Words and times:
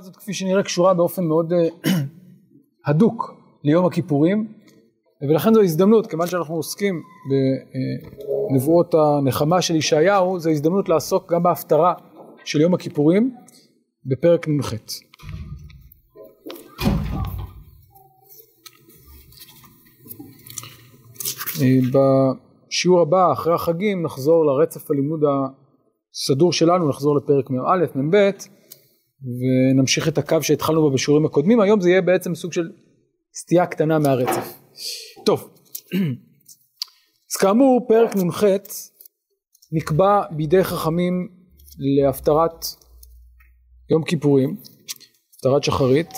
הזאת 0.00 0.16
כפי 0.16 0.34
שנראה 0.34 0.62
קשורה 0.62 0.94
באופן 0.94 1.24
מאוד 1.24 1.52
אה, 1.52 1.68
הדוק 2.86 3.34
ליום 3.64 3.86
הכיפורים 3.86 4.52
ולכן 5.28 5.54
זו 5.54 5.62
הזדמנות 5.62 6.06
כיוון 6.06 6.26
שאנחנו 6.26 6.54
עוסקים 6.54 7.02
בנבואות 8.50 8.94
הנחמה 8.94 9.62
של 9.62 9.76
ישעיהו 9.76 10.38
זו 10.38 10.50
הזדמנות 10.50 10.88
לעסוק 10.88 11.32
גם 11.32 11.42
בהפטרה 11.42 11.94
של 12.44 12.60
יום 12.60 12.74
הכיפורים 12.74 13.36
בפרק 14.06 14.48
נ"ח. 14.48 14.74
בשיעור 22.68 23.00
הבא 23.00 23.32
אחרי 23.32 23.54
החגים 23.54 24.02
נחזור 24.02 24.46
לרצף 24.46 24.90
הלימוד 24.90 25.20
הסדור 26.14 26.52
שלנו 26.52 26.88
נחזור 26.88 27.16
לפרק 27.16 27.50
מ"א 27.50 27.98
מ"ב 27.98 28.30
ונמשיך 29.22 30.08
את 30.08 30.18
הקו 30.18 30.42
שהתחלנו 30.42 30.80
בו 30.80 30.90
בשיעורים 30.90 31.26
הקודמים 31.26 31.60
היום 31.60 31.80
זה 31.80 31.90
יהיה 31.90 32.02
בעצם 32.02 32.34
סוג 32.34 32.52
של 32.52 32.70
סטייה 33.34 33.66
קטנה 33.66 33.98
מהרצף. 33.98 34.58
טוב 35.24 35.50
אז 37.30 37.36
כאמור 37.40 37.86
פרק 37.88 38.16
נ"ח 38.16 38.44
נקבע 39.72 40.22
בידי 40.30 40.64
חכמים 40.64 41.28
להפטרת 41.78 42.66
יום 43.90 44.04
כיפורים, 44.04 44.56
הפטרת 45.34 45.64
שחרית 45.64 46.10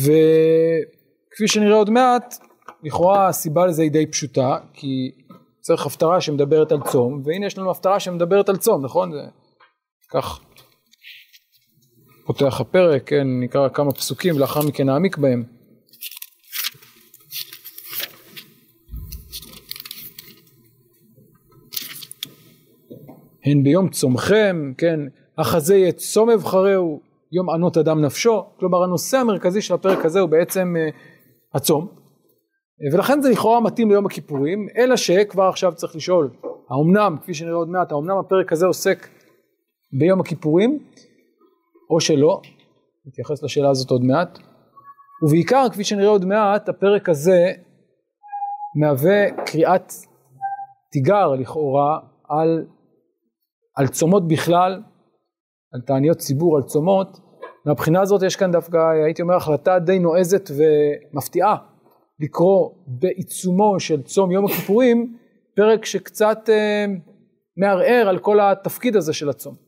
וכפי 0.00 1.48
שנראה 1.48 1.76
עוד 1.76 1.90
מעט 1.90 2.34
לכאורה 2.82 3.28
הסיבה 3.28 3.66
לזה 3.66 3.82
היא 3.82 3.90
די 3.90 4.06
פשוטה 4.06 4.58
כי 4.72 5.10
צריך 5.60 5.86
הפטרה 5.86 6.20
שמדברת 6.20 6.72
על 6.72 6.80
צום 6.90 7.22
והנה 7.24 7.46
יש 7.46 7.58
לנו 7.58 7.70
הפטרה 7.70 8.00
שמדברת 8.00 8.48
על 8.48 8.56
צום 8.56 8.84
נכון? 8.84 9.12
זה 9.12 9.22
כך 10.10 10.40
פותח 12.26 12.60
הפרק 12.60 13.02
כן 13.06 13.26
נקרא 13.40 13.68
כמה 13.68 13.92
פסוקים 13.92 14.36
ולאחר 14.36 14.60
מכן 14.68 14.86
נעמיק 14.86 15.16
בהם. 15.16 15.44
הן 23.44 23.62
ביום 23.62 23.88
צומכם 23.88 24.72
כן 24.78 25.00
החזה 25.38 25.76
יהיה 25.76 25.92
צום 25.92 26.30
אבחרהו 26.30 27.00
יום 27.32 27.50
ענות 27.50 27.76
אדם 27.76 28.04
נפשו. 28.04 28.44
כלומר 28.58 28.82
הנושא 28.82 29.16
המרכזי 29.18 29.62
של 29.62 29.74
הפרק 29.74 30.04
הזה 30.04 30.20
הוא 30.20 30.28
בעצם 30.28 30.74
uh, 30.76 30.94
הצום. 31.54 31.88
ולכן 32.92 33.20
זה 33.20 33.30
לכאורה 33.30 33.60
מתאים 33.60 33.90
ליום 33.90 34.06
הכיפורים 34.06 34.66
אלא 34.76 34.96
שכבר 34.96 35.48
עכשיו 35.48 35.72
צריך 35.74 35.96
לשאול. 35.96 36.30
האומנם 36.70 37.16
כפי 37.22 37.34
שנראה 37.34 37.54
עוד 37.54 37.68
מעט 37.68 37.92
האומנם 37.92 38.18
הפרק 38.18 38.52
הזה 38.52 38.66
עוסק 38.66 39.08
ביום 39.92 40.20
הכיפורים 40.20 40.78
או 41.92 42.00
שלא 42.00 42.40
נתייחס 43.06 43.42
לשאלה 43.42 43.70
הזאת 43.70 43.90
עוד 43.90 44.04
מעט 44.04 44.38
ובעיקר 45.22 45.66
כפי 45.72 45.84
שנראה 45.84 46.08
עוד 46.08 46.24
מעט 46.24 46.68
הפרק 46.68 47.08
הזה 47.08 47.52
מהווה 48.80 49.44
קריאת 49.46 49.92
תיגר 50.90 51.28
לכאורה 51.28 51.98
על, 52.28 52.66
על 53.76 53.88
צומות 53.88 54.28
בכלל 54.28 54.82
על 55.72 55.80
תעניות 55.80 56.18
ציבור 56.18 56.56
על 56.56 56.62
צומות 56.62 57.18
מהבחינה 57.66 58.00
הזאת 58.00 58.22
יש 58.22 58.36
כאן 58.36 58.52
דווקא 58.52 58.78
הייתי 59.04 59.22
אומר 59.22 59.34
החלטה 59.34 59.78
די 59.78 59.98
נועזת 59.98 60.50
ומפתיעה 60.50 61.56
לקרוא 62.20 62.70
בעיצומו 62.86 63.80
של 63.80 64.02
צום 64.02 64.32
יום 64.32 64.44
הכיפורים 64.44 65.16
פרק 65.56 65.84
שקצת 65.84 66.48
אה, 66.48 66.84
מערער 67.56 68.08
על 68.08 68.18
כל 68.18 68.40
התפקיד 68.40 68.96
הזה 68.96 69.12
של 69.12 69.28
הצום. 69.28 69.61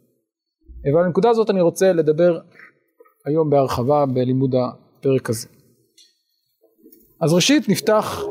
ועל 0.92 1.04
הנקודה 1.04 1.30
הזאת 1.30 1.50
אני 1.50 1.60
רוצה 1.60 1.92
לדבר 1.92 2.38
היום 3.26 3.50
בהרחבה 3.50 4.06
בלימוד 4.06 4.54
הפרק 4.54 5.30
הזה. 5.30 5.48
אז 7.20 7.32
ראשית 7.32 7.68
נפתח 7.68 8.22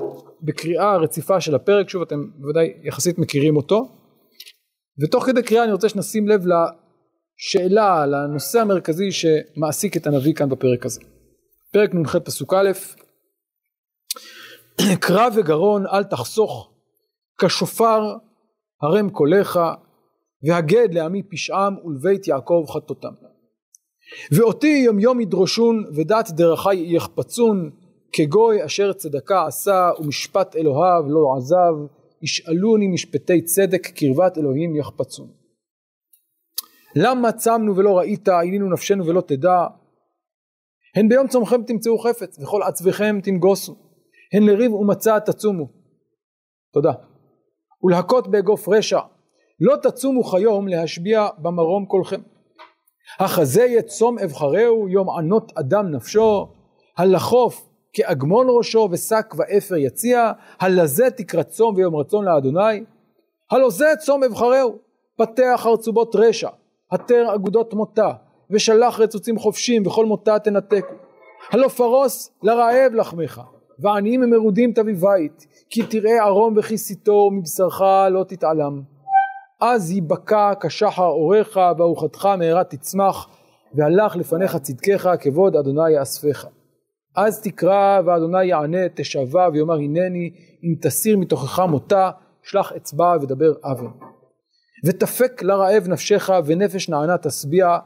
בקריאה 0.42 0.98
רציפה 0.98 1.42
של 1.42 1.56
הפרק, 1.56 1.90
שוב 1.90 2.02
אתם 2.02 2.30
בוודאי 2.36 2.74
יחסית 2.84 3.20
מכירים 3.20 3.58
אותו, 3.58 3.88
ותוך 5.04 5.26
כדי 5.26 5.44
קריאה 5.44 5.64
אני 5.64 5.72
רוצה 5.72 5.90
שנשים 5.90 6.28
לב 6.28 6.42
לשאלה, 6.46 8.06
לנושא 8.06 8.60
המרכזי 8.60 9.10
שמעסיק 9.12 9.98
את 9.98 10.08
הנביא 10.08 10.34
כאן 10.34 10.50
בפרק 10.50 10.86
הזה. 10.86 11.02
פרק 11.74 11.94
נ"ח 11.94 12.16
פסוק 12.16 12.54
א' 12.54 12.72
קרא 15.00 15.28
וגרון 15.36 15.88
אל 15.88 16.04
תחסוך 16.04 16.72
כשופר 17.38 18.16
הרם 18.82 19.10
קולך 19.10 19.60
והגד 20.44 20.94
לעמי 20.94 21.24
פשעם 21.24 21.76
ולבית 21.86 22.28
יעקב 22.28 22.66
חטאותם. 22.70 23.14
ואותי 24.32 24.82
יום 24.86 25.00
יום 25.00 25.22
ידרושון 25.22 25.84
ודת 25.96 26.30
דרכי 26.30 26.96
יחפצון 26.96 27.72
כגוי 28.14 28.66
אשר 28.66 28.94
צדקה 28.94 29.46
עשה 29.46 29.90
ומשפט 30.00 30.56
אלוהיו 30.56 31.04
לא 31.08 31.36
עזב 31.38 31.94
ישאלוני 32.22 32.88
משפטי 32.88 33.42
צדק 33.42 33.88
קרבת 33.88 34.38
אלוהים 34.38 34.76
יחפצון. 34.76 35.28
למה 36.96 37.32
צמנו 37.32 37.76
ולא 37.78 37.98
ראית 37.98 38.30
עינינו 38.30 38.70
נפשנו 38.74 39.06
ולא 39.06 39.22
תדע 39.22 39.68
הן 40.96 41.10
ביום 41.10 41.28
צומכם 41.28 41.64
תמצאו 41.64 42.00
חפץ 42.00 42.40
וכל 42.40 42.64
עצביכם 42.64 43.20
תנגוסו 43.24 43.76
הן 44.34 44.44
לריב 44.44 44.74
ומצה 44.74 45.20
תצומו 45.20 45.68
תודה 46.74 46.92
ולהכות 47.84 48.28
באגוף 48.28 48.70
רשע 48.70 49.00
לא 49.60 49.76
תצומו 49.76 50.24
כיום 50.24 50.68
להשביע 50.68 51.28
במרום 51.38 51.86
קולכם. 51.86 52.22
החזה 53.20 53.64
יצום 53.64 54.20
אבחרהו 54.20 54.90
יום 54.90 55.10
ענות 55.10 55.52
אדם 55.56 55.92
נפשו. 55.92 56.48
הלחוף 56.98 57.70
כאגמון 57.94 58.48
ראשו 58.50 58.90
ושק 58.92 59.36
ואפר 59.38 59.76
יציע. 59.76 60.32
הלזה 60.60 61.10
תקרא 61.10 61.44
צום 61.44 61.76
ויום 61.76 61.96
רצון 61.96 62.26
לאדוני. 62.26 62.84
הלא 63.52 63.70
זה 63.70 63.86
צום 64.00 64.24
אבחרהו 64.24 64.78
פתח 65.18 65.54
חרצובות 65.58 66.16
רשע 66.16 66.50
התר 66.92 67.36
אגודות 67.36 67.74
מותה 67.74 68.12
ושלח 68.52 69.00
רצוצים 69.00 69.40
חופשים 69.40 69.88
וכל 69.88 70.06
מותה 70.06 70.40
תנתקו. 70.40 70.94
הלא 71.52 71.68
פרוס 71.68 72.32
לרעב 72.44 72.94
לחמך 72.94 73.42
ועניים 73.80 74.24
ומרודים 74.24 74.74
תביא 74.74 74.96
בית 74.96 75.48
כי 75.70 75.84
תראה 75.84 76.24
ערום 76.26 76.58
וכיסיתו 76.58 77.30
מבשרך 77.32 77.82
לא 78.12 78.24
תתעלם 78.28 78.93
אז 79.62 79.92
ייבקע 79.92 80.54
כשחר 80.62 81.06
אורך 81.08 81.58
וארוחתך 81.78 82.26
מהרה 82.26 82.64
תצמח 82.64 83.28
והלך 83.74 84.16
לפניך 84.16 84.58
צדקך 84.58 85.10
כבוד 85.20 85.56
אדוני 85.56 85.92
יאספך. 85.92 86.46
אז 87.16 87.42
תקרא 87.42 88.02
ואדוני 88.06 88.46
יענה 88.46 88.90
תשבע 88.94 89.50
ויאמר 89.54 89.74
הנני 89.74 90.30
אם 90.64 90.76
תסיר 90.82 91.18
מתוכך 91.18 91.60
מותה 91.60 92.12
שלח 92.44 92.72
אצבע 92.72 93.16
ודבר 93.22 93.54
אבן. 93.64 93.88
ותפק 94.86 95.44
לרעב 95.44 95.88
נפשך 95.88 96.30
ונפש 96.46 96.90
נענה 96.90 97.18
תשביע 97.18 97.78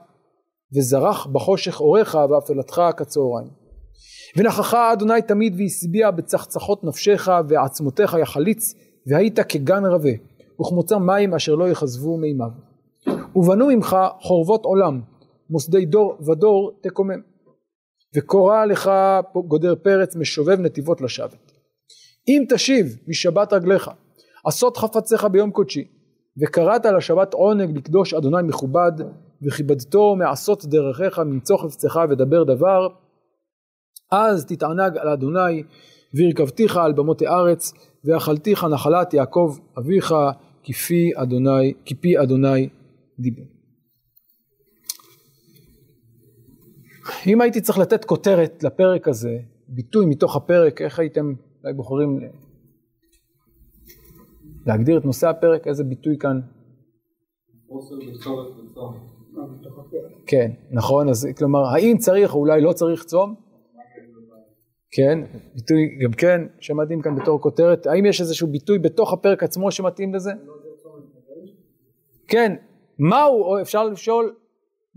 וזרח 0.75 1.25
בחושך 1.25 1.81
אורך 1.81 2.16
ואפלתך 2.29 2.81
כצהריים. 2.97 3.49
ונכחה 4.38 4.94
אדוני 4.94 5.22
תמיד 5.22 5.55
והשביע 5.59 6.11
בצחצחות 6.11 6.84
נפשך 6.84 7.29
ועצמותיך 7.47 8.16
יחליץ 8.22 8.73
והיית 9.07 9.39
כגן 9.39 9.85
רבה 9.85 10.09
וכמוצא 10.62 10.97
מים 10.97 11.34
אשר 11.34 11.56
לא 11.56 11.69
יכזבו 11.69 12.18
מימיו. 12.18 12.50
ובנו 13.35 13.68
ממך 13.68 13.97
חורבות 14.22 14.66
עולם 14.66 15.01
מוסדי 15.50 15.85
דור 15.85 16.18
ודור 16.31 16.72
תקומם. 16.81 17.22
וקורא 18.16 18.66
לך 18.66 18.91
גודר 19.47 19.75
פרץ 19.75 20.16
משובב 20.16 20.59
נתיבות 20.59 21.02
לשבת. 21.02 21.52
אם 22.28 22.43
תשיב 22.49 22.97
משבת 23.08 23.53
רגליך 23.53 23.91
עשות 24.46 24.78
חפציך 24.78 25.26
ביום 25.26 25.52
קודשי 25.52 25.87
וקראת 26.41 26.85
לשבת 26.85 27.34
עונג 27.34 27.78
לקדוש 27.78 28.14
אדוני 28.14 28.47
מכובד 28.47 28.91
וכיבדתו 29.47 30.16
מעשות 30.16 30.66
דרכיך 30.66 31.20
ממצוא 31.20 31.58
חפצך 31.58 31.99
ודבר 32.09 32.43
דבר 32.43 32.87
אז 34.11 34.46
תתענג 34.46 34.97
על 34.97 35.08
אדוני 35.09 35.64
והרכבתיך 36.14 36.78
על 36.78 36.93
במות 36.93 37.22
הארץ 37.22 37.73
ואכלתיך 38.05 38.64
נחלת 38.64 39.14
יעקב 39.14 39.55
אביך 39.78 40.14
כפי 40.67 41.11
אדוני, 41.16 41.73
כפי 41.85 42.19
אדוני 42.23 42.69
דיבר. 43.19 43.43
אם 47.28 47.41
הייתי 47.41 47.61
צריך 47.61 47.78
לתת 47.78 48.05
כותרת 48.05 48.64
לפרק 48.64 49.08
הזה, 49.08 49.37
ביטוי 49.67 50.05
מתוך 50.05 50.35
הפרק, 50.35 50.81
איך 50.81 50.99
הייתם 50.99 51.34
אולי 51.64 51.73
בוחרים 51.73 52.19
להגדיר 54.66 54.97
את 54.97 55.05
נושא 55.05 55.29
הפרק, 55.29 55.67
איזה 55.67 55.84
ביטוי 55.84 56.17
כאן? 56.19 56.40
כן, 60.25 60.52
נכון, 60.72 61.09
אז 61.09 61.28
כלומר, 61.37 61.59
האם 61.75 61.97
צריך 61.97 62.34
או 62.34 62.40
אולי 62.40 62.61
לא 62.61 62.73
צריך 62.73 63.03
צום? 63.03 63.35
כן, 64.91 65.19
ביטוי 65.55 65.97
גם 66.03 66.11
כן 66.11 66.41
שמתאים 66.59 67.01
כאן 67.01 67.16
בתור 67.16 67.41
כותרת, 67.41 67.87
האם 67.87 68.05
יש 68.05 68.22
איזשהו 68.22 68.47
ביטוי 68.47 68.79
בתוך 68.79 69.13
הפרק 69.13 69.43
עצמו 69.43 69.72
שמתאים 69.72 70.16
לזה? 70.16 70.31
כן, 72.28 72.55
מהו, 72.99 73.43
או 73.43 73.61
אפשר 73.61 73.84
לשאול, 73.84 74.35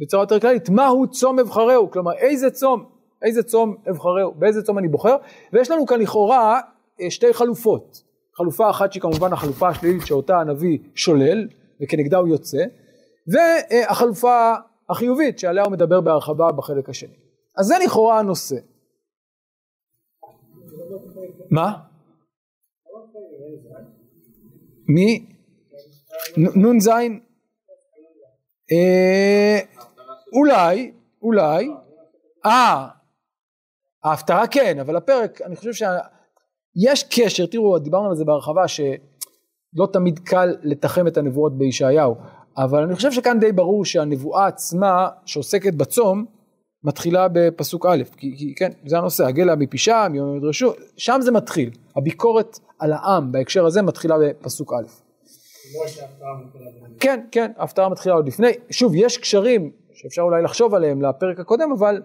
בצורה 0.01 0.23
יותר 0.23 0.41
כללית, 0.41 0.69
מהו 0.69 1.11
צום 1.11 1.39
אבחרהו, 1.39 1.91
כלומר 1.91 2.13
איזה 2.13 2.51
צום, 2.51 2.85
איזה 3.23 3.43
צום 3.43 3.77
אבחרהו, 3.91 4.35
באיזה 4.35 4.63
צום 4.63 4.79
אני 4.79 4.89
בוחר, 4.89 5.17
ויש 5.53 5.71
לנו 5.71 5.87
כאן 5.87 6.01
לכאורה 6.01 6.61
אה, 7.01 7.11
שתי 7.11 7.33
חלופות, 7.33 8.03
חלופה 8.37 8.71
אחת 8.71 8.93
שהיא 8.93 9.03
כמובן 9.03 9.33
החלופה 9.33 9.69
השלילית 9.69 10.07
שאותה 10.07 10.37
הנביא 10.41 10.79
שולל 10.95 11.49
וכנגדה 11.83 12.19
הוא 12.19 12.29
יוצא, 12.29 12.65
והחלופה 13.33 14.53
החיובית 14.91 15.39
שעליה 15.39 15.65
הוא 15.65 15.73
מדבר 15.73 16.01
בהרחבה 16.01 16.53
בחלק 16.53 16.89
השני. 16.89 17.15
אז 17.59 17.67
זה 17.67 17.75
לכאורה 17.85 18.19
הנושא. 18.19 18.57
מה? 21.51 21.79
מי? 24.89 25.27
נ"ז? 26.37 26.89
אה, 28.73 29.61
אולי, 30.33 30.93
אולי, 31.23 31.71
אה, 32.47 32.89
ההפטרה 34.05 34.47
כן, 34.47 34.79
אבל 34.81 34.97
הפרק, 34.97 35.43
אני 35.43 35.57
חושב 35.57 35.71
שיש 35.73 37.05
קשר, 37.05 37.47
תראו, 37.47 37.79
דיברנו 37.79 38.09
על 38.09 38.17
זה 38.17 38.25
בהרחבה, 38.25 38.69
שלא 38.69 39.87
תמיד 39.93 40.19
קל 40.19 40.57
לתחם 40.63 41.07
את 41.07 41.17
הנבואות 41.17 41.59
בישעיהו, 41.59 42.15
אבל 42.57 42.83
אני 42.83 42.95
חושב 42.95 43.13
שכאן 43.13 43.41
די 43.41 43.53
ברור 43.53 43.85
שהנבואה 43.85 44.47
עצמה, 44.47 45.09
שעוסקת 45.25 45.75
בצום, 45.75 46.27
מתחילה 46.85 47.27
בפסוק 47.33 47.87
א', 47.87 48.03
כי, 48.17 48.37
כי 48.37 48.55
כן, 48.55 48.71
זה 48.87 48.99
הנושא, 48.99 49.25
הגלה 49.25 49.57
מפשעם, 49.57 50.15
יום 50.15 50.37
ידרשו, 50.37 50.73
שם 50.97 51.19
זה 51.21 51.33
מתחיל, 51.33 51.71
הביקורת 51.97 52.59
על 52.79 52.93
העם 52.93 53.33
בהקשר 53.33 53.67
הזה 53.67 53.83
מתחילה 53.83 54.15
בפסוק 54.19 54.73
א'. 54.73 54.87
כן, 57.01 57.27
כן, 57.33 57.53
ההפטרה 57.57 57.89
מתחילה 57.89 58.15
עוד 58.15 58.27
לפני, 58.27 58.51
שוב, 58.71 58.93
יש 58.95 59.19
קשרים 59.19 59.73
שאפשר 59.95 60.23
אולי 60.23 60.43
לחשוב 60.43 60.75
עליהם 60.75 61.03
לפרק 61.03 61.41
הקודם, 61.41 61.73
אבל 61.73 62.03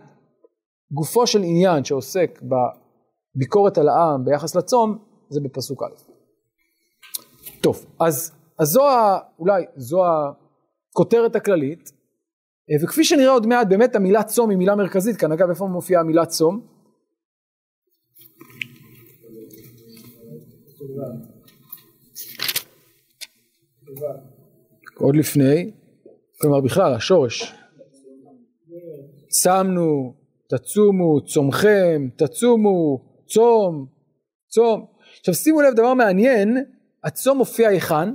גופו 0.92 1.28
של 1.28 1.44
עניין 1.44 1.84
שעוסק 1.84 2.42
בביקורת 2.42 3.78
על 3.78 3.90
העם 3.90 4.26
ביחס 4.26 4.56
לצום, 4.56 4.98
זה 5.30 5.40
בפסוק 5.44 5.84
א'. 5.84 6.16
טוב, 7.62 7.86
אז, 8.00 8.32
אז 8.60 8.68
זו 8.68 8.90
ה, 8.90 9.20
אולי, 9.40 9.66
זו 9.76 10.04
הכותרת 10.06 11.36
הכללית, 11.36 11.92
וכפי 12.84 13.04
שנראה 13.04 13.32
עוד 13.32 13.48
מעט, 13.48 13.68
באמת 13.68 13.96
המילה 13.96 14.24
צום 14.24 14.50
היא 14.50 14.58
מילה 14.58 14.76
מרכזית 14.76 15.18
כאן, 15.18 15.32
אגב, 15.32 15.50
איפה 15.50 15.66
מופיעה 15.66 16.02
המילה 16.02 16.26
צום? 16.26 16.68
עוד 24.98 25.16
לפני, 25.16 25.72
כלומר 26.42 26.62
בכלל 26.62 26.94
השורש, 26.94 27.54
צמנו, 29.28 30.14
תצומו, 30.50 31.26
צומכם, 31.26 32.10
תצומו, 32.16 33.06
צום, 33.26 33.88
צום. 34.48 34.86
עכשיו 35.20 35.34
שימו 35.34 35.62
לב 35.62 35.74
דבר 35.74 35.94
מעניין, 35.94 36.66
הצום 37.04 37.38
מופיע 37.38 37.70
היכן? 37.70 38.10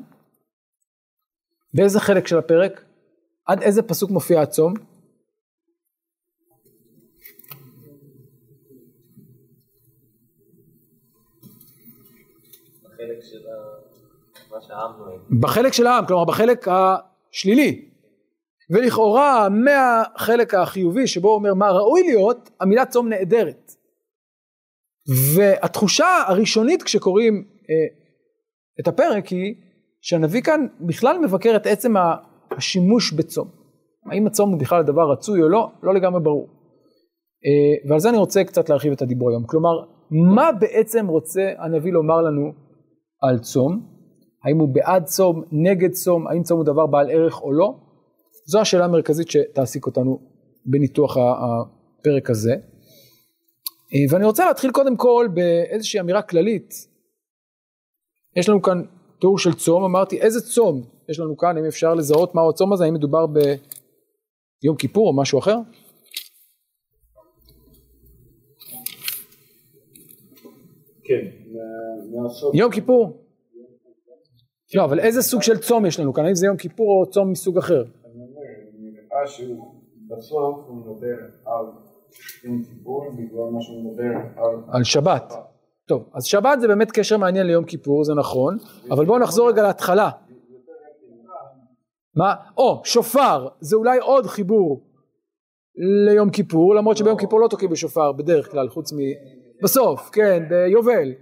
באיזה 1.75 2.01
חלק 2.01 2.27
של 2.27 2.39
הפרק? 2.39 2.85
עד 3.47 3.63
איזה 3.63 3.83
פסוק 3.83 4.11
מופיע 4.11 4.41
הצום? 4.41 4.75
בחלק 12.85 13.23
של 13.23 13.47
בחלק 15.41 15.73
של 15.73 15.87
העם, 15.87 16.07
כלומר 16.07 16.25
בחלק 16.25 16.67
השלילי. 16.69 17.91
ולכאורה 18.71 19.49
מהחלק 19.49 20.55
החיובי 20.55 21.07
שבו 21.07 21.29
הוא 21.29 21.35
אומר 21.35 21.55
מה 21.55 21.71
ראוי 21.71 22.03
להיות, 22.03 22.51
המילה 22.61 22.87
צום 22.87 23.09
נעדרת. 23.09 23.73
והתחושה 25.37 26.23
הראשונית 26.27 26.83
כשקוראים 26.83 27.45
אה, 27.71 27.75
את 28.81 28.89
הפרק 28.89 29.27
היא 29.27 29.55
שהנביא 30.01 30.43
כאן 30.43 30.67
בכלל 30.81 31.19
מבקר 31.19 31.57
את 31.57 31.67
עצם 31.67 31.95
השימוש 32.57 33.13
בצום. 33.13 33.49
האם 34.13 34.27
הצום 34.27 34.51
הוא 34.51 34.61
בכלל 34.61 34.83
דבר 34.83 35.13
רצוי 35.13 35.43
או 35.43 35.49
לא, 35.49 35.71
לא 35.83 35.95
לגמרי 35.95 36.21
ברור. 36.21 36.49
אה, 37.47 37.91
ועל 37.91 38.01
זה 38.01 38.09
אני 38.09 38.19
רוצה 38.19 38.45
קצת 38.45 38.69
להרחיב 38.69 38.93
את 38.93 39.03
הדיבור 39.03 39.31
היום. 39.31 39.47
כלומר, 39.47 39.85
מה 40.35 40.53
בעצם 40.61 41.07
רוצה 41.07 41.53
הנביא 41.59 41.93
לומר 41.93 42.21
לנו 42.23 42.53
על 43.23 43.39
צום? 43.39 43.87
האם 44.45 44.59
הוא 44.59 44.69
בעד 44.75 45.05
צום, 45.05 45.43
נגד 45.53 45.91
צום, 45.91 46.29
האם 46.29 46.43
צום 46.43 46.59
הוא 46.59 46.67
דבר 46.67 46.87
בעל 46.87 47.11
ערך 47.11 47.43
או 47.43 47.53
לא? 47.53 47.75
זו 48.47 48.61
השאלה 48.61 48.85
המרכזית 48.85 49.31
שתעסיק 49.31 49.87
אותנו 49.87 50.19
בניתוח 50.67 51.17
הפרק 51.17 52.31
הזה. 52.31 52.53
אה, 53.95 54.01
ואני 54.11 54.25
רוצה 54.25 54.47
להתחיל 54.47 54.71
קודם 54.71 54.97
כל 54.97 55.29
באיזושהי 55.35 56.01
אמירה 56.01 56.23
כללית. 56.23 56.71
יש 58.37 58.49
לנו 58.49 58.63
כאן 58.63 58.83
תיאור 59.21 59.39
של 59.39 59.55
צום, 59.55 59.85
אמרתי 59.85 60.21
איזה 60.21 60.41
צום 60.41 60.83
יש 61.11 61.21
לנו 61.21 61.37
כאן, 61.37 61.57
האם 61.57 61.65
אפשר 61.65 61.95
לזהות 61.95 62.35
מהו 62.35 62.51
הצום 62.51 62.73
הזה, 62.73 62.85
האם 62.85 62.95
מדובר 62.95 63.27
ביום 63.27 64.77
כיפור 64.77 65.09
או 65.09 65.17
משהו 65.17 65.39
אחר? 65.39 65.57
כן, 71.05 71.27
יום 72.55 72.73
כיפור. 72.73 73.27
לא, 74.75 74.85
אבל 74.85 75.01
איזה 75.01 75.23
סוג 75.23 75.43
של 75.43 75.59
צום 75.59 75.87
יש 75.87 76.01
לנו 76.01 76.13
כאן? 76.13 76.25
האם 76.25 76.35
זה 76.35 76.47
יום 76.47 76.57
כיפור 76.57 76.87
או 77.01 77.11
צום 77.11 77.31
מסוג 77.31 77.59
אחר? 77.59 77.83
אני 77.83 77.91
אומר, 78.15 78.41
נראה 78.79 79.27
שבסוף 79.27 80.59
הוא 80.67 80.77
מדבר 80.77 81.17
על 81.45 81.65
יום 82.45 82.63
כיפור 82.65 83.11
בגלל 83.13 83.51
מה 83.53 83.61
שהוא 83.61 83.85
מדבר 83.85 84.05
על... 84.37 84.77
על 84.77 84.85
שבת. 84.85 85.33
טוב, 85.87 86.09
אז 86.15 86.25
שבת 86.25 86.61
זה 86.61 86.69
באמת 86.69 86.91
קשר 86.91 87.17
מעניין 87.17 87.47
ליום 87.47 87.65
כיפור, 87.65 88.05
זה 88.05 88.15
נכון, 88.15 88.57
אבל 88.91 89.07
בואו 89.07 89.19
נחזור 89.19 89.49
רגע 89.49 89.63
להתחלה. 89.63 90.11
מה? 92.21 92.35
או, 92.57 92.81
שופר, 92.85 93.49
זה 93.61 93.77
אולי 93.77 93.99
עוד 93.99 94.27
חיבור 94.27 94.81
ליום 96.07 96.31
כיפור, 96.31 96.75
למרות 96.75 96.97
שביום 96.97 97.19
כיפור 97.19 97.41
לא 97.41 97.49
תוקעים 97.49 97.71
בשופר 97.71 98.13
בדרך 98.13 98.51
כלל, 98.51 98.69
חוץ 98.69 98.93
מ... 98.93 98.97
בסוף, 99.63 100.11
כן, 100.13 100.43
ביובל. 100.49 101.13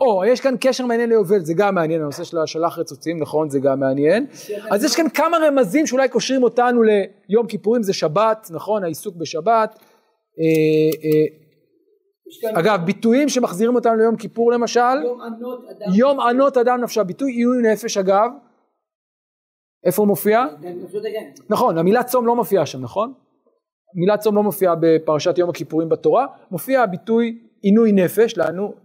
או, 0.00 0.24
יש 0.24 0.40
כאן 0.40 0.54
קשר 0.60 0.86
מעניין 0.86 1.08
ליובל, 1.08 1.38
זה 1.38 1.54
גם 1.56 1.74
מעניין, 1.74 2.02
הנושא 2.02 2.24
של 2.24 2.38
השלח 2.38 2.78
רצוצים, 2.78 3.22
נכון, 3.22 3.50
זה 3.50 3.60
גם 3.60 3.80
מעניין. 3.80 4.26
אז 4.70 4.84
יש 4.84 4.96
כאן 4.96 5.08
כמה 5.08 5.36
רמזים 5.46 5.86
שאולי 5.86 6.08
קושרים 6.08 6.42
אותנו 6.42 6.82
ליום 6.82 7.46
כיפורים, 7.46 7.82
זה 7.82 7.92
שבת, 7.92 8.48
נכון, 8.50 8.84
העיסוק 8.84 9.16
בשבת. 9.16 9.78
אה, 10.38 10.90
אה, 11.04 12.60
אגב, 12.60 12.80
ביטויים 12.84 13.28
שמחזירים 13.28 13.74
אותנו 13.74 13.96
ליום 13.96 14.16
כיפור 14.16 14.52
למשל. 14.52 14.80
יום 15.94 16.20
ענות 16.20 16.56
אדם 16.56 16.80
נפשה. 16.80 17.02
ביטוי 17.02 17.32
עינוי 17.32 17.62
נפש 17.62 17.96
אגב. 17.96 18.30
איפה 19.84 20.02
הוא 20.02 20.08
מופיע? 20.08 20.44
נכון, 21.48 21.78
המילה 21.78 22.02
צום 22.02 22.26
לא 22.26 22.36
מופיעה 22.36 22.66
שם, 22.66 22.80
נכון? 22.80 23.12
המילה 23.96 24.16
צום 24.16 24.36
לא 24.36 24.42
מופיעה 24.42 24.74
בפרשת 24.80 25.38
יום 25.38 25.50
הכיפורים 25.50 25.88
בתורה, 25.88 26.26
מופיע 26.50 26.82
הביטוי 26.82 27.38
עינוי 27.62 27.92
נפש, 27.92 28.34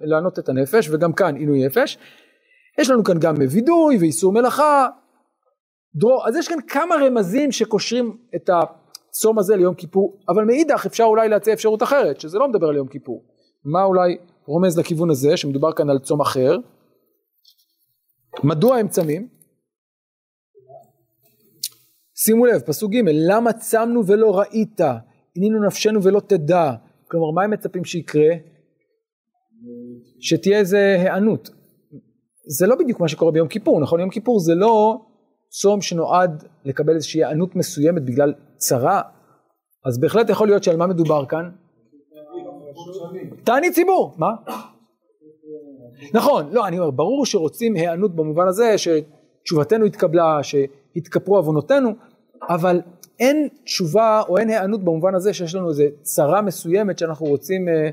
לענות 0.02 0.40
את 0.40 0.50
הנפש, 0.50 0.90
וגם 0.90 1.14
כאן 1.14 1.36
עינוי 1.36 1.66
נפש. 1.66 1.98
יש 2.80 2.90
לנו 2.90 3.04
כאן 3.04 3.20
גם 3.20 3.36
וידוי 3.52 3.98
ואיסור 4.00 4.34
מלאכה, 4.34 4.88
דרור, 5.96 6.28
אז 6.28 6.36
יש 6.36 6.48
כאן 6.48 6.58
כמה 6.68 6.96
רמזים 6.96 7.52
שקושרים 7.52 8.18
את 8.36 8.50
הצום 8.50 9.40
הזה 9.40 9.56
ליום 9.56 9.76
כיפור, 9.76 10.20
אבל 10.30 10.44
מאידך 10.44 10.86
אפשר 10.86 11.04
אולי 11.04 11.30
להציע 11.30 11.54
אפשרות 11.54 11.84
אחרת, 11.84 12.20
שזה 12.20 12.38
לא 12.38 12.48
מדבר 12.48 12.68
על 12.68 12.76
יום 12.76 12.88
כיפור. 12.88 13.24
מה 13.66 13.84
אולי 13.84 14.18
רומז 14.46 14.80
לכיוון 14.80 15.10
הזה, 15.10 15.38
שמדובר 15.38 15.72
כאן 15.72 15.90
על 15.90 16.00
צום 16.00 16.22
אחר? 16.22 16.58
מדוע 18.44 18.78
הם 18.78 18.88
צמים? 18.88 19.39
שימו 22.26 22.46
לב, 22.46 22.62
פסוק 22.62 22.92
ג' 22.92 23.02
למה 23.06 23.54
צמנו 23.54 24.06
ולא 24.06 24.40
ראית, 24.40 24.82
עינינו 25.34 25.66
נפשנו 25.66 26.04
ולא 26.04 26.20
תדע, 26.20 26.72
כלומר 27.08 27.32
מה 27.32 27.44
הם 27.44 27.52
מצפים 27.52 27.86
שיקרה? 27.86 28.30
שתהיה 30.20 30.60
איזה 30.60 30.96
היענות. 31.00 31.50
זה 32.58 32.68
לא 32.68 32.76
בדיוק 32.76 33.00
מה 33.00 33.08
שקורה 33.08 33.32
ביום 33.32 33.48
כיפור, 33.48 33.82
נכון? 33.82 34.00
יום 34.00 34.10
כיפור 34.10 34.40
זה 34.40 34.56
לא 34.56 35.02
צום 35.50 35.82
שנועד 35.82 36.44
לקבל 36.66 36.96
איזושהי 36.96 37.24
היענות 37.24 37.56
מסוימת 37.56 38.06
בגלל 38.06 38.34
צרה, 38.56 39.02
אז 39.86 40.00
בהחלט 40.00 40.30
יכול 40.30 40.48
להיות 40.48 40.64
שעל 40.64 40.78
מה 40.78 40.88
מדובר 40.88 41.26
כאן? 41.26 41.50
תענית 43.44 43.74
ציבור, 43.74 44.14
מה? 44.18 44.32
נכון, 46.14 46.50
לא, 46.52 46.68
אני 46.68 46.80
אומר, 46.80 46.92
ברור 46.92 47.26
שרוצים 47.26 47.76
היענות 47.76 48.16
במובן 48.16 48.48
הזה 48.48 48.76
שתשובתנו 48.78 49.86
התקבלה, 49.86 50.40
שהתכפרו 50.44 51.38
עוונותינו, 51.38 51.90
אבל 52.50 52.82
אין 53.20 53.48
תשובה 53.64 54.22
או 54.30 54.38
אין 54.38 54.50
היענות 54.50 54.84
במובן 54.84 55.16
הזה 55.16 55.34
שיש 55.34 55.56
לנו 55.56 55.70
איזה 55.70 55.88
צרה 56.02 56.42
מסוימת 56.42 57.00
שאנחנו 57.00 57.26
רוצים 57.26 57.68
אה, 57.70 57.90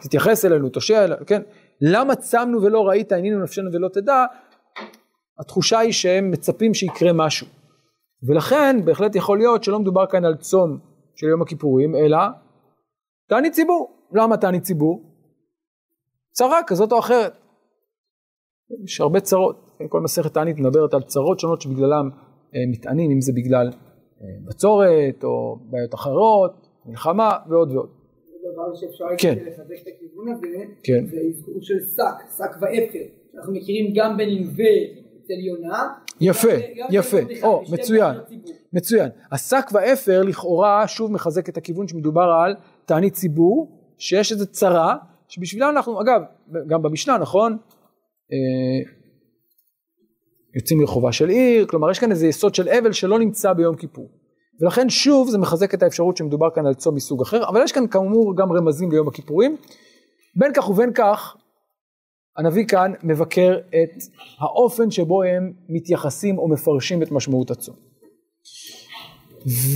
שתתייחס 0.00 0.44
אלינו, 0.44 0.68
תושיע 0.68 1.04
אלינו, 1.04 1.26
כן? 1.26 1.42
למה 1.80 2.16
צמנו 2.16 2.62
ולא 2.62 2.88
ראית, 2.88 3.12
עינינו 3.12 3.42
נפשנו 3.42 3.70
ולא 3.72 3.88
תדע? 3.88 4.24
התחושה 5.40 5.78
היא 5.78 5.92
שהם 5.92 6.30
מצפים 6.30 6.74
שיקרה 6.74 7.12
משהו. 7.12 7.46
ולכן 8.28 8.84
בהחלט 8.84 9.16
יכול 9.16 9.38
להיות 9.38 9.64
שלא 9.64 9.78
מדובר 9.78 10.06
כאן 10.06 10.24
על 10.24 10.36
צום 10.36 10.78
של 11.16 11.26
יום 11.26 11.42
הכיפורים, 11.42 11.94
אלא 11.96 12.18
תענית 13.28 13.52
ציבור. 13.52 14.06
למה 14.12 14.36
תענית 14.36 14.62
ציבור? 14.62 15.10
צרה 16.32 16.60
כזאת 16.66 16.92
או 16.92 16.98
אחרת. 16.98 17.32
יש 18.84 19.00
הרבה 19.00 19.20
צרות, 19.20 19.69
כל 19.88 20.00
מסכת 20.00 20.34
תענית 20.34 20.58
מדברת 20.58 20.94
על 20.94 21.02
צרות 21.02 21.40
שונות 21.40 21.60
שבגללם 21.60 22.10
אה, 22.54 22.60
מתענים, 22.70 23.10
אם 23.10 23.20
זה 23.20 23.32
בגלל 23.32 23.70
אה, 24.22 24.26
בצורת 24.44 25.24
או 25.24 25.58
בעיות 25.70 25.94
אחרות, 25.94 26.66
מלחמה 26.86 27.30
ועוד 27.48 27.72
ועוד. 27.72 27.90
דבר 28.52 28.74
שאפשר 28.74 29.04
כן. 29.18 29.34
לחזק 29.46 29.82
את 29.82 29.86
הכיוון 29.96 30.32
הזה, 30.32 30.64
כן. 30.82 31.06
זה 31.06 31.16
אזכור 31.28 31.54
של 31.60 31.74
שק, 31.80 32.36
שק 32.36 32.56
ואפר, 32.60 33.04
אנחנו 33.36 33.52
מכירים 33.52 33.92
גם 33.94 34.16
בנלווה 34.16 34.74
אצל 35.20 35.32
יונה. 35.32 35.88
יפה, 36.20 36.48
יפה, 36.90 37.16
או, 37.42 37.62
מצוין. 37.72 38.16
מצוין. 38.72 39.08
השק 39.32 39.66
ואפר 39.72 40.22
לכאורה 40.22 40.88
שוב 40.88 41.12
מחזק 41.12 41.48
את 41.48 41.56
הכיוון 41.56 41.88
שמדובר 41.88 42.30
על 42.44 42.54
תענית 42.86 43.12
ציבור, 43.12 43.78
שיש 43.98 44.32
איזו 44.32 44.46
צרה, 44.46 44.96
שבשבילה 45.28 45.68
אנחנו, 45.68 46.00
אגב, 46.00 46.20
גם 46.66 46.82
במשנה, 46.82 47.18
נכון? 47.18 47.56
יוצאים 50.54 50.80
לרחובה 50.80 51.12
של 51.12 51.28
עיר, 51.28 51.66
כלומר 51.66 51.90
יש 51.90 51.98
כאן 51.98 52.10
איזה 52.10 52.26
יסוד 52.26 52.54
של 52.54 52.68
אבל 52.68 52.92
שלא 52.92 53.18
נמצא 53.18 53.52
ביום 53.52 53.76
כיפור. 53.76 54.08
ולכן 54.60 54.88
שוב 54.88 55.30
זה 55.30 55.38
מחזק 55.38 55.74
את 55.74 55.82
האפשרות 55.82 56.16
שמדובר 56.16 56.50
כאן 56.54 56.66
על 56.66 56.74
צום 56.74 56.94
מסוג 56.94 57.22
אחר, 57.22 57.48
אבל 57.48 57.60
יש 57.64 57.72
כאן 57.72 57.86
כאמור 57.86 58.36
גם 58.36 58.52
רמזים 58.52 58.90
ליום 58.92 59.08
הכיפורים. 59.08 59.56
בין 60.36 60.52
כך 60.54 60.70
ובין 60.70 60.92
כך, 60.94 61.36
הנביא 62.36 62.66
כאן 62.66 62.92
מבקר 63.02 63.58
את 63.68 64.02
האופן 64.38 64.90
שבו 64.90 65.22
הם 65.22 65.52
מתייחסים 65.68 66.38
או 66.38 66.48
מפרשים 66.48 67.02
את 67.02 67.12
משמעות 67.12 67.50
הצום. 67.50 67.74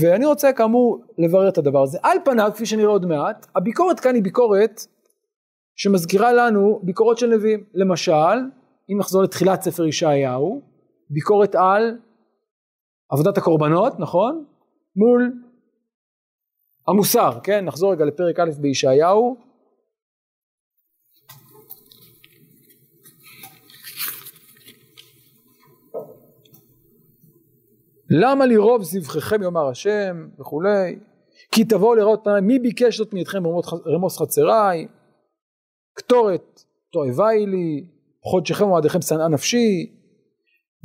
ואני 0.01 0.27
רוצה 0.27 0.53
כאמור 0.53 1.05
לברר 1.19 1.49
את 1.49 1.59
הדבר 1.59 1.83
הזה. 1.83 1.99
על 2.03 2.19
פניו, 2.25 2.51
כפי 2.55 2.67
שנראה 2.67 2.89
עוד 2.89 3.07
מעט, 3.07 3.47
הביקורת 3.57 4.01
כאן 4.01 4.15
היא 4.15 4.23
ביקורת 4.23 4.87
שמזכירה 5.77 6.33
לנו 6.33 6.81
ביקורות 6.83 7.19
של 7.19 7.27
נביאים. 7.27 7.65
למשל, 7.75 8.39
אם 8.93 8.99
נחזור 8.99 9.23
לתחילת 9.23 9.63
ספר 9.63 9.85
ישעיהו, 9.85 10.63
ביקורת 11.11 11.55
על 11.55 11.99
עבודת 13.11 13.39
הקורבנות, 13.39 13.93
נכון? 13.99 14.45
מול 14.97 15.33
המוסר, 16.89 17.39
כן? 17.43 17.65
נחזור 17.65 17.93
רגע 17.93 18.05
לפרק 18.05 18.41
א' 18.41 18.51
בישעיהו. 18.61 19.37
למה 28.11 28.47
לי 28.47 28.57
רוב 28.57 28.83
זבחיכם 28.83 29.43
יאמר 29.43 29.69
השם 29.69 30.29
וכולי 30.41 30.99
כי 31.53 31.65
תבואו 31.65 31.95
לראות 31.95 32.21
פניי 32.25 32.41
מי 32.41 32.59
ביקש 32.59 32.99
זאת 32.99 33.15
מאתכם 33.15 33.43
רמוס 33.87 34.19
חצריי 34.19 34.87
קטורת 35.97 36.61
תועבה 36.93 37.29
היא 37.29 37.49
לי 37.49 37.94
חודשכם 38.27 38.65
ומועדיכם 38.65 39.03
שנאה 39.03 39.29
נפשי 39.29 39.91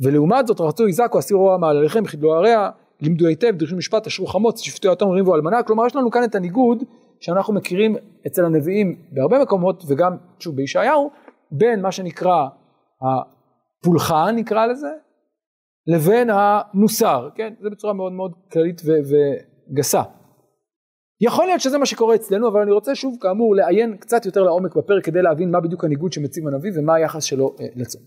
ולעומת 0.00 0.46
זאת 0.46 0.60
רצו 0.60 0.88
יזעקו 0.88 1.18
אסירו 1.18 1.40
רוע 1.40 1.58
מעלליכם 1.58 2.06
חידלו 2.06 2.34
הרע 2.34 2.70
לימדו 3.00 3.26
היטב 3.26 3.56
דרשו 3.56 3.76
משפט 3.76 4.06
אשרו 4.06 4.26
חמוץ 4.26 4.60
שפטו 4.60 4.92
יתום 4.92 5.10
ריבו 5.10 5.34
אלמנה 5.34 5.62
כלומר 5.62 5.86
יש 5.86 5.96
לנו 5.96 6.10
כאן 6.10 6.24
את 6.24 6.34
הניגוד 6.34 6.84
שאנחנו 7.20 7.54
מכירים 7.54 7.96
אצל 8.26 8.44
הנביאים 8.44 9.02
בהרבה 9.12 9.38
מקומות 9.42 9.84
וגם 9.88 10.16
שוב 10.38 10.56
בישעיהו 10.56 11.10
בין 11.50 11.82
מה 11.82 11.92
שנקרא 11.92 12.46
הפולחן 13.02 14.36
נקרא 14.36 14.66
לזה 14.66 14.90
לבין 15.86 16.30
המוסר, 16.32 17.28
כן? 17.34 17.54
זה 17.60 17.70
בצורה 17.70 17.92
מאוד 17.92 18.12
מאוד 18.12 18.32
כללית 18.52 18.82
וגסה. 19.70 20.02
יכול 21.20 21.46
להיות 21.46 21.60
שזה 21.60 21.78
מה 21.78 21.86
שקורה 21.86 22.14
אצלנו, 22.14 22.48
אבל 22.48 22.60
אני 22.60 22.72
רוצה 22.72 22.94
שוב 22.94 23.16
כאמור 23.20 23.54
לעיין 23.56 23.96
קצת 23.96 24.26
יותר 24.26 24.42
לעומק 24.42 24.76
בפרק 24.76 25.04
כדי 25.04 25.22
להבין 25.22 25.50
מה 25.50 25.60
בדיוק 25.60 25.84
הניגוד 25.84 26.12
שמציב 26.12 26.46
הנביא 26.48 26.70
ומה 26.74 26.94
היחס 26.94 27.24
שלו 27.24 27.54
אה, 27.60 27.66
לצום. 27.76 28.02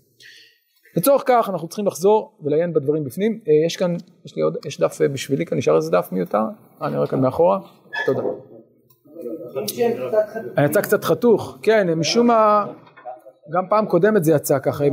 לצורך 0.97 1.23
כך 1.25 1.49
אנחנו 1.49 1.67
צריכים 1.67 1.87
לחזור 1.87 2.37
ולעיין 2.43 2.73
בדברים 2.73 3.03
בפנים. 3.03 3.39
אה, 3.47 3.65
יש 3.65 3.77
כאן, 3.77 3.95
יש 4.25 4.35
לי 4.35 4.41
עוד, 4.41 4.57
יש 4.65 4.79
דף 4.79 5.01
אה, 5.01 5.07
בשבילי 5.07 5.45
כאן, 5.45 5.57
נשאר 5.57 5.75
איזה 5.75 5.91
דף 5.91 6.09
מיותר? 6.11 6.37
אה, 6.81 6.87
אני 6.87 6.95
רואה 6.97 7.07
כאן 7.07 7.21
מאחורה. 7.21 7.59
תודה. 8.05 8.21
חד- 10.33 10.65
יצא 10.65 10.81
קצת 10.81 11.03
חתוך, 11.03 11.57
כן, 11.61 11.93
משום 11.93 12.27
מה, 12.27 12.65
גם 13.53 13.63
פעם 13.69 13.85
קודמת 13.85 14.23
זה 14.23 14.31
יצא 14.33 14.59
ככה. 14.59 14.83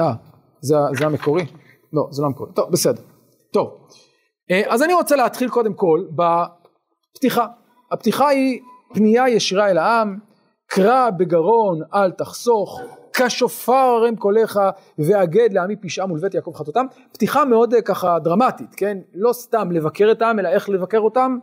אה, 0.00 0.12
זה, 0.60 0.76
זה 0.98 1.06
המקורי? 1.06 1.42
לא, 1.92 2.08
זה 2.10 2.22
לא 2.22 2.26
המקורי. 2.26 2.50
טוב, 2.54 2.72
בסדר. 2.72 3.02
טוב, 3.52 3.86
אה, 4.50 4.62
אז 4.68 4.82
אני 4.82 4.94
רוצה 4.94 5.16
להתחיל 5.16 5.48
קודם 5.48 5.74
כל 5.74 6.04
בפתיחה. 7.16 7.46
הפתיחה 7.92 8.28
היא 8.28 8.60
פנייה 8.94 9.28
ישירה 9.28 9.70
אל 9.70 9.78
העם, 9.78 10.18
קרא 10.66 11.10
בגרון 11.10 11.80
אל 11.94 12.10
תחסוך, 12.10 12.80
כשופר 13.12 13.72
הרם 13.72 14.16
קולך 14.16 14.60
והגד 14.98 15.52
לעמי 15.52 15.76
פשעם 15.76 16.10
ולבית 16.10 16.34
יעקב 16.34 16.52
חטאותם. 16.54 16.86
פתיחה 17.12 17.44
מאוד 17.44 17.74
אה, 17.74 17.82
ככה 17.82 18.18
דרמטית, 18.18 18.74
כן? 18.74 18.98
לא 19.14 19.32
סתם 19.32 19.72
לבקר 19.72 20.08
את 20.12 20.22
העם, 20.22 20.38
אלא 20.38 20.48
איך 20.48 20.68
לבקר 20.68 20.98
אותם? 20.98 21.38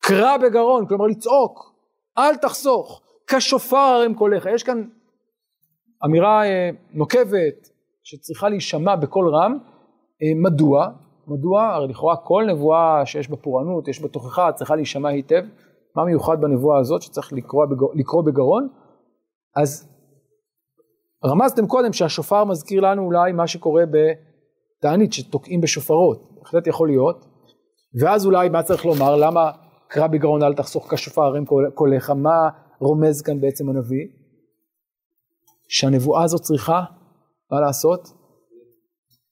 קרא 0.00 0.36
בגרון, 0.36 0.86
כלומר 0.86 1.06
לצעוק, 1.06 1.74
אל 2.18 2.36
תחסוך, 2.36 3.02
כשופר 3.26 3.76
הרם 3.76 4.14
קולך. 4.14 4.46
יש 4.54 4.62
כאן 4.62 4.84
אמירה 6.04 6.44
אה, 6.44 6.70
נוקבת 6.92 7.70
שצריכה 8.02 8.48
להישמע 8.48 8.96
בקול 8.96 9.34
רם. 9.34 9.58
אה, 10.22 10.28
מדוע? 10.36 10.88
מדוע? 11.28 11.62
הרי 11.62 11.88
לכאורה 11.88 12.16
כל 12.16 12.44
נבואה 12.48 13.06
שיש 13.06 13.30
בה 13.30 13.36
פורענות, 13.36 13.88
יש 13.88 14.02
בה 14.02 14.08
תוכחה, 14.08 14.52
צריכה 14.52 14.76
להישמע 14.76 15.08
היטב. 15.08 15.42
מה 15.96 16.04
מיוחד 16.04 16.40
בנבואה 16.40 16.78
הזאת 16.78 17.02
שצריך 17.02 17.32
לקרוא. 17.32 17.66
לקרוא 17.94 18.22
בגרון? 18.22 18.68
אז 19.56 19.88
רמזתם 21.24 21.66
קודם 21.66 21.92
שהשופר 21.92 22.44
מזכיר 22.44 22.80
לנו 22.80 23.02
אולי 23.02 23.32
מה 23.32 23.46
שקורה 23.46 23.84
בתענית, 23.86 25.12
שתוקעים 25.12 25.60
בשופרות. 25.60 26.30
בהחלט 26.38 26.66
יכול 26.66 26.88
להיות. 26.88 27.26
ואז 28.00 28.26
אולי 28.26 28.48
מה 28.48 28.62
צריך 28.62 28.86
לומר? 28.86 29.16
למה 29.16 29.50
קרא 29.88 30.06
בגרון 30.06 30.42
אל 30.42 30.54
תחסוך 30.54 30.94
כשופר 30.94 31.22
הרים 31.22 31.44
קול- 31.46 31.70
קולך? 31.74 32.10
מה 32.10 32.48
רומז 32.80 33.22
כאן 33.22 33.40
בעצם 33.40 33.68
הנביא? 33.68 34.06
שהנבואה 35.68 36.22
הזאת 36.22 36.40
צריכה, 36.40 36.82
מה 37.52 37.60
לעשות? 37.60 38.08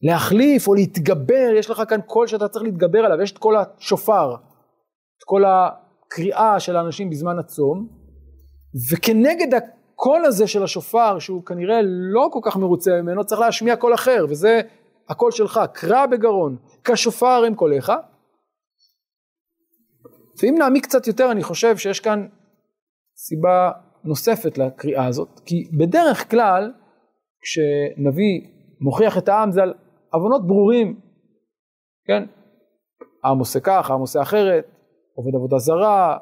להחליף 0.03 0.69
או 0.69 0.75
להתגבר, 0.75 1.51
יש 1.59 1.71
לך 1.71 1.83
כאן 1.89 2.01
קול 2.07 2.27
שאתה 2.27 2.49
צריך 2.49 2.65
להתגבר 2.65 2.99
עליו, 2.99 3.23
יש 3.23 3.33
את 3.33 3.39
קול 3.39 3.57
השופר, 3.57 4.35
את 5.19 5.23
קול 5.25 5.45
הקריאה 5.45 6.61
של 6.61 6.77
האנשים 6.77 7.11
בזמן 7.11 7.39
הצום, 7.39 7.89
וכנגד 8.93 9.55
הקול 9.55 10.25
הזה 10.25 10.47
של 10.47 10.63
השופר, 10.63 11.19
שהוא 11.19 11.45
כנראה 11.45 11.81
לא 11.85 12.29
כל 12.33 12.41
כך 12.43 12.57
מרוצה 12.57 12.91
ממנו, 13.03 13.25
צריך 13.25 13.41
להשמיע 13.41 13.77
קול 13.77 13.95
אחר, 13.95 14.27
וזה 14.29 14.61
הקול 15.09 15.31
שלך, 15.31 15.61
קרא 15.73 16.07
בגרון, 16.07 16.57
כשופר 16.85 17.43
עם 17.47 17.55
קולך. 17.55 17.93
ואם 20.43 20.55
נעמיק 20.59 20.85
קצת 20.85 21.07
יותר, 21.07 21.31
אני 21.31 21.43
חושב 21.43 21.77
שיש 21.77 22.01
כאן 22.01 22.27
סיבה 23.17 23.71
נוספת 24.05 24.59
לקריאה 24.59 25.07
הזאת, 25.07 25.41
כי 25.45 25.69
בדרך 25.79 26.31
כלל 26.31 26.73
כשנביא 27.43 28.41
מוכיח 28.81 29.19
את 29.19 29.29
העם 29.29 29.53
זה 29.53 29.63
על 29.63 29.75
עוונות 30.13 30.47
ברורים, 30.47 31.01
כן? 32.07 32.25
העם 33.25 33.39
עושה 33.39 33.61
כך, 33.61 33.91
העם 33.91 34.01
עושה 34.01 34.23
אחרת, 34.23 34.67
עובד 35.15 35.35
עבודה 35.35 35.59
זרה, 35.59 36.19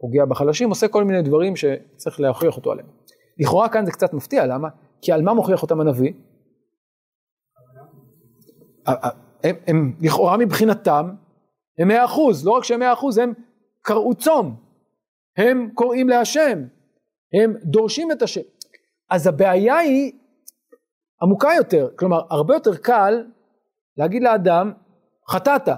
פוגע 0.00 0.24
בחלשים, 0.24 0.68
עושה 0.68 0.88
כל 0.88 1.04
מיני 1.04 1.22
דברים 1.22 1.56
שצריך 1.56 2.20
להוכיח 2.20 2.56
אותו 2.56 2.72
עליהם. 2.72 2.88
לכאורה 3.38 3.68
כאן 3.68 3.86
זה 3.86 3.92
קצת 3.92 4.12
מפתיע, 4.12 4.46
למה? 4.46 4.68
כי 5.02 5.12
על 5.12 5.22
מה 5.22 5.34
מוכיח 5.34 5.62
אותם 5.62 5.80
הנביא? 5.80 6.12
הם, 9.44 9.56
הם 9.66 9.96
לכאורה 10.00 10.36
מבחינתם 10.36 11.10
הם 11.78 11.88
מאה 11.88 12.04
אחוז, 12.04 12.46
לא 12.46 12.52
רק 12.52 12.64
שהם 12.64 12.80
מאה 12.80 12.92
אחוז, 12.92 13.18
הם 13.18 13.32
קראו 13.82 14.14
צום, 14.14 14.56
הם 15.36 15.70
קוראים 15.74 16.08
להשם, 16.08 16.64
הם 17.42 17.54
דורשים 17.64 18.12
את 18.12 18.22
השם. 18.22 18.40
אז 19.10 19.26
הבעיה 19.26 19.76
היא 19.76 20.12
עמוקה 21.22 21.48
יותר, 21.56 21.88
כלומר 21.96 22.20
הרבה 22.30 22.54
יותר 22.54 22.76
קל 22.76 23.24
להגיד 23.96 24.22
לאדם 24.22 24.72
חטאת, 25.28 25.68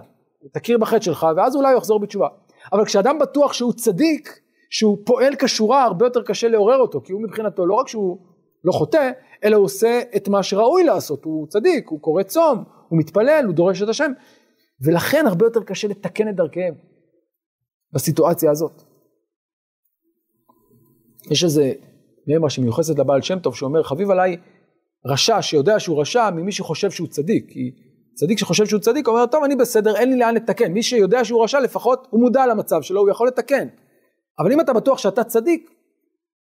תכיר 0.53 0.79
בחטא 0.79 1.01
שלך 1.01 1.27
ואז 1.37 1.57
אולי 1.57 1.73
הוא 1.73 1.79
יחזור 1.79 2.01
בתשובה. 2.01 2.29
אבל 2.73 2.85
כשאדם 2.85 3.19
בטוח 3.19 3.53
שהוא 3.53 3.73
צדיק, 3.73 4.41
שהוא 4.71 4.99
פועל 5.07 5.35
כשורה 5.39 5.85
הרבה 5.85 6.07
יותר 6.07 6.23
קשה 6.23 6.49
לעורר 6.49 6.79
אותו, 6.79 7.01
כי 7.05 7.13
הוא 7.13 7.23
מבחינתו 7.23 7.67
לא 7.67 7.75
רק 7.75 7.89
שהוא 7.89 8.19
לא 8.65 8.73
חוטא, 8.73 9.11
אלא 9.45 9.57
הוא 9.57 9.65
עושה 9.65 10.01
את 10.17 10.29
מה 10.29 10.43
שראוי 10.43 10.85
לעשות, 10.85 11.25
הוא 11.25 11.47
צדיק, 11.47 11.89
הוא 11.89 12.01
קורא 12.01 12.23
צום, 12.23 12.65
הוא 12.89 12.99
מתפלל, 12.99 13.45
הוא 13.47 13.55
דורש 13.55 13.83
את 13.83 13.89
השם, 13.89 14.13
ולכן 14.85 15.27
הרבה 15.27 15.47
יותר 15.47 15.63
קשה 15.63 15.89
לתקן 15.89 16.29
את 16.29 16.37
דרכיהם 16.37 16.75
בסיטואציה 17.93 18.51
הזאת. 18.51 18.83
יש 21.31 21.45
איזה 21.45 21.73
מימרה 22.27 22.51
שמיוחסת 22.51 22.99
לבעל 22.99 23.23
שם 23.23 23.39
טוב 23.39 23.57
שאומר 23.57 23.83
חביב 23.83 24.11
עליי 24.11 24.37
רשע 25.07 25.43
שיודע 25.43 25.81
שהוא 25.81 26.01
רשע 26.01 26.31
ממי 26.31 26.53
שחושב 26.53 26.91
שהוא 26.91 27.09
צדיק, 27.09 27.45
כי 27.49 27.71
צדיק 28.15 28.39
שחושב 28.39 28.67
שהוא 28.67 28.81
צדיק 28.81 29.09
אומר 29.09 29.27
טוב 29.27 29.45
אני 29.45 29.57
בסדר 29.57 29.97
אין 29.97 30.11
לי 30.11 30.19
לאן 30.19 30.35
לתקן, 30.35 30.73
מי 30.73 30.83
שיודע 30.83 31.25
שהוא 31.25 31.45
רשע 31.45 31.61
לפחות 31.61 32.07
הוא 32.11 32.21
מודע 32.21 32.47
למצב 32.47 32.83
שלו 32.83 33.01
הוא 33.01 33.11
יכול 33.11 33.29
לתקן, 33.29 33.69
אבל 34.39 34.53
אם 34.53 34.61
אתה 34.61 34.73
בטוח 34.73 34.99
שאתה 34.99 35.25
צדיק 35.25 35.71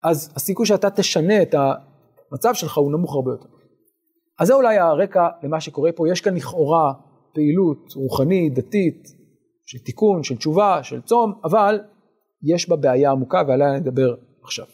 אז 0.05 0.33
הסיכוי 0.37 0.67
שאתה 0.67 0.91
תשנה 0.91 1.43
את 1.43 1.55
המצב 1.55 2.55
שלך 2.55 2.79
הוא 2.79 2.93
נמוך 2.93 3.15
הרבה 3.15 3.31
יותר. 3.31 3.49
אז 4.41 4.47
זה 4.47 4.55
אולי 4.55 4.79
הרקע 4.79 5.29
למה 5.43 5.61
שקורה 5.61 5.93
פה, 5.93 6.09
יש 6.09 6.21
כאן 6.21 6.37
לכאורה 6.37 6.93
פעילות 7.35 7.93
רוחנית, 7.97 8.55
דתית, 8.55 9.09
של 9.67 9.79
תיקון, 9.79 10.23
של 10.23 10.37
תשובה, 10.37 10.83
של 10.83 11.01
צום, 11.01 11.33
אבל 11.45 11.81
יש 12.43 12.69
בה 12.69 12.77
בעיה 12.77 13.11
עמוקה 13.11 13.43
ועליה 13.49 13.73
נדבר 13.73 14.15
עכשיו. 14.43 14.67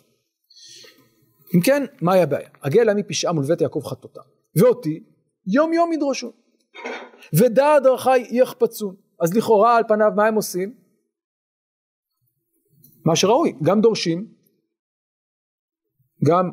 אם 1.57 1.61
כן, 1.65 1.85
מהי 2.03 2.23
הבעיה? 2.23 2.49
הגל 2.63 2.89
עמי 2.89 3.03
פשעם 3.03 3.39
ולבית 3.39 3.61
יעקב 3.61 3.81
חטאותם, 3.85 4.21
ואותי 4.57 5.05
יום 5.47 5.73
יום 5.73 5.93
ידרשו, 5.93 6.33
ודע 7.35 7.79
דרכי 7.79 8.37
יחפצון. 8.37 8.97
אז 9.21 9.37
לכאורה 9.37 9.77
על 9.77 9.85
פניו 9.89 10.11
מה 10.17 10.27
הם 10.27 10.35
עושים? 10.35 10.75
מה 13.05 13.17
שראוי, 13.17 13.53
גם 13.63 13.81
דורשים, 13.81 14.35
גם 16.29 16.51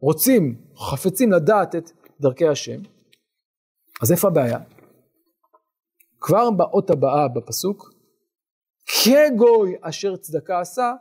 רוצים, 0.00 0.60
חפצים 0.76 1.32
לדעת 1.32 1.74
את 1.74 1.90
דרכי 2.20 2.48
השם. 2.48 2.80
אז 4.02 4.12
איפה 4.12 4.28
הבעיה? 4.28 4.58
כבר 6.20 6.50
באות 6.50 6.90
הבאה 6.90 7.28
בפסוק, 7.28 7.90
כגוי 8.86 9.76
אשר 9.80 10.16
צדקה 10.16 10.60
עשה 10.60 10.92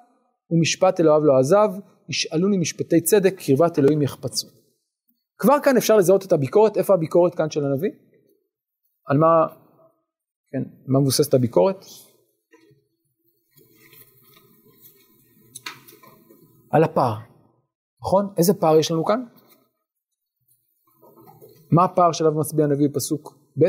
ומשפט 0.52 1.00
אלוהיו 1.00 1.24
לא 1.24 1.40
עזב, 1.40 1.70
ישאלוני 2.10 2.58
משפטי 2.58 3.02
צדק 3.02 3.34
קרבת 3.40 3.80
אלוהים 3.80 4.02
יחפצו. 4.02 4.48
כבר 5.38 5.56
כאן 5.64 5.78
אפשר 5.78 5.98
לזהות 5.98 6.26
את 6.26 6.32
הביקורת, 6.32 6.78
איפה 6.78 6.94
הביקורת 6.94 7.36
כאן 7.36 7.50
של 7.50 7.66
הנביא? 7.66 7.92
על 9.06 9.18
מה, 9.18 9.48
כן, 10.52 10.64
מה 10.88 11.00
מבוססת 11.00 11.34
הביקורת? 11.34 11.86
על 16.72 16.84
הפער, 16.84 17.16
נכון? 18.02 18.34
איזה 18.38 18.54
פער 18.54 18.80
יש 18.80 18.92
לנו 18.92 19.06
כאן? 19.06 19.26
מה 21.72 21.84
הפער 21.84 22.12
שלו 22.12 22.40
מצביע 22.40 22.66
הנביא 22.66 22.90
בפסוק 22.90 23.38
ב'? 23.58 23.66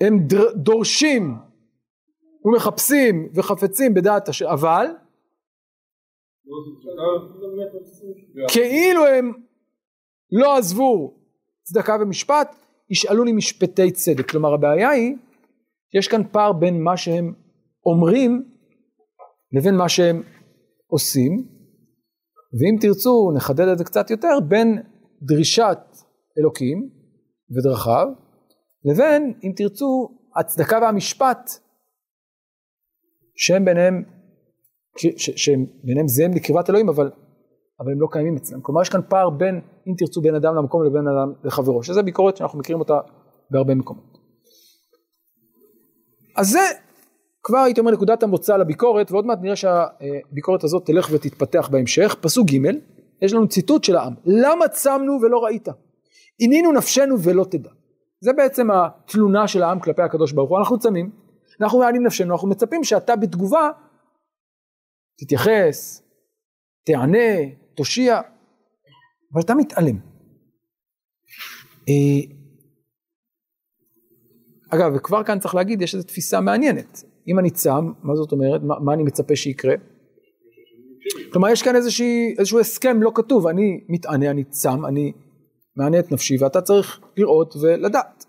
הם 0.00 0.26
דורשים 0.54 1.34
ומחפשים 2.44 3.28
וחפצים 3.34 3.94
בדעת 3.94 4.28
השם, 4.28 4.46
אבל 4.46 4.86
כאילו 8.48 9.06
הם 9.06 9.32
לא 10.32 10.56
עזבו 10.56 11.14
צדקה 11.62 11.96
ומשפט, 12.00 12.56
ישאלוני 12.90 13.32
משפטי 13.32 13.90
צדק. 13.90 14.30
כלומר 14.30 14.54
הבעיה 14.54 14.90
היא, 14.90 15.16
יש 15.94 16.08
כאן 16.08 16.22
פער 16.32 16.52
בין 16.52 16.82
מה 16.82 16.96
שהם 16.96 17.34
אומרים 17.86 18.44
לבין 19.52 19.76
מה 19.76 19.88
שהם 19.88 20.22
עושים, 20.86 21.32
ואם 22.60 22.76
תרצו 22.80 23.32
נחדד 23.36 23.68
את 23.68 23.78
זה 23.78 23.84
קצת 23.84 24.10
יותר, 24.10 24.38
בין 24.48 24.82
דרישת 25.22 25.78
אלוקים 26.38 26.88
ודרכיו, 27.56 28.06
לבין 28.86 29.34
אם 29.44 29.52
תרצו 29.56 30.08
הצדקה 30.36 30.78
והמשפט 30.82 31.50
שהם 33.36 33.64
ביניהם, 33.64 34.02
שהם 35.16 35.66
ביניהם 35.84 36.08
זהים 36.08 36.32
לקרבת 36.32 36.70
אלוהים 36.70 36.88
אבל, 36.88 37.10
אבל 37.80 37.92
הם 37.92 38.00
לא 38.00 38.08
קיימים 38.10 38.36
אצלם. 38.36 38.60
כלומר 38.60 38.82
יש 38.82 38.88
כאן 38.88 39.00
פער 39.08 39.30
בין 39.30 39.60
אם 39.88 39.94
תרצו 39.98 40.20
בין 40.20 40.34
אדם 40.34 40.54
למקום 40.54 40.84
לבין 40.84 41.08
אדם 41.08 41.32
לחברו, 41.44 41.82
שזה 41.82 42.02
ביקורת 42.02 42.36
שאנחנו 42.36 42.58
מכירים 42.58 42.80
אותה 42.80 42.94
בהרבה 43.50 43.74
מקומות. 43.74 44.18
אז 46.36 46.48
זה 46.48 46.60
כבר 47.42 47.58
הייתי 47.58 47.80
אומר 47.80 47.90
נקודת 47.90 48.22
המוצא 48.22 48.56
לביקורת 48.56 49.12
ועוד 49.12 49.26
מעט 49.26 49.38
נראה 49.42 49.56
שהביקורת 49.56 50.64
הזאת 50.64 50.86
תלך 50.86 51.08
ותתפתח 51.12 51.68
בהמשך. 51.72 52.16
פסוק 52.20 52.48
ג' 52.50 52.70
יש 53.22 53.32
לנו 53.32 53.48
ציטוט 53.48 53.84
של 53.84 53.96
העם 53.96 54.14
למה 54.24 54.68
צמנו 54.68 55.12
ולא 55.22 55.38
ראית 55.38 55.68
עינינו 56.38 56.72
נפשנו 56.72 57.22
ולא 57.22 57.44
תדע 57.44 57.70
זה 58.20 58.32
בעצם 58.32 58.70
התלונה 58.70 59.48
של 59.48 59.62
העם 59.62 59.80
כלפי 59.80 60.02
הקדוש 60.02 60.32
ברוך 60.32 60.50
הוא. 60.50 60.58
אנחנו 60.58 60.78
צמים 60.78 61.10
אנחנו 61.60 61.78
מעלים 61.78 62.06
נפשנו 62.06 62.32
אנחנו 62.34 62.48
מצפים 62.48 62.84
שאתה 62.84 63.16
בתגובה 63.16 63.70
תתייחס 65.18 66.02
תענה 66.86 67.28
תושיע 67.74 68.20
אבל 69.32 69.42
אתה 69.42 69.54
מתעלם. 69.54 69.96
אה, 71.88 72.34
אגב 74.70 74.92
וכבר 74.96 75.24
כאן 75.24 75.38
צריך 75.38 75.54
להגיד 75.54 75.82
יש 75.82 75.94
איזו 75.94 76.06
תפיסה 76.06 76.40
מעניינת. 76.40 77.04
אם 77.28 77.38
אני 77.38 77.50
צם 77.50 77.92
מה 78.02 78.16
זאת 78.16 78.32
אומרת? 78.32 78.62
מה, 78.62 78.74
מה 78.80 78.94
אני 78.94 79.02
מצפה 79.02 79.36
שיקרה? 79.36 79.74
כלומר 81.32 81.48
יש 81.48 81.62
כאן 81.62 81.76
איזושהי, 81.76 82.34
איזשהו 82.38 82.60
הסכם 82.60 83.02
לא 83.02 83.12
כתוב, 83.14 83.46
אני 83.46 83.84
מתענה, 83.88 84.30
אני 84.30 84.44
צם, 84.44 84.86
אני 84.86 85.12
מענה 85.76 85.98
את 85.98 86.12
נפשי 86.12 86.36
ואתה 86.40 86.60
צריך 86.60 87.00
לראות 87.16 87.56
ולדעת. 87.56 88.24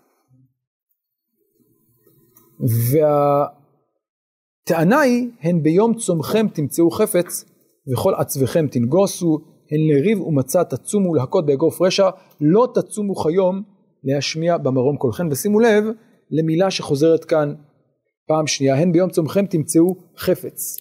והטענה 4.66 5.00
היא, 5.00 5.30
הן 5.40 5.62
ביום 5.62 5.94
צומכם 5.94 6.46
תמצאו 6.48 6.90
חפץ 6.90 7.44
וכל 7.92 8.14
עצבכם 8.14 8.66
תנגוסו, 8.68 9.38
הן 9.70 9.78
לריב 9.90 10.20
ומצה 10.20 10.64
תצומו 10.64 11.14
להכות 11.14 11.46
באגרוף 11.46 11.82
רשע, 11.82 12.10
לא 12.40 12.68
תצומו 12.74 13.14
כיום 13.14 13.62
להשמיע 14.04 14.58
במרום 14.58 14.96
קולכם. 14.96 15.28
ושימו 15.30 15.60
לב 15.60 15.84
למילה 16.30 16.70
שחוזרת 16.70 17.24
כאן 17.24 17.54
פעם 18.28 18.46
שנייה, 18.46 18.74
הן 18.74 18.92
ביום 18.92 19.10
צומכם 19.10 19.46
תמצאו 19.46 19.94
חפץ. 20.16 20.76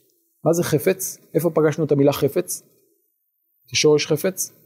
מה 0.45 0.53
זה 0.53 0.63
חפץ? 0.63 1.17
איפה 1.33 1.49
פגשנו 1.49 1.85
את 1.85 1.91
המילה 1.91 2.13
חפץ? 2.13 2.63
כשורש 3.71 4.07
חפץ? 4.07 4.56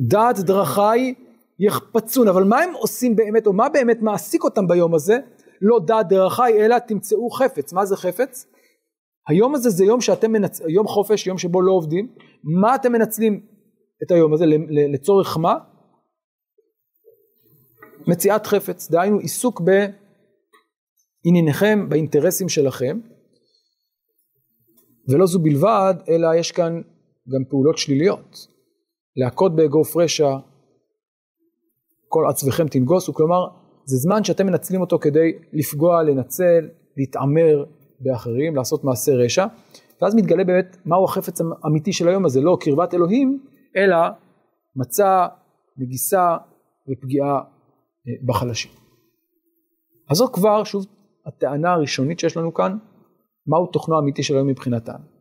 דעת 0.00 0.38
דרכי 0.38 1.14
יחפצון, 1.58 2.28
אבל 2.28 2.44
מה 2.44 2.60
הם 2.60 2.74
עושים 2.74 3.16
באמת, 3.16 3.46
או 3.46 3.52
מה 3.52 3.68
באמת 3.68 4.02
מעסיק 4.02 4.44
אותם 4.44 4.68
ביום 4.68 4.94
הזה? 4.94 5.18
לא 5.60 5.80
דעת 5.86 6.08
דרכי, 6.08 6.52
אלא 6.58 6.78
תמצאו 6.78 7.30
חפץ. 7.30 7.72
מה 7.72 7.86
זה 7.86 7.96
חפץ? 7.96 8.46
היום 9.28 9.54
הזה 9.54 9.70
זה 9.70 9.84
יום 9.84 10.00
שאתם 10.00 10.32
מנצלים, 10.32 10.70
יום 10.70 10.86
חופש, 10.86 11.26
יום 11.26 11.38
שבו 11.38 11.62
לא 11.62 11.72
עובדים. 11.72 12.14
מה 12.62 12.74
אתם 12.74 12.92
מנצלים 12.92 13.46
את 14.02 14.10
היום 14.10 14.32
הזה? 14.32 14.44
לצורך 14.92 15.36
מה? 15.38 15.54
מציאת 18.06 18.46
חפץ, 18.46 18.90
דהיינו 18.90 19.18
עיסוק 19.18 19.62
בענייניכם, 21.24 21.88
באינטרסים 21.88 22.48
שלכם. 22.48 23.00
ולא 25.08 25.26
זו 25.26 25.38
בלבד, 25.38 25.94
אלא 26.08 26.34
יש 26.34 26.52
כאן 26.52 26.82
גם 27.28 27.44
פעולות 27.50 27.78
שליליות. 27.78 28.46
להכות 29.16 29.56
באגרוף 29.56 29.96
רשע, 29.96 30.36
כל 32.08 32.26
עצבכם 32.28 32.68
תנגוסו, 32.68 33.14
כלומר 33.14 33.46
זה 33.84 33.96
זמן 33.96 34.24
שאתם 34.24 34.46
מנצלים 34.46 34.80
אותו 34.80 34.98
כדי 34.98 35.32
לפגוע, 35.52 36.02
לנצל, 36.02 36.68
להתעמר 36.96 37.64
באחרים, 38.00 38.56
לעשות 38.56 38.84
מעשה 38.84 39.12
רשע, 39.12 39.46
ואז 40.02 40.14
מתגלה 40.14 40.44
באמת 40.44 40.76
מהו 40.84 41.04
החפץ 41.04 41.40
האמיתי 41.62 41.92
של 41.92 42.08
היום 42.08 42.24
הזה, 42.24 42.40
לא 42.40 42.56
קרבת 42.60 42.94
אלוהים, 42.94 43.44
אלא 43.76 43.96
מצה, 44.76 45.26
מגיסה 45.76 46.36
ופגיעה 46.90 47.34
אה, 47.36 48.12
בחלשים. 48.26 48.72
אז 50.10 50.16
זו 50.16 50.28
כבר, 50.32 50.64
שוב, 50.64 50.84
הטענה 51.26 51.72
הראשונית 51.72 52.18
שיש 52.18 52.36
לנו 52.36 52.54
כאן, 52.54 52.76
מהו 53.46 53.66
תוכנו 53.66 53.96
האמיתי 53.96 54.22
של 54.22 54.34
היום 54.34 54.48
מבחינתם. 54.48 55.11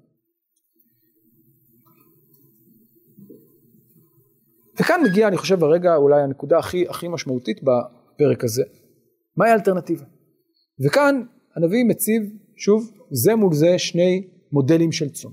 וכאן 4.82 5.02
מגיע 5.04 5.28
אני 5.28 5.38
חושב 5.38 5.64
הרגע 5.64 5.96
אולי 5.96 6.22
הנקודה 6.22 6.60
הכי 6.60 6.88
הכי 6.90 7.08
משמעותית 7.08 7.60
בפרק 7.64 8.44
הזה, 8.44 8.64
מהי 9.38 9.52
האלטרנטיבה? 9.52 10.06
וכאן 10.86 11.24
הנביא 11.56 11.86
מציב 11.86 12.24
שוב 12.56 12.92
זה 13.12 13.36
מול 13.36 13.54
זה 13.54 13.80
שני 13.80 14.28
מודלים 14.52 14.92
של 14.92 15.10
צום. 15.10 15.32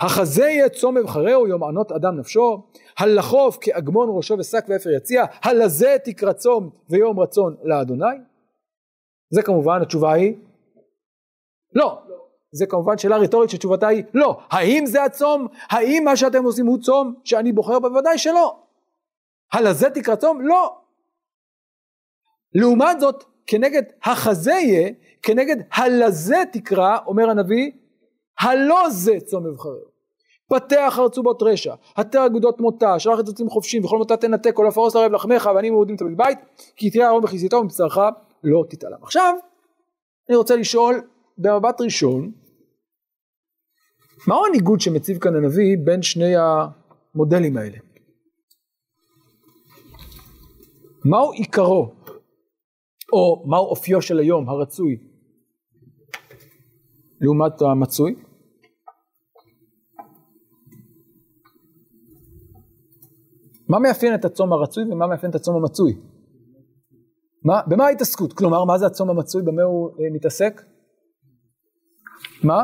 החזה 0.00 0.44
יהיה 0.44 0.68
צום 0.68 0.98
אבחרהו 0.98 1.46
יום 1.46 1.64
ענות 1.64 1.92
אדם 1.92 2.18
נפשו, 2.18 2.66
הלחוף 2.98 3.58
כאגמון 3.60 4.08
ראשו 4.16 4.36
ושק 4.38 4.64
ואפר 4.68 4.90
יציע, 4.90 5.24
הלזה 5.42 5.96
תקרא 6.04 6.32
צום 6.32 6.70
ויום 6.90 7.20
רצון 7.20 7.56
לאדוני. 7.62 8.16
זה 9.30 9.42
כמובן 9.42 9.82
התשובה 9.82 10.12
היא 10.12 10.34
לא. 11.74 12.02
זה 12.56 12.66
כמובן 12.66 12.98
שאלה 12.98 13.16
רטורית 13.16 13.50
שתשובתה 13.50 13.88
היא 13.88 14.02
לא. 14.14 14.38
האם 14.50 14.86
זה 14.86 15.04
הצום? 15.04 15.46
האם 15.70 16.04
מה 16.04 16.16
שאתם 16.16 16.44
עושים 16.44 16.66
הוא 16.66 16.78
צום 16.78 17.14
שאני 17.24 17.52
בוחר? 17.52 17.78
בוודאי 17.78 18.18
שלא. 18.18 18.56
הלזה 19.52 19.90
תקרא 19.90 20.14
צום? 20.14 20.40
לא. 20.40 20.76
לעומת 22.54 23.00
זאת, 23.00 23.24
כנגד 23.46 23.82
החזה 24.04 24.52
יהיה, 24.52 24.90
כנגד 25.22 25.56
הלזה 25.72 26.42
תקרא, 26.52 26.96
אומר 27.06 27.30
הנביא, 27.30 27.70
הלא 28.40 28.90
זה 28.90 29.12
צום 29.26 29.46
מבחרהו. 29.46 29.96
פתח 30.48 30.98
ארצובות 30.98 31.42
רשע, 31.42 31.74
התר 31.96 32.26
אגודות 32.26 32.60
מותה, 32.60 32.98
שלח 32.98 33.20
את 33.20 33.28
עצים 33.28 33.48
חופשים, 33.48 33.84
וכל 33.84 33.98
מותה 33.98 34.16
תנתק, 34.16 34.54
כל 34.54 34.66
הפרוס 34.66 34.94
לרעב 34.94 35.12
לחמך, 35.12 35.50
ואני 35.54 35.70
מרודים 35.70 35.96
תמיד 35.96 36.16
בית, 36.16 36.38
כי 36.76 36.90
תראה 36.90 37.08
ארון 37.08 37.22
בכיסיתו 37.22 37.56
ומבשרך 37.56 37.98
לא 38.44 38.64
תתעלם. 38.70 38.98
עכשיו, 39.02 39.34
אני 40.28 40.36
רוצה 40.36 40.56
לשאול 40.56 41.00
במבט 41.38 41.80
ראשון, 41.80 42.32
מהו 44.28 44.46
הניגוד 44.46 44.80
שמציב 44.80 45.18
כאן 45.18 45.36
הנביא 45.36 45.76
בין 45.84 46.02
שני 46.02 46.32
המודלים 46.36 47.56
האלה? 47.56 47.78
מהו 51.04 51.32
עיקרו, 51.32 51.94
או 53.12 53.44
מהו 53.46 53.66
אופיו 53.66 54.02
של 54.02 54.18
היום 54.18 54.48
הרצוי, 54.48 54.96
לעומת 57.20 57.62
המצוי? 57.62 58.14
מה 63.68 63.78
מאפיין 63.78 64.14
את 64.14 64.24
הצום 64.24 64.52
הרצוי 64.52 64.84
ומה 64.84 65.06
מאפיין 65.06 65.30
את 65.30 65.34
הצום 65.34 65.56
המצוי? 65.56 66.00
מה, 67.44 67.60
במה 67.66 67.84
ההתעסקות? 67.86 68.32
כלומר, 68.32 68.64
מה 68.64 68.78
זה 68.78 68.86
הצום 68.86 69.10
המצוי? 69.10 69.42
במה 69.42 69.62
הוא 69.62 69.90
אה, 69.90 70.04
מתעסק? 70.12 70.62
מה? 72.42 72.62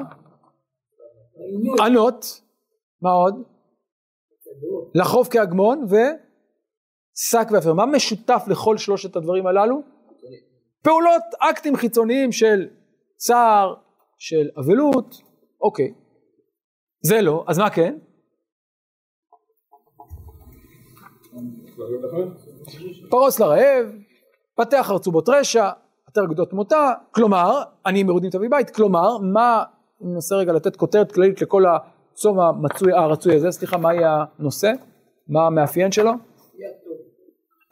ענות. 1.86 2.40
מה 3.02 3.10
עוד? 3.10 3.34
לחרוף 4.94 5.28
כהגמון 5.30 5.84
ושק 5.84 7.48
ואפר. 7.52 7.72
מה 7.72 7.86
משותף 7.86 8.44
לכל 8.48 8.78
שלושת 8.78 9.16
הדברים 9.16 9.46
הללו? 9.46 9.82
פעולות, 10.82 11.22
אקטים 11.38 11.76
חיצוניים 11.76 12.32
של 12.32 12.68
צער, 13.16 13.74
של 14.18 14.48
אבלות, 14.58 15.16
אוקיי. 15.60 15.94
זה 17.04 17.20
לא, 17.20 17.44
אז 17.48 17.58
מה 17.58 17.70
כן? 17.70 17.98
פרוס 23.10 23.40
לרעב, 23.40 23.86
פתח 24.56 24.90
ארצובות 24.90 25.28
רשע, 25.28 25.70
עטר 26.06 26.24
גדות 26.26 26.52
מותה, 26.52 26.92
כלומר, 27.10 27.62
אני 27.86 28.02
מרודים 28.02 28.30
תביא 28.30 28.48
בית, 28.50 28.70
כלומר, 28.70 29.18
מה, 29.18 29.64
אני 30.02 30.10
מנסה 30.12 30.34
רגע 30.34 30.52
לתת 30.52 30.76
כותרת 30.76 31.12
כללית 31.12 31.42
לכל 31.42 31.64
הצום 31.66 32.40
המצוי, 32.40 32.92
הרצוי 32.92 33.36
הזה, 33.36 33.50
סליחה, 33.50 33.76
מה 33.76 33.94
יהיה 33.94 34.24
הנושא? 34.38 34.72
מה 35.28 35.46
המאפיין 35.46 35.92
שלו? 35.92 36.10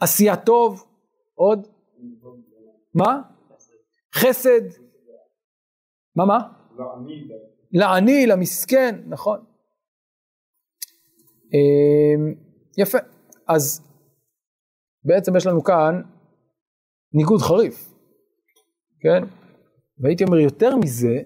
עשייה 0.00 0.36
טוב, 0.36 0.84
עוד? 1.34 1.68
מה? 2.94 3.22
חסד. 4.14 4.60
מה 6.16 6.24
מה? 6.24 6.38
לעני, 7.72 8.26
למסכן, 8.26 9.00
נכון. 9.06 9.44
אמ, 11.54 12.34
יפה, 12.78 12.98
אז 13.48 13.82
בעצם 15.04 15.36
יש 15.36 15.46
לנו 15.46 15.64
כאן 15.64 16.02
ניגוד 17.12 17.40
חריף, 17.40 17.94
כן? 19.00 19.22
והייתי 19.98 20.24
אומר 20.24 20.38
יותר 20.38 20.76
מזה, 20.76 21.22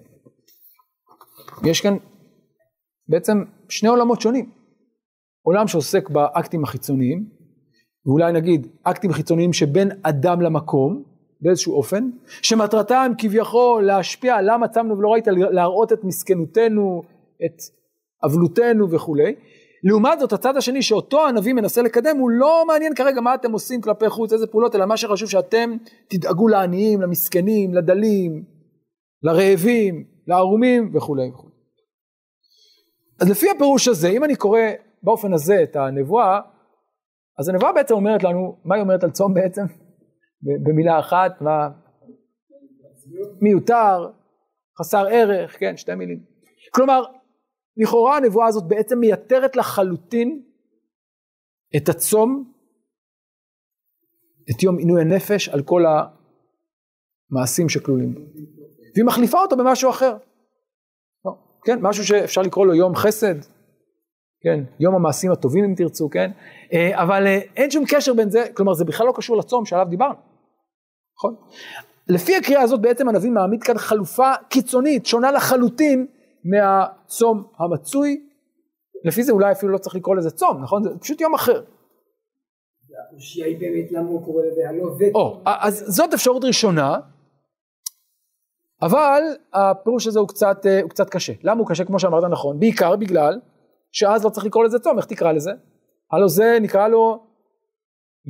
יש 1.63 1.81
כאן 1.81 1.97
בעצם 3.07 3.43
שני 3.69 3.89
עולמות 3.89 4.21
שונים. 4.21 4.51
עולם 5.41 5.67
שעוסק 5.67 6.09
באקטים 6.09 6.63
החיצוניים, 6.63 7.25
ואולי 8.05 8.33
נגיד 8.33 8.67
אקטים 8.83 9.13
חיצוניים 9.13 9.53
שבין 9.53 9.91
אדם 10.03 10.41
למקום, 10.41 11.03
באיזשהו 11.41 11.73
אופן, 11.73 12.09
שמטרתם 12.41 13.11
כביכול 13.17 13.85
להשפיע 13.85 14.41
למה 14.41 14.67
צמנו 14.67 14.97
ולא 14.97 15.09
ראית, 15.09 15.27
להראות 15.27 15.93
את 15.93 16.03
מסכנותנו, 16.03 17.03
את 17.45 17.61
אבלותנו 18.25 18.91
וכולי, 18.91 19.35
לעומת 19.83 20.19
זאת 20.19 20.33
הצד 20.33 20.57
השני 20.57 20.81
שאותו 20.81 21.27
הנביא 21.27 21.53
מנסה 21.53 21.81
לקדם 21.81 22.17
הוא 22.17 22.29
לא 22.29 22.63
מעניין 22.67 22.95
כרגע 22.95 23.21
מה 23.21 23.35
אתם 23.35 23.51
עושים 23.51 23.81
כלפי 23.81 24.09
חוץ, 24.09 24.33
איזה 24.33 24.47
פעולות, 24.47 24.75
אלא 24.75 24.85
מה 24.85 24.97
שחשוב 24.97 25.29
שאתם 25.29 25.71
תדאגו 26.07 26.47
לעניים, 26.47 27.01
למסכנים, 27.01 27.73
לדלים, 27.73 28.43
לרעבים, 29.23 30.14
לערומים 30.27 30.95
וכולי 30.95 31.29
וכולי. 31.29 31.55
אז 33.21 33.29
לפי 33.29 33.49
הפירוש 33.49 33.87
הזה, 33.87 34.07
אם 34.09 34.23
אני 34.23 34.35
קורא 34.35 34.59
באופן 35.03 35.33
הזה 35.33 35.63
את 35.63 35.75
הנבואה, 35.75 36.39
אז 37.39 37.49
הנבואה 37.49 37.73
בעצם 37.73 37.93
אומרת 37.93 38.23
לנו, 38.23 38.61
מה 38.65 38.75
היא 38.75 38.83
אומרת 38.83 39.03
על 39.03 39.11
צום 39.11 39.33
בעצם? 39.33 39.61
במילה 40.63 40.99
אחת, 40.99 41.41
מה? 41.41 41.69
מיותר, 43.41 44.11
חסר 44.79 45.05
ערך, 45.11 45.59
כן, 45.59 45.77
שתי 45.77 45.95
מילים. 45.95 46.23
כלומר, 46.73 47.03
לכאורה 47.77 48.17
הנבואה 48.17 48.47
הזאת 48.47 48.63
בעצם 48.67 48.99
מייתרת 48.99 49.55
לחלוטין 49.55 50.43
את 51.77 51.89
הצום, 51.89 52.53
את 54.51 54.63
יום 54.63 54.77
עינוי 54.77 55.01
הנפש 55.01 55.49
על 55.49 55.63
כל 55.63 55.83
המעשים 57.31 57.69
שכלולים 57.69 58.13
בו. 58.13 58.21
והיא 58.95 59.05
מחליפה 59.05 59.41
אותו 59.41 59.57
במשהו 59.57 59.89
אחר. 59.89 60.17
לא, 61.25 61.31
כן, 61.65 61.79
משהו 61.81 62.05
שאפשר 62.05 62.41
לקרוא 62.41 62.65
לו 62.65 62.73
יום 62.73 62.95
חסד, 62.95 63.35
כן, 64.43 64.63
יום 64.79 64.95
המעשים 64.95 65.31
הטובים 65.31 65.63
אם 65.63 65.73
תרצו, 65.75 66.09
כן, 66.09 66.31
אה, 66.73 67.03
אבל 67.03 67.27
אה, 67.27 67.39
אין 67.55 67.71
שום 67.71 67.83
קשר 67.89 68.13
בין 68.13 68.29
זה, 68.29 68.45
כלומר 68.53 68.73
זה 68.73 68.85
בכלל 68.85 69.07
לא 69.07 69.13
קשור 69.15 69.37
לצום 69.37 69.65
שעליו 69.65 69.85
דיברנו, 69.89 70.15
נכון? 71.17 71.35
לפי 72.07 72.35
הקריאה 72.35 72.61
הזאת 72.61 72.81
בעצם 72.81 73.09
הנביא 73.09 73.31
מעמיד 73.31 73.63
כאן 73.63 73.77
חלופה 73.77 74.31
קיצונית, 74.49 75.05
שונה 75.05 75.31
לחלוטין 75.31 76.07
מהצום 76.45 77.43
המצוי, 77.59 78.27
לפי 79.05 79.23
זה 79.23 79.31
אולי 79.31 79.51
אפילו 79.51 79.71
לא 79.71 79.77
צריך 79.77 79.95
לקרוא 79.95 80.15
לזה 80.15 80.31
צום, 80.31 80.63
נכון? 80.63 80.83
זה 80.83 80.89
פשוט 80.99 81.21
יום 81.21 81.33
אחר. 81.33 81.63
הקושייה 83.11 83.47
היא 83.47 83.59
באמת 83.59 83.91
למה 83.91 84.09
הוא 84.09 84.25
קורא 84.25 84.43
לזה 84.45 84.69
הלא. 84.69 84.83
או, 85.15 85.41
אז 85.45 85.83
זאת 85.87 86.13
אפשרות 86.13 86.43
ראשונה, 86.43 86.97
אבל 88.81 89.21
הפירוש 89.53 90.07
הזה 90.07 90.19
הוא 90.19 90.27
קצת, 90.27 90.65
הוא 90.81 90.89
קצת 90.89 91.09
קשה. 91.09 91.33
למה 91.43 91.59
הוא 91.59 91.67
קשה? 91.67 91.85
כמו 91.85 91.99
שאמרת 91.99 92.23
נכון, 92.31 92.59
בעיקר 92.59 92.95
בגלל 92.95 93.39
שאז 93.91 94.25
לא 94.25 94.29
צריך 94.29 94.45
לקרוא 94.45 94.63
לזה 94.63 94.79
צום, 94.79 94.97
איך 94.97 95.05
תקרא 95.05 95.31
לזה? 95.31 95.51
הלו 96.11 96.29
זה 96.29 96.57
נקרא 96.61 96.87
לו 96.87 97.23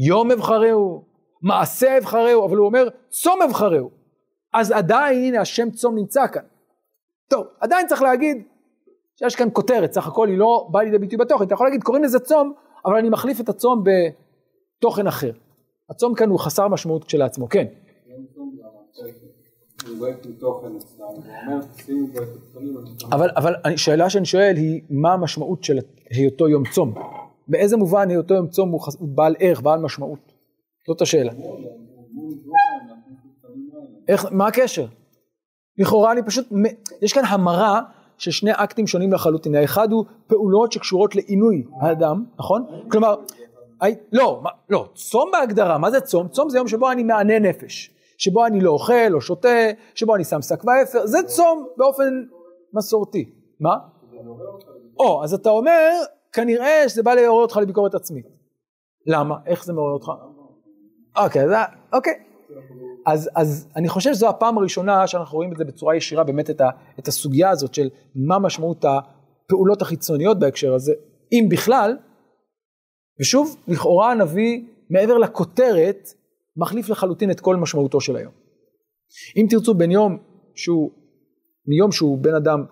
יום 0.08 0.32
אבחרהו, 0.32 1.06
מעשה 1.42 1.98
אבחרהו, 1.98 2.46
אבל 2.46 2.58
הוא 2.58 2.66
אומר 2.68 2.88
צום 3.10 3.42
אבחרהו. 3.42 3.90
אז 4.54 4.72
עדיין 4.72 5.36
השם 5.36 5.72
צום 5.72 5.96
נמצא 5.96 6.28
כאן. 6.28 6.44
טוב, 7.30 7.48
עדיין 7.60 7.88
צריך 7.88 8.02
להגיד 8.02 8.48
שיש 9.20 9.36
כאן 9.36 9.48
כותרת, 9.54 9.94
סך 9.94 10.08
הכל 10.08 10.28
היא 10.28 10.38
לא 10.38 10.68
באה 10.72 10.84
לידי 10.84 10.98
ביטוי 10.98 11.18
בתוכן, 11.18 11.46
אתה 11.46 11.54
יכול 11.54 11.68
להגיד 11.68 11.84
קוראים 11.84 12.04
לזה 12.04 12.20
צום, 12.20 12.54
אבל 12.86 12.96
אני 12.96 13.10
מחליף 13.10 13.40
את 13.40 13.50
הצום 13.50 13.84
בתוכן 13.84 15.08
אחר. 15.08 15.32
הצום 15.90 16.16
כאן 16.16 16.30
הוא 16.30 16.40
חסר 16.40 16.68
משמעות 16.68 17.04
כשלעצמו, 17.04 17.50
כן. 17.50 17.66
אבל, 23.12 23.30
אבל 23.36 23.54
השאלה 23.64 24.10
שאני 24.10 24.26
שואל 24.26 24.54
היא 24.56 24.82
מה 24.90 25.14
המשמעות 25.14 25.64
של 25.64 25.78
היותו 26.10 26.48
יום 26.48 26.64
צום? 26.72 26.94
באיזה 27.48 27.78
מובן 27.78 28.10
היותו 28.10 28.34
יום 28.34 28.48
צום. 28.48 28.70
הוא 28.72 28.82
בעל 29.00 29.36
ערך, 29.40 29.62
בעל 29.62 29.80
משמעות? 29.80 30.20
זאת 30.88 31.02
השאלה. 31.02 31.32
איך, 34.08 34.26
מה 34.32 34.48
הקשר? 34.48 34.86
לכאורה 35.78 36.12
אני 36.12 36.24
פשוט, 36.24 36.48
יש 37.02 37.14
כאן 37.14 37.24
המרה 37.26 37.82
של 38.18 38.32
שני 38.32 38.52
אקטים 38.54 38.88
שונים 38.88 39.14
לחלוטין, 39.14 39.56
האחד 39.56 39.92
הוא 39.92 40.06
פעולות 40.28 40.72
שקשורות 40.72 41.16
לעינוי 41.16 41.64
האדם, 41.82 42.26
נכון? 42.40 42.66
כלומר, 42.92 43.16
לא, 44.12 44.44
לא, 44.70 44.88
צום 44.94 45.30
בהגדרה, 45.32 45.78
מה 45.78 45.92
זה 45.92 46.02
צום? 46.02 46.28
צום 46.28 46.50
זה 46.50 46.58
יום 46.58 46.68
שבו 46.68 46.92
אני 46.92 47.04
מענה 47.04 47.40
נפש, 47.40 47.92
שבו 48.18 48.46
אני 48.46 48.62
לא 48.62 48.72
אוכל, 48.72 49.08
לא 49.10 49.22
שותה, 49.22 49.70
שבו 49.96 50.16
אני 50.16 50.24
שם 50.24 50.42
שק 50.42 50.64
ואפר, 50.64 51.06
זה 51.06 51.18
צום 51.28 51.68
באופן 51.78 52.24
מסורתי. 52.74 53.32
מה? 53.60 53.76
או, 55.00 55.24
אז 55.24 55.34
אתה 55.34 55.50
אומר, 55.50 55.92
כנראה 56.34 56.90
שזה 56.90 57.04
בא 57.04 57.14
לעורר 57.14 57.42
אותך 57.42 57.58
לביקורת 57.58 57.96
עצמית. 57.96 58.26
למה? 59.08 59.36
איך 59.46 59.66
זה 59.66 59.74
מעורר 59.74 59.94
אותך? 59.94 60.12
אוקיי, 61.18 61.48
זה, 61.48 61.56
אוקיי. 61.94 62.14
אז, 63.06 63.30
אז 63.36 63.68
אני 63.76 63.90
חושב 63.90 64.14
שזו 64.14 64.30
הפעם 64.30 64.58
הראשונה 64.58 65.08
שאנחנו 65.08 65.36
רואים 65.38 65.52
את 65.52 65.58
זה 65.58 65.66
בצורה 65.66 65.96
ישירה, 65.96 66.24
באמת 66.24 66.50
את, 66.50 66.62
ה, 66.62 66.70
את 67.00 67.08
הסוגיה 67.08 67.50
הזאת 67.50 67.74
של 67.74 67.90
מה 68.16 68.40
משמעות 68.40 68.86
הפעולות 68.86 69.82
החיצוניות 69.82 70.40
בהקשר 70.40 70.74
הזה, 70.74 70.94
אם 71.32 71.46
בכלל, 71.50 71.98
ושוב, 73.22 73.56
לכאורה 73.68 74.12
הנביא, 74.12 74.62
מעבר 74.90 75.18
לכותרת, 75.18 76.10
מחליף 76.58 76.90
לחלוטין 76.90 77.32
את 77.32 77.40
כל 77.40 77.56
משמעותו 77.56 78.02
של 78.02 78.16
היום. 78.16 78.34
אם 79.38 79.46
תרצו 79.50 79.74
בין 79.74 79.92
יום 79.92 80.18
שהוא, 80.56 80.92
מיום 81.68 81.92
שהוא 81.92 82.18
בין 82.18 82.36
אדם 82.36 82.66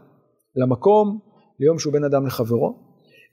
למקום, 0.55 1.19
ליום 1.59 1.79
שהוא 1.79 1.93
בין 1.93 2.03
אדם 2.03 2.25
לחברו, 2.25 2.83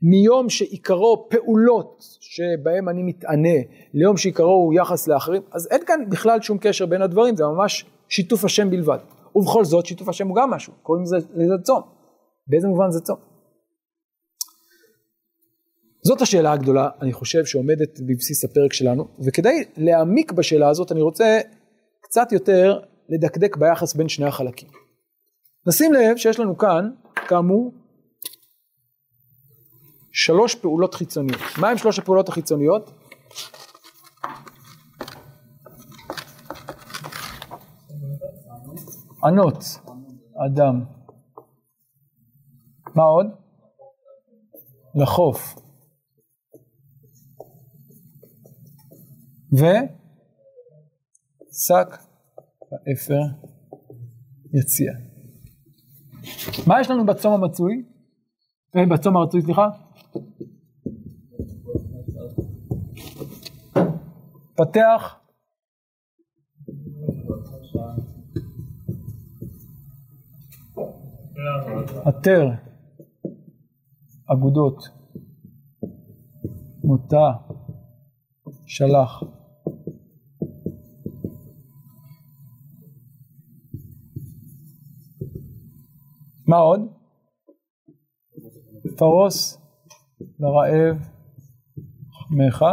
מיום 0.03 0.49
שעיקרו 0.49 1.29
פעולות 1.31 1.97
שבהם 2.21 2.89
אני 2.89 3.03
מתענה, 3.03 3.59
ליום 3.95 4.17
שעיקרו 4.17 4.53
הוא 4.53 4.75
יחס 4.75 5.09
לאחרים, 5.09 5.43
אז 5.53 5.69
אין 5.71 5.81
כאן 5.87 6.01
בכלל 6.11 6.41
שום 6.41 6.59
קשר 6.61 6.87
בין 6.87 7.03
הדברים, 7.03 7.37
זה 7.37 7.45
ממש 7.45 7.85
שיתוף 8.09 8.45
השם 8.45 8.71
בלבד. 8.71 8.99
ובכל 9.35 9.65
זאת 9.65 9.87
שיתוף 9.87 10.09
השם 10.09 10.29
הוא 10.29 10.37
גם 10.37 10.51
משהו, 10.51 10.73
קוראים 10.83 11.05
לזה 11.35 11.63
צום. 11.63 11.81
באיזה 12.47 12.69
מובן 12.69 12.91
זה 12.91 13.01
צום? 13.01 13.30
זאת 16.11 16.21
השאלה 16.21 16.53
הגדולה, 16.53 16.89
אני 17.03 17.13
חושב, 17.13 17.45
שעומדת 17.45 18.01
בבסיס 18.09 18.45
הפרק 18.45 18.73
שלנו, 18.73 19.09
וכדי 19.27 19.65
להעמיק 19.77 20.33
בשאלה 20.33 20.69
הזאת 20.69 20.93
אני 20.93 21.03
רוצה 21.03 21.41
קצת 22.01 22.33
יותר 22.33 22.81
לדקדק 23.09 23.57
ביחס 23.57 23.95
בין 23.95 24.09
שני 24.09 24.27
החלקים. 24.27 24.69
נשים 25.67 25.93
לב 25.93 26.17
שיש 26.17 26.41
לנו 26.41 26.59
כאן, 26.59 26.91
כאמור, 27.29 27.73
שלוש 30.13 30.55
פעולות 30.55 30.95
חיצוניות. 30.95 31.41
מה 31.61 31.69
הם 31.69 31.79
שלוש 31.79 31.99
הפעולות 31.99 32.29
החיצוניות? 32.29 32.91
ענות, 39.25 39.65
אדם. 40.47 40.85
מה 42.95 43.03
עוד? 43.03 43.27
לחוף. 44.95 45.60
ושק 49.53 49.89
האפר 52.73 53.23
יציע. 54.53 54.93
מה 56.67 56.81
יש 56.81 56.91
לנו 56.91 57.07
בצום 57.07 57.33
המצוי? 57.33 57.85
אה, 58.77 58.87
בצום 58.87 59.17
הרצוי, 59.17 59.43
סליחה? 59.43 59.69
פתח 64.55 65.17
עטר 72.05 72.49
אגודות 74.27 74.89
מותה 76.85 77.33
שלח 78.67 79.23
מה 86.51 86.57
עוד? 86.57 86.81
פרוס 88.97 89.59
לרעב 90.39 90.97
חמך 92.13 92.65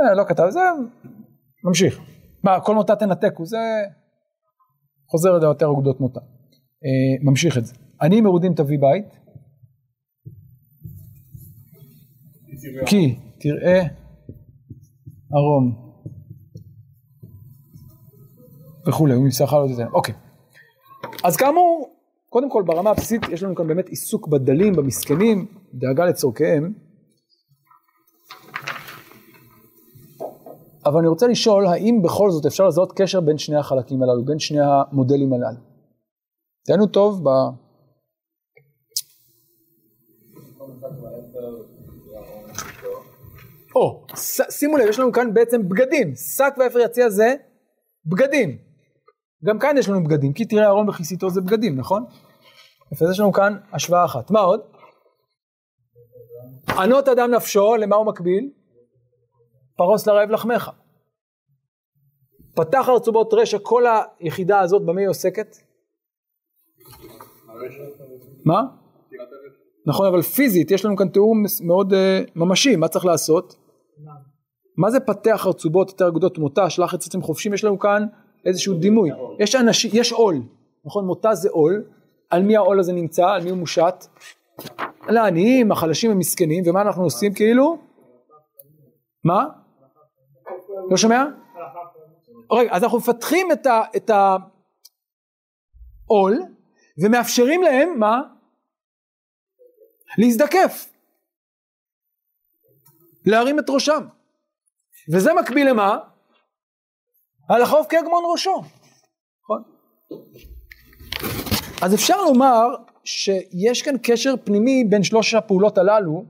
אה, 0.00 0.14
לא 0.14 0.24
כתב, 0.28 0.42
זה 0.50 0.60
ממשיך. 1.64 2.00
מה, 2.44 2.60
כל 2.60 2.74
מותה 2.74 2.96
תנתקו, 2.96 3.46
זה 3.46 3.58
חוזר 5.10 5.38
ליותר 5.38 5.70
אגודות 5.70 6.00
מותה. 6.00 6.20
אה, 6.20 7.24
ממשיך 7.30 7.58
את 7.58 7.66
זה. 7.66 7.74
אני 8.02 8.20
מרודים 8.20 8.54
תביא 8.54 8.78
בית, 8.78 9.18
כי 12.86 13.18
תראה 13.40 13.82
ערום 15.32 15.91
וכולי, 18.86 19.14
הוא 19.14 19.24
ימסך 19.24 19.52
לא 19.52 19.68
תיתן. 19.68 19.88
אוקיי. 19.92 20.14
אז 21.24 21.36
כאמור, 21.36 21.96
קודם 22.28 22.50
כל 22.50 22.62
ברמה 22.66 22.90
הבסיסית 22.90 23.22
יש 23.32 23.42
לנו 23.42 23.54
כאן 23.54 23.66
באמת 23.66 23.88
עיסוק 23.88 24.28
בדלים, 24.28 24.72
במסכנים, 24.72 25.46
דאגה 25.74 26.04
לצורכיהם. 26.04 26.72
אבל 30.86 30.98
אני 30.98 31.08
רוצה 31.08 31.26
לשאול, 31.26 31.66
האם 31.66 32.02
בכל 32.02 32.30
זאת 32.30 32.46
אפשר 32.46 32.66
לזהות 32.66 32.92
קשר 32.96 33.20
בין 33.20 33.38
שני 33.38 33.56
החלקים 33.56 34.02
הללו, 34.02 34.24
בין 34.24 34.38
שני 34.38 34.58
המודלים 34.60 35.32
הללו? 35.32 35.60
תהיינו 36.64 36.86
טוב 36.86 37.24
ב... 37.24 37.28
או, 43.76 44.06
שימו 44.50 44.76
לב, 44.76 44.88
יש 44.88 44.98
לנו 44.98 45.12
כאן 45.12 45.34
בעצם 45.34 45.68
בגדים, 45.68 46.14
שק 46.16 46.54
ואפר 46.58 46.78
יציע 46.78 47.10
זה 47.10 47.34
בגדים. 48.06 48.71
גם 49.44 49.58
כאן 49.58 49.78
יש 49.78 49.88
לנו 49.88 50.04
בגדים, 50.04 50.32
כי 50.32 50.44
תראה 50.44 50.66
ארון 50.66 50.88
וכיסיתו 50.88 51.30
זה 51.30 51.40
בגדים, 51.40 51.78
נכון? 51.78 52.04
אז 52.92 53.10
יש 53.10 53.20
לנו 53.20 53.32
כאן 53.32 53.56
השוואה 53.72 54.04
אחת. 54.04 54.30
מה 54.30 54.40
עוד? 54.40 54.60
ענות 56.78 57.08
אדם 57.08 57.30
נפשו, 57.30 57.76
למה 57.76 57.96
הוא 57.96 58.06
מקביל? 58.06 58.50
פרוס 59.76 60.06
לרעב 60.06 60.30
לחמך. 60.30 60.70
פתח 62.54 62.88
ארצובות 62.88 63.34
רשע, 63.34 63.58
כל 63.62 63.82
היחידה 64.20 64.60
הזאת, 64.60 64.82
במה 64.82 65.00
היא 65.00 65.08
עוסקת? 65.08 65.56
מה? 68.44 68.62
נכון, 69.86 70.06
אבל 70.06 70.22
פיזית, 70.22 70.70
יש 70.70 70.84
לנו 70.84 70.96
כאן 70.96 71.08
תיאור 71.08 71.34
מאוד 71.62 71.92
uh, 71.92 71.96
ממשי, 72.36 72.76
מה 72.76 72.88
צריך 72.88 73.04
לעשות? 73.04 73.56
מה 74.76 74.90
זה 74.90 75.00
פתח 75.00 75.46
ארצובות, 75.46 75.88
יותר 75.88 76.08
אגודות 76.08 76.38
מותה, 76.38 76.70
שלח 76.70 76.94
את 76.94 77.00
עצמם 77.00 77.22
חופשים, 77.22 77.54
יש 77.54 77.64
לנו 77.64 77.78
כאן 77.78 78.06
איזשהו 78.44 78.74
דימוי. 78.74 79.10
יש 79.38 79.54
אנשים, 79.54 79.90
יש 79.94 80.12
עול, 80.12 80.36
נכון? 80.84 81.06
מותה 81.06 81.34
זה 81.34 81.48
עול, 81.50 81.84
על 82.30 82.42
מי 82.42 82.56
העול 82.56 82.80
הזה 82.80 82.92
נמצא, 82.92 83.26
על 83.26 83.44
מי 83.44 83.50
הוא 83.50 83.58
מושת? 83.58 83.94
על 85.00 85.16
העניים, 85.16 85.72
החלשים 85.72 86.10
המסכנים, 86.10 86.64
ומה 86.66 86.82
אנחנו 86.82 87.02
עושים 87.02 87.34
כאילו? 87.34 87.78
מה? 89.24 89.44
לא 90.90 90.96
שומע? 90.96 91.24
רגע, 92.52 92.72
אז 92.72 92.84
אנחנו 92.84 92.98
מפתחים 92.98 93.48
את 93.96 94.10
העול 96.10 96.42
ומאפשרים 97.02 97.62
להם, 97.62 97.98
מה? 97.98 98.22
להזדקף. 100.18 100.92
להרים 103.26 103.58
את 103.58 103.64
ראשם. 103.70 104.06
וזה 105.12 105.30
מקביל 105.34 105.68
למה? 105.70 105.98
על 107.48 107.62
החוף 107.62 107.86
כהגמון 107.88 108.22
ראשו. 108.32 108.62
נכון? 109.44 109.62
אז 111.82 111.94
אפשר 111.94 112.22
לומר 112.22 112.66
שיש 113.04 113.82
כאן 113.82 113.94
קשר 114.02 114.34
פנימי 114.44 114.84
בין 114.90 115.02
שלוש 115.02 115.34
הפעולות 115.34 115.78
הללו, 115.78 116.24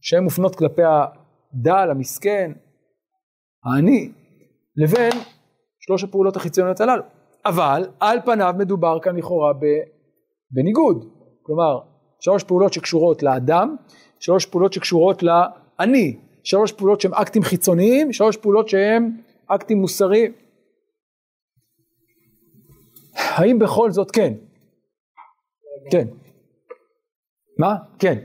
שהן 0.00 0.24
מופנות 0.24 0.56
כלפי 0.56 0.82
הדל, 0.82 1.90
המסכן, 1.90 2.52
העני, 3.64 4.12
לבין 4.76 5.12
שלוש 5.80 6.04
הפעולות 6.04 6.36
החיצוניות 6.36 6.80
הללו. 6.80 7.02
אבל 7.46 7.88
על 8.00 8.18
פניו 8.24 8.54
מדובר 8.58 8.98
כאן 9.02 9.16
לכאורה 9.16 9.52
בניגוד. 10.50 11.04
כלומר, 11.42 11.78
שלוש 12.20 12.42
פעולות 12.42 12.72
שקשורות 12.72 13.22
לאדם, 13.22 13.76
שלוש 14.20 14.46
פעולות 14.46 14.72
שקשורות 14.72 15.22
לעני, 15.22 16.16
שלוש 16.44 16.72
פעולות 16.72 17.00
שהן 17.00 17.14
אקטים 17.14 17.42
חיצוניים, 17.42 18.12
שלוש 18.12 18.36
פעולות 18.36 18.68
שהן 18.68 19.16
אקטים 19.46 19.78
מוסריים. 19.78 20.32
האם 23.14 23.58
בכל 23.58 23.90
זאת 23.90 24.10
כן? 24.10 24.34
כן. 25.90 26.06
מה? 27.58 27.74
כן. 27.98 28.18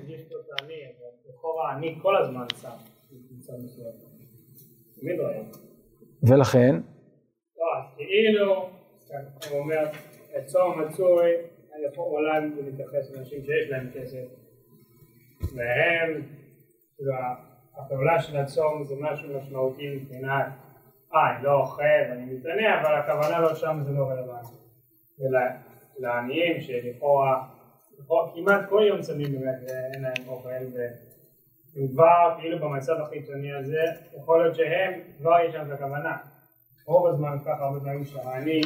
ולכן? 6.23 6.75
לא, 7.57 7.65
כאילו, 7.97 8.69
הוא 9.49 9.59
אומר, 9.59 9.85
צום 10.45 10.81
מצוי, 10.81 11.31
אולי 11.97 12.39
הוא 12.55 12.63
מתייחס 12.73 13.11
לאנשים 13.11 13.43
שיש 13.43 13.69
להם 13.69 13.89
כסף, 13.93 14.25
והם, 15.55 16.23
כאילו, 16.97 17.13
הפעולה 17.77 18.21
של 18.21 18.37
הצום 18.37 18.83
זה 18.83 18.95
משהו 18.99 19.37
משמעותי 19.37 19.95
מבחינת, 19.95 20.45
אה, 21.15 21.35
אני 21.35 21.43
לא 21.43 21.53
אוכל, 21.53 21.83
אני 22.11 22.33
מתענה, 22.33 22.81
אבל 22.81 22.95
הכוונה 22.95 23.39
לא 23.39 23.55
שם 23.55 23.79
זה 23.85 23.91
לא 23.91 24.03
רלוונטי. 24.03 24.53
ולעניים 25.19 26.61
שלכאורה, 26.61 27.43
כמעט 28.35 28.69
כל 28.69 28.83
יום 28.87 29.01
צמים 29.01 29.31
באמת 29.31 29.69
אין 29.93 30.01
להם 30.01 30.27
אוכל, 30.27 30.49
והם 30.49 31.87
כבר 31.87 32.35
כאילו 32.39 32.59
במצב 32.59 32.93
החיצוני 32.93 33.53
הזה, 33.53 33.83
יכול 34.17 34.43
להיות 34.43 34.55
שהם, 34.55 34.93
כבר 35.17 35.35
יש 35.47 35.53
שם 35.53 35.67
את 35.67 35.71
הכוונה. 35.71 36.17
רוב 36.85 37.07
הזמן 37.07 37.37
ככה 37.45 37.65
הרבה 37.65 37.79
פעמים 37.79 38.05
שהעני 38.05 38.61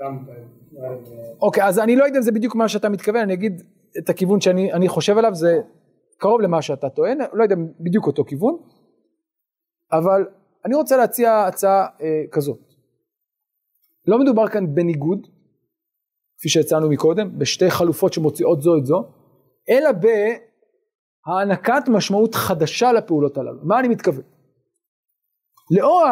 גם... 0.00 0.18
אוקיי, 1.40 1.64
אז 1.64 1.78
אני 1.78 1.96
לא 1.96 2.04
יודע 2.04 2.18
אם 2.18 2.22
זה 2.22 2.32
בדיוק 2.32 2.54
מה 2.54 2.68
שאתה 2.68 2.88
מתכוון, 2.88 3.20
אני 3.20 3.34
אגיד 3.34 3.62
את 3.98 4.10
הכיוון 4.10 4.40
שאני 4.40 4.88
חושב 4.88 5.18
עליו, 5.18 5.34
זה 5.34 5.60
קרוב 6.18 6.40
למה 6.40 6.62
שאתה 6.62 6.88
טוען, 6.88 7.18
לא 7.32 7.42
יודע 7.42 7.56
בדיוק 7.80 8.06
אותו 8.06 8.24
כיוון, 8.24 8.56
אבל 9.92 10.26
אני 10.64 10.74
רוצה 10.74 10.96
להציע 10.96 11.44
הצעה 11.44 11.86
אה, 12.00 12.22
כזאת. 12.32 12.58
לא 14.06 14.18
מדובר 14.18 14.48
כאן 14.48 14.74
בניגוד, 14.74 15.26
כפי 16.38 16.48
שהצענו 16.48 16.90
מקודם, 16.90 17.38
בשתי 17.38 17.70
חלופות 17.70 18.12
שמוציאות 18.12 18.62
זו 18.62 18.78
את 18.78 18.86
זו, 18.86 19.04
אלא 19.70 19.90
בהענקת 21.26 21.88
משמעות 21.88 22.34
חדשה 22.34 22.92
לפעולות 22.92 23.38
הללו. 23.38 23.58
מה 23.62 23.80
אני 23.80 23.88
מתכוון? 23.88 24.22
לאור 25.70 26.04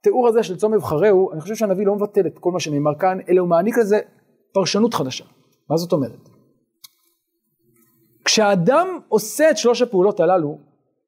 התיאור 0.00 0.28
הזה 0.28 0.42
של 0.42 0.56
צום 0.56 0.74
אבחרהו, 0.74 1.32
אני 1.32 1.40
חושב 1.40 1.54
שהנביא 1.54 1.86
לא 1.86 1.94
מבטל 1.94 2.26
את 2.26 2.38
כל 2.38 2.50
מה 2.50 2.60
שנאמר 2.60 2.98
כאן, 3.00 3.18
אלא 3.28 3.40
הוא 3.40 3.48
מעניק 3.48 3.78
לזה 3.78 4.00
פרשנות 4.52 4.94
חדשה. 4.94 5.24
מה 5.70 5.76
זאת 5.76 5.92
אומרת? 5.92 6.28
כשאדם 8.24 8.98
עושה 9.08 9.50
את 9.50 9.58
שלוש 9.58 9.82
הפעולות 9.82 10.20
הללו, 10.20 10.58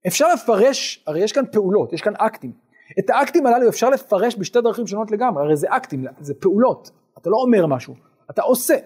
אפשר 0.07 0.27
לפרש, 0.35 1.05
הרי 1.07 1.25
יש 1.25 1.33
כאן 1.33 1.45
פעולות, 1.53 1.93
יש 1.93 2.03
כאן 2.03 2.13
אקטים. 2.17 2.66
את 2.99 3.11
האקטים 3.11 3.47
הללו 3.47 3.69
אפשר 3.69 3.91
לפרש 3.91 4.37
בשתי 4.37 4.61
דרכים 4.61 4.87
שונות 4.87 5.11
לגמרי, 5.11 5.45
הרי 5.45 5.57
זה 5.57 5.67
אקטים, 5.71 6.05
זה 6.21 6.35
פעולות, 6.41 6.91
אתה 7.19 7.31
לא 7.31 7.37
אומר 7.37 7.67
משהו, 7.67 7.95
אתה 8.31 8.43
עושה. 8.43 8.77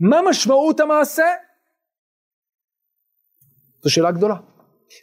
מה 0.00 0.20
משמעות 0.30 0.80
המעשה? 0.80 1.24
זו 3.82 3.90
שאלה 3.90 4.10
גדולה. 4.10 4.36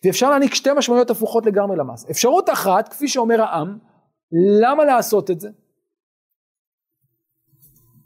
ואפשר 0.05 0.29
להעניק 0.29 0.53
שתי 0.53 0.69
משמעויות 0.77 1.09
הפוכות 1.09 1.45
לגמרי 1.45 1.77
למעשה. 1.77 2.07
אפשרות 2.11 2.49
אחת, 2.49 2.87
כפי 2.89 3.07
שאומר 3.07 3.41
העם, 3.41 3.77
למה 4.61 4.85
לעשות 4.85 5.31
את 5.31 5.39
זה? 5.39 5.49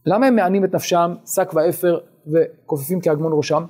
למה 0.06 0.28
הם 0.28 0.36
מענים 0.36 0.66
את 0.66 0.76
נפשם, 0.76 1.16
שק 1.26 1.50
ואפר 1.54 2.00
וכופפים 2.28 3.02
כהגמון 3.02 3.32
ראשם? 3.36 3.64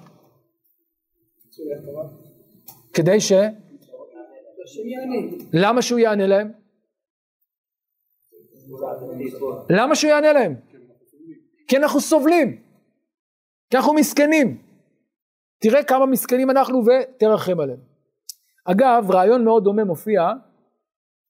כדי 2.93 3.21
ש... 3.21 3.31
למה 5.53 5.81
שהוא 5.81 5.99
יענה 5.99 6.27
להם? 6.27 6.51
למה 9.69 9.95
שהוא 9.95 10.09
יענה 10.09 10.33
להם? 10.33 10.55
כי 11.67 11.77
אנחנו 11.77 11.99
סובלים, 11.99 12.61
כי 13.69 13.77
אנחנו 13.77 13.93
מסכנים. 13.93 14.57
תראה 15.61 15.83
כמה 15.83 16.05
מסכנים 16.05 16.49
אנחנו 16.49 16.77
ותרחם 16.85 17.59
עליהם. 17.59 17.79
אגב, 18.65 19.11
רעיון 19.11 19.45
מאוד 19.45 19.63
דומה 19.63 19.83
מופיע 19.83 20.21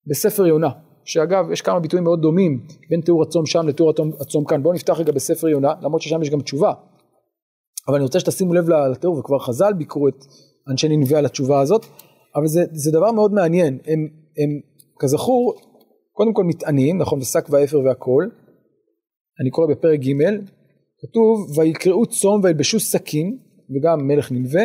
בספר 0.09 0.45
יונה, 0.45 0.69
שאגב, 1.05 1.51
יש 1.51 1.61
כמה 1.61 1.79
ביטויים 1.79 2.03
מאוד 2.03 2.21
דומים 2.21 2.67
בין 2.89 3.01
תיאור 3.01 3.23
הצום 3.23 3.45
שם 3.45 3.67
לתיאור 3.67 3.91
הצום 4.21 4.45
כאן. 4.45 4.63
בואו 4.63 4.73
נפתח 4.73 4.99
רגע 4.99 5.11
בספר 5.11 5.47
יונה, 5.47 5.73
למרות 5.81 6.01
ששם 6.01 6.21
יש 6.21 6.29
גם 6.29 6.41
תשובה. 6.41 6.73
אבל 7.87 7.95
אני 7.95 8.03
רוצה 8.03 8.19
שתשימו 8.19 8.53
לב 8.53 8.69
לתיאור, 8.69 9.19
וכבר 9.19 9.39
חז"ל 9.39 9.73
ביקרו 9.73 10.07
את 10.07 10.25
אנשי 10.71 10.87
ננבי 10.89 11.15
על 11.15 11.25
התשובה 11.25 11.61
הזאת, 11.61 11.85
אבל 12.37 12.47
זה, 12.47 12.63
זה 12.71 12.91
דבר 12.91 13.11
מאוד 13.11 13.33
מעניין. 13.33 13.77
הם, 13.87 14.07
הם 14.37 14.59
כזכור, 14.99 15.55
קודם 16.13 16.33
כל 16.33 16.43
מטענים, 16.43 16.97
נכון, 16.97 17.19
ושק 17.19 17.47
ואפר 17.49 17.79
והכל. 17.79 18.23
אני 19.41 19.49
קורא 19.49 19.67
בפרק 19.67 19.99
ג', 19.99 20.13
כתוב, 21.01 21.59
ויקראו 21.59 22.05
צום 22.05 22.41
וילבשו 22.43 22.79
שקים, 22.79 23.37
וגם 23.75 24.07
מלך 24.07 24.31
ננבה, 24.31 24.63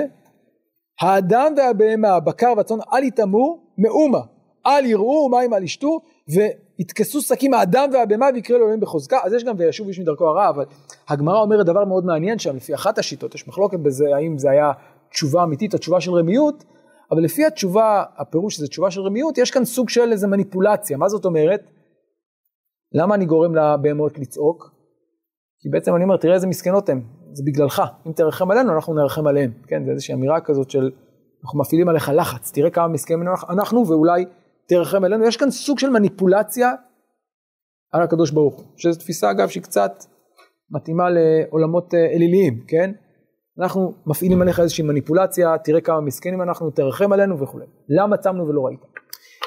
האדם 1.00 1.54
והבהמה, 1.56 2.08
הבקר 2.08 2.52
והצאן, 2.56 2.76
אל 2.92 3.04
יטמאו 3.04 3.58
מאומה, 3.78 4.20
אל 4.66 4.85
יראו 4.87 5.28
מים 5.28 5.54
אל 5.54 5.62
ישתו, 5.62 6.00
ויתכסו 6.28 7.20
שקים 7.20 7.54
האדם 7.54 7.90
והבהמה 7.92 8.26
ויקראו 8.35 8.58
אלוהים 8.58 8.80
בחוזקה, 8.80 9.18
אז 9.24 9.32
יש 9.32 9.44
גם 9.44 9.54
וישוב 9.58 9.88
איש 9.88 9.98
מדרכו 9.98 10.26
הרע, 10.26 10.48
אבל 10.48 10.64
הגמרא 11.08 11.40
אומרת 11.40 11.66
דבר 11.66 11.85
מאוד 11.85 12.04
מעניין 12.04 12.38
שם, 12.38 12.56
לפי 12.56 12.74
אחת 12.74 12.98
השיטות, 12.98 13.35
יש 13.35 13.48
מחלוקת 13.48 13.78
בזה, 13.78 14.04
האם 14.16 14.38
זה 14.38 14.50
היה 14.50 14.72
תשובה 15.11 15.42
אמיתית 15.42 15.74
או 15.74 15.78
תשובה 15.78 16.00
של 16.00 16.12
רמיות, 16.12 16.64
אבל 17.12 17.22
לפי 17.25 17.46
התשובה, 17.46 18.05
הפירוש 18.16 18.57
שזה 18.57 18.68
תשובה 18.68 18.90
של 18.90 19.01
רמיות, 19.01 19.38
יש 19.38 19.51
כאן 19.51 19.64
סוג 19.64 19.88
של 19.88 20.12
איזה 20.12 20.27
מניפולציה, 20.27 20.96
מה 20.96 21.09
זאת 21.09 21.25
אומרת? 21.25 21.61
למה 22.94 23.14
אני 23.14 23.27
גורם 23.27 23.55
לבהמות 23.55 24.18
לצעוק? 24.18 24.70
כי 25.61 25.68
בעצם 25.68 25.96
אני 25.96 26.05
אומר, 26.05 26.16
תראה 26.16 26.35
איזה 26.35 26.46
מסכנות 26.46 26.88
הן, 26.88 27.03
זה 27.33 27.42
בגללך, 27.46 27.83
אם 28.07 28.12
תרחם 28.12 28.51
עלינו 28.51 28.72
אנחנו 28.72 28.94
נרחם 28.94 29.27
עליהם, 29.27 29.53
כן, 29.66 29.85
זה 29.85 29.90
איזושהי 29.90 30.14
אמירה 30.14 30.40
כזאת 30.40 30.70
של 30.70 30.90
אנחנו 31.44 31.59
מפעילים 31.59 31.88
עליך 31.88 32.11
לחץ, 32.14 32.51
תראה 32.53 32.70
כמה 32.70 32.88
מסכנים 32.88 33.29
אנחנו 33.51 33.88
ואולי 33.88 34.25
תרחם 34.68 35.05
עלינו, 35.05 35.27
יש 35.27 35.37
כאן 35.37 35.51
סוג 35.51 35.79
של 35.79 35.90
מניפולציה 35.90 36.72
על 37.92 38.03
הקדוש 38.03 38.31
ברוך 38.31 38.55
הוא, 38.55 38.64
שזו 38.77 38.98
תפיסה 38.98 39.31
אגב 39.31 39.48
שהיא 39.48 39.62
קצת 39.62 40.05
מתאימה 40.70 41.05
לעולמות 41.11 41.94
אה, 41.94 42.07
אליליים, 42.07 42.64
כן, 42.68 42.90
אנחנו 43.59 43.95
מפעילים 44.07 44.43
עליך 44.43 44.61
איזושהי 44.61 44.85
מניפולציה, 44.85 45.59
תראה 45.65 45.81
כמה 45.81 46.01
מסכנים 46.01 46.43
אנחנו, 46.43 46.71
תרחם 46.71 47.12
עלינו 47.12 47.41
וכולי, 47.41 47.67
למה 47.88 48.17
צמנו 48.17 48.49
ולא 48.49 48.61
ראית, 48.61 48.81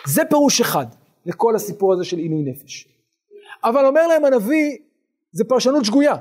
זה 0.08 0.22
פירוש 0.30 0.62
אחד 0.62 0.86
לכל 1.26 1.56
הסיפור 1.56 1.94
הזה 1.94 2.04
של 2.04 2.18
עינוי 2.18 2.52
נפש, 2.52 2.88
אבל 3.63 3.86
אומר 3.86 4.08
להם 4.08 4.26
הנביא, 4.26 4.78
זה 5.32 5.44
פרשנות 5.44 5.86
שגויה. 5.86 6.15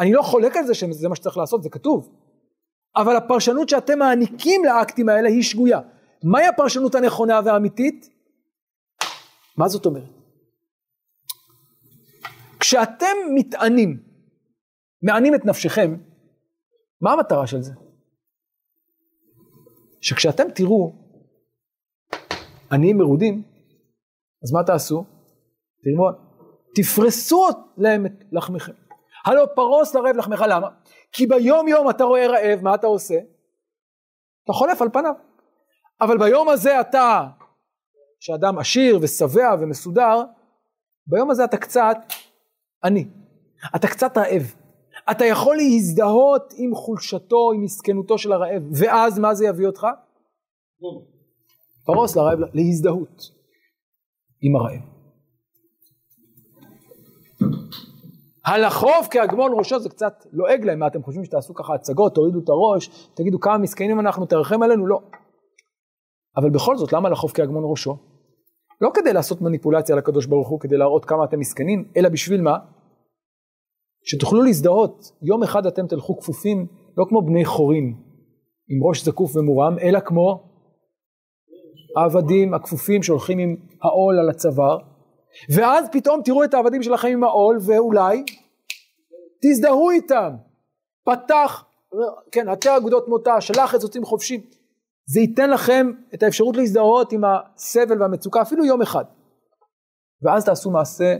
אני 0.00 0.12
לא 0.12 0.22
חולק 0.22 0.56
על 0.56 0.66
זה 0.66 0.74
שזה 0.74 1.08
מה 1.08 1.16
שצריך 1.16 1.36
לעשות, 1.36 1.62
זה 1.62 1.68
כתוב. 1.70 2.08
אבל 2.96 3.16
הפרשנות 3.16 3.68
שאתם 3.68 3.98
מעניקים 3.98 4.64
לאקטים 4.64 5.08
האלה 5.08 5.28
היא 5.28 5.42
שגויה. 5.42 5.80
מהי 6.24 6.46
הפרשנות 6.46 6.94
הנכונה 6.94 7.40
והאמיתית? 7.44 8.08
מה 9.56 9.68
זאת 9.68 9.86
אומרת? 9.86 10.10
כשאתם 12.60 13.16
מתענים, 13.34 14.02
מענים 15.02 15.34
את 15.34 15.44
נפשכם, 15.44 15.96
מה 17.00 17.12
המטרה 17.12 17.46
של 17.46 17.62
זה? 17.62 17.72
שכשאתם 20.00 20.50
תראו 20.54 20.92
עניים 22.72 22.98
מרודים, 22.98 23.42
אז 24.42 24.52
מה 24.52 24.64
תעשו? 24.64 25.04
תלמוד, 25.82 26.14
תפרסו 26.74 27.48
להם 27.76 28.06
את 28.06 28.12
לחמכם. 28.32 28.72
הלא 29.26 29.46
פרוס 29.54 29.94
לרעב 29.94 30.16
לחמך, 30.16 30.44
למה? 30.48 30.68
כי 31.12 31.26
ביום 31.26 31.68
יום 31.68 31.90
אתה 31.90 32.04
רואה 32.04 32.26
רעב, 32.26 32.60
מה 32.62 32.74
אתה 32.74 32.86
עושה? 32.86 33.18
אתה 34.44 34.52
חולף 34.52 34.82
על 34.82 34.88
פניו. 34.92 35.14
אבל 36.00 36.18
ביום 36.18 36.48
הזה 36.48 36.80
אתה, 36.80 37.26
שאדם 38.20 38.58
עשיר 38.58 38.98
ושבע 39.02 39.54
ומסודר, 39.60 40.22
ביום 41.06 41.30
הזה 41.30 41.44
אתה 41.44 41.56
קצת 41.56 41.96
עני. 42.84 43.08
אתה 43.76 43.88
קצת 43.88 44.18
רעב. 44.18 44.65
אתה 45.10 45.24
יכול 45.24 45.56
להזדהות 45.56 46.52
עם 46.56 46.74
חולשתו, 46.74 47.52
עם 47.54 47.62
מסכנותו 47.62 48.18
של 48.18 48.32
הרעב, 48.32 48.62
ואז 48.72 49.18
מה 49.18 49.34
זה 49.34 49.46
יביא 49.46 49.66
אותך? 49.66 49.86
פרוס 51.84 52.16
לרעב, 52.16 52.38
להזדהות 52.54 53.30
עם 54.42 54.56
הרעב. 54.56 54.96
הלחוב 58.46 59.08
כהגמון 59.10 59.52
ראשו 59.58 59.80
זה 59.80 59.88
קצת 59.88 60.26
לועג 60.32 60.64
להם, 60.64 60.78
מה 60.78 60.86
אתם 60.86 61.02
חושבים 61.02 61.24
שתעשו 61.24 61.54
ככה 61.54 61.74
הצגות, 61.74 62.14
תורידו 62.14 62.38
את 62.38 62.48
הראש, 62.48 63.08
תגידו 63.14 63.40
כמה 63.40 63.58
מסכנים 63.58 64.00
אנחנו, 64.00 64.26
תרחם 64.26 64.62
עלינו? 64.62 64.86
לא. 64.86 65.00
אבל 66.36 66.50
בכל 66.50 66.76
זאת, 66.76 66.92
למה 66.92 67.08
לחוב 67.08 67.30
כהגמון 67.34 67.62
ראשו? 67.66 67.96
לא 68.80 68.90
כדי 68.94 69.12
לעשות 69.12 69.40
מניפולציה 69.40 69.96
לקדוש 69.96 70.26
ברוך 70.26 70.48
הוא, 70.48 70.60
כדי 70.60 70.76
להראות 70.76 71.04
כמה 71.04 71.24
אתם 71.24 71.38
מסכנים, 71.38 71.84
אלא 71.96 72.08
בשביל 72.08 72.42
מה? 72.42 72.58
שתוכלו 74.06 74.42
להזדהות, 74.42 75.12
יום 75.22 75.42
אחד 75.42 75.66
אתם 75.66 75.86
תלכו 75.86 76.18
כפופים, 76.18 76.66
לא 76.96 77.04
כמו 77.08 77.22
בני 77.22 77.44
חורין, 77.44 77.94
עם 78.68 78.88
ראש 78.88 79.04
זקוף 79.04 79.36
ומורם, 79.36 79.78
אלא 79.78 80.00
כמו 80.00 80.42
העבדים 81.96 82.54
הכפופים 82.54 83.02
שהולכים 83.02 83.38
עם 83.38 83.56
העול 83.82 84.18
על 84.18 84.30
הצוואר, 84.30 84.78
ואז 85.54 85.86
פתאום 85.92 86.20
תראו 86.24 86.44
את 86.44 86.54
העבדים 86.54 86.82
שלכם 86.82 87.08
עם 87.08 87.24
העול, 87.24 87.58
ואולי 87.66 88.22
תזדהו 89.42 89.90
איתם. 89.90 90.30
פתח, 91.04 91.64
כן, 92.32 92.48
עטה 92.48 92.76
אגודות 92.76 93.08
מותה, 93.08 93.40
שלח 93.40 93.74
את 93.74 93.80
זוצים 93.80 94.04
חופשיים. 94.04 94.40
זה 95.08 95.20
ייתן 95.20 95.50
לכם 95.50 95.86
את 96.14 96.22
האפשרות 96.22 96.56
להזדהות 96.56 97.12
עם 97.12 97.20
הסבל 97.24 98.02
והמצוקה, 98.02 98.42
אפילו 98.42 98.64
יום 98.64 98.82
אחד. 98.82 99.04
ואז 100.22 100.44
תעשו 100.44 100.70
מעשה 100.70 101.16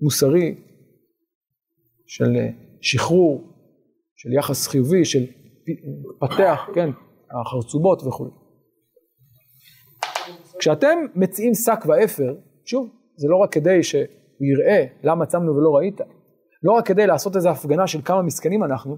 מוסרי 0.00 0.54
של 2.06 2.36
שחרור, 2.80 3.54
של 4.16 4.32
יחס 4.32 4.68
חיובי, 4.68 5.04
של 5.04 5.26
פתח, 6.20 6.68
כן, 6.74 6.90
החרצובות 7.40 8.02
וכו'. 8.02 8.44
כשאתם 10.58 10.98
מציעים 11.14 11.54
שק 11.54 11.84
ואפר, 11.86 12.34
שוב, 12.64 12.88
זה 13.16 13.28
לא 13.28 13.36
רק 13.36 13.52
כדי 13.52 13.82
שהוא 13.82 14.04
יראה 14.40 14.84
למה 15.02 15.26
צמנו 15.26 15.56
ולא 15.56 15.76
ראית, 15.76 16.00
לא 16.62 16.72
רק 16.72 16.86
כדי 16.86 17.06
לעשות 17.06 17.36
איזו 17.36 17.48
הפגנה 17.48 17.86
של 17.86 18.02
כמה 18.04 18.22
מסכנים 18.22 18.64
אנחנו, 18.64 18.96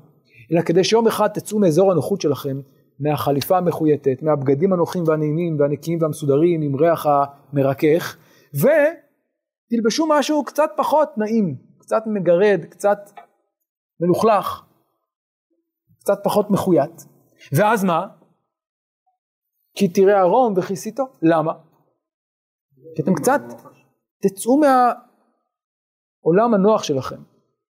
אלא 0.52 0.62
כדי 0.62 0.84
שיום 0.84 1.06
אחד 1.06 1.28
תצאו 1.28 1.58
מאזור 1.58 1.92
הנוחות 1.92 2.20
שלכם, 2.20 2.60
מהחליפה 3.00 3.58
המחויטת, 3.58 4.22
מהבגדים 4.22 4.72
הנוחים 4.72 5.04
והנעימים 5.06 5.60
והנקיים 5.60 5.98
והמסודרים 6.02 6.62
עם 6.62 6.76
ריח 6.76 7.06
המרכך, 7.06 8.16
ותלבשו 8.54 10.06
משהו 10.08 10.44
קצת 10.44 10.70
פחות 10.76 11.08
נעים, 11.16 11.56
קצת 11.86 12.02
מגרד, 12.06 12.64
קצת 12.70 12.98
מלוכלך, 14.00 14.62
קצת 16.00 16.18
פחות 16.24 16.50
מחויט. 16.50 17.02
ואז 17.52 17.84
מה? 17.84 18.06
כי 19.74 19.88
תראה 19.88 20.20
ערום 20.20 20.54
וכיסיתו. 20.56 21.04
למה? 21.22 21.52
כי 22.96 23.02
אתם 23.02 23.14
קצת 23.14 23.40
תצאו 24.22 24.60
מהעולם 24.60 26.54
הנוח 26.54 26.82
שלכם, 26.82 27.22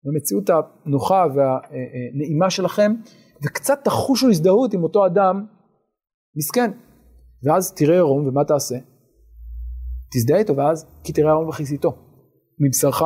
מהמציאות 0.04 0.50
הנוחה 0.86 1.26
והנעימה 1.36 2.50
שלכם, 2.50 2.92
וקצת 3.44 3.80
תחושו 3.84 4.30
הזדהות 4.30 4.74
עם 4.74 4.84
אותו 4.84 5.06
אדם 5.06 5.46
מסכן. 6.36 6.72
ואז 7.44 7.74
תראה 7.74 7.96
עירום 7.96 8.28
ומה 8.28 8.46
תעשה? 8.46 8.76
תזדהה 10.14 10.40
איתו 10.40 10.56
ואז 10.56 10.86
כי 11.04 11.14
תראה 11.14 11.32
ארון 11.32 11.50
וכיסיתו. 11.50 11.92
מבשרך 12.60 13.04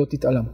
לא 0.00 0.04
תתעלם. 0.10 0.44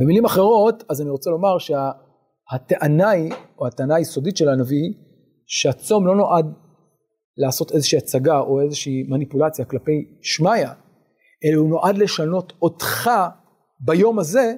במילים 0.00 0.24
אחרות, 0.24 0.84
אז 0.88 1.00
אני 1.00 1.10
רוצה 1.10 1.30
לומר 1.30 1.58
שהטענה 1.58 3.10
היא, 3.10 3.32
או 3.58 3.66
הטענה 3.66 3.94
היסודית 3.94 4.36
של 4.36 4.48
הנביא, 4.48 4.92
שהצום 5.46 6.06
לא 6.06 6.16
נועד 6.16 6.46
לעשות 7.36 7.72
איזושהי 7.72 7.98
הצגה 7.98 8.38
או 8.38 8.60
איזושהי 8.60 9.02
מניפולציה 9.08 9.64
כלפי 9.64 9.92
שמיא, 10.22 10.66
אלא 11.44 11.58
הוא 11.60 11.68
נועד 11.68 11.98
לשנות 11.98 12.52
אותך 12.62 13.10
ביום 13.80 14.18
הזה, 14.18 14.54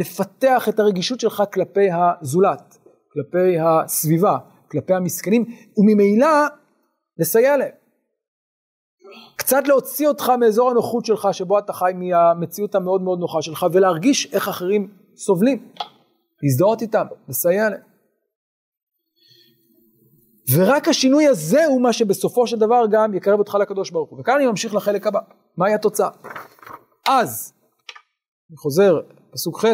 לפתח 0.00 0.68
את 0.68 0.80
הרגישות 0.80 1.20
שלך 1.20 1.42
כלפי 1.52 1.88
הזולת, 1.90 2.78
כלפי 3.12 3.58
הסביבה, 3.58 4.38
כלפי 4.70 4.94
המסכנים, 4.94 5.44
וממילא 5.78 6.46
לסייע 7.18 7.56
להם. 7.56 7.85
קצת 9.36 9.68
להוציא 9.68 10.08
אותך 10.08 10.32
מאזור 10.40 10.70
הנוחות 10.70 11.04
שלך 11.04 11.28
שבו 11.32 11.58
אתה 11.58 11.72
חי 11.72 11.92
מהמציאות 11.94 12.74
המאוד 12.74 13.02
מאוד 13.02 13.18
נוחה 13.18 13.42
שלך 13.42 13.66
ולהרגיש 13.72 14.34
איך 14.34 14.48
אחרים 14.48 14.88
סובלים, 15.16 15.68
להזדהות 16.42 16.82
איתם, 16.82 17.06
לסייע 17.28 17.70
להם. 17.70 17.80
ורק 20.54 20.88
השינוי 20.88 21.26
הזה 21.26 21.66
הוא 21.66 21.82
מה 21.82 21.92
שבסופו 21.92 22.46
של 22.46 22.58
דבר 22.58 22.84
גם 22.90 23.14
יקרב 23.14 23.38
אותך 23.38 23.54
לקדוש 23.60 23.90
ברוך 23.90 24.10
הוא. 24.10 24.20
וכאן 24.20 24.34
אני 24.34 24.46
ממשיך 24.46 24.74
לחלק 24.74 25.06
הבא, 25.06 25.20
מהי 25.56 25.74
התוצאה? 25.74 26.08
אז, 27.08 27.52
אני 28.50 28.56
חוזר, 28.56 29.00
פסוק 29.32 29.64
ח', 29.64 29.66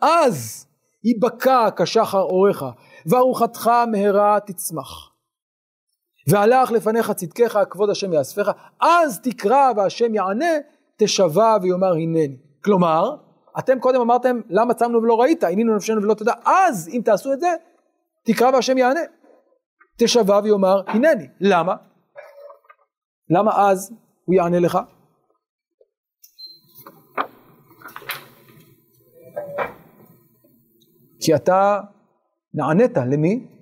אז 0.00 0.66
ייבקע 1.04 1.68
כשחר 1.76 2.22
אורך, 2.22 2.62
וארוחתך 3.06 3.70
מהרה 3.92 4.38
תצמח. 4.46 5.17
והלך 6.30 6.70
לפניך 6.70 7.10
צדקך, 7.10 7.58
כבוד 7.70 7.90
השם 7.90 8.12
יאספך, 8.12 8.50
אז 8.80 9.20
תקרא 9.20 9.72
והשם 9.76 10.14
יענה, 10.14 10.54
תשבע 10.96 11.56
ויאמר 11.62 11.92
הנני. 11.92 12.36
כלומר, 12.64 13.16
אתם 13.58 13.80
קודם 13.80 14.00
אמרתם, 14.00 14.40
למה 14.48 14.74
צמנו 14.74 15.02
ולא 15.02 15.20
ראית, 15.20 15.44
עינינו 15.44 15.76
נפשנו 15.76 16.02
ולא 16.02 16.14
תדע, 16.14 16.32
אז 16.44 16.88
אם 16.92 17.00
תעשו 17.04 17.32
את 17.32 17.40
זה, 17.40 17.48
תקרא 18.24 18.50
והשם 18.50 18.78
יענה. 18.78 19.00
תשבע 19.98 20.40
ויאמר 20.44 20.82
הנני. 20.86 21.28
למה? 21.40 21.74
למה 23.30 23.70
אז 23.70 23.92
הוא 24.24 24.34
יענה 24.34 24.58
לך? 24.58 24.78
כי 31.20 31.34
אתה 31.34 31.80
נענית 32.54 32.96
למי? 32.96 33.57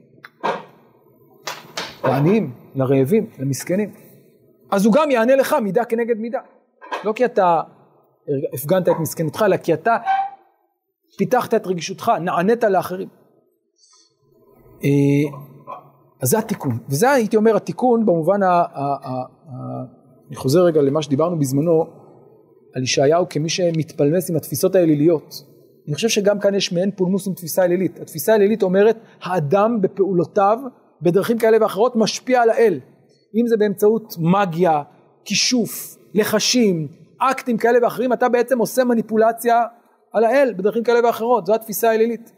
לעניים, 2.08 2.52
לרעבים, 2.74 3.26
למסכנים. 3.38 3.90
אז 4.70 4.86
הוא 4.86 4.94
גם 4.94 5.10
יענה 5.10 5.36
לך 5.36 5.56
מידה 5.62 5.84
כנגד 5.84 6.18
מידה. 6.18 6.40
לא 7.04 7.12
כי 7.12 7.24
אתה 7.24 7.60
הפגנת 8.54 8.88
את 8.88 8.94
מסכנותך, 9.00 9.42
אלא 9.46 9.56
כי 9.56 9.74
אתה 9.74 9.96
פיתחת 11.18 11.54
את 11.54 11.66
רגישותך, 11.66 12.12
נענית 12.20 12.64
לאחרים. 12.64 13.08
אה, 14.84 15.38
אז 16.22 16.28
זה 16.28 16.38
התיקון, 16.38 16.78
וזה 16.88 17.10
הייתי 17.10 17.36
אומר 17.36 17.56
התיקון 17.56 18.06
במובן, 18.06 18.42
ה, 18.42 18.46
ה, 18.48 18.64
ה, 18.74 19.22
ה, 19.48 19.84
אני 20.28 20.36
חוזר 20.36 20.60
רגע 20.60 20.82
למה 20.82 21.02
שדיברנו 21.02 21.38
בזמנו, 21.38 21.84
על 22.74 22.82
ישעיהו 22.82 23.28
כמי 23.28 23.48
שמתפלמס 23.48 24.30
עם 24.30 24.36
התפיסות 24.36 24.74
האליליות. 24.74 25.44
אני 25.86 25.94
חושב 25.94 26.08
שגם 26.08 26.38
כאן 26.38 26.54
יש 26.54 26.72
מעין 26.72 26.90
פולמוס 26.90 27.28
עם 27.28 27.34
תפיסה 27.34 27.64
אלילית. 27.64 28.00
התפיסה 28.00 28.32
האלילית 28.32 28.62
אומרת, 28.62 28.98
האדם 29.22 29.80
בפעולותיו, 29.80 30.58
בדרכים 31.02 31.38
כאלה 31.38 31.56
ואחרות, 31.60 31.96
משפיע 31.96 32.42
על 32.42 32.50
האל. 32.50 32.80
אם 33.40 33.46
זה 33.46 33.56
באמצעות 33.56 34.14
מגיה, 34.18 34.82
כישוף, 35.24 35.96
לחשים, 36.14 36.88
אקטים 37.18 37.56
כאלה 37.56 37.78
ואחרים, 37.82 38.12
אתה 38.12 38.28
בעצם 38.28 38.58
עושה 38.58 38.84
מניפולציה 38.84 39.62
על 40.12 40.24
האל 40.24 40.54
בדרכים 40.56 40.82
כאלה 40.82 41.06
ואחרות, 41.06 41.46
זו 41.46 41.54
התפיסה 41.54 41.90
האלילית. 41.90 42.32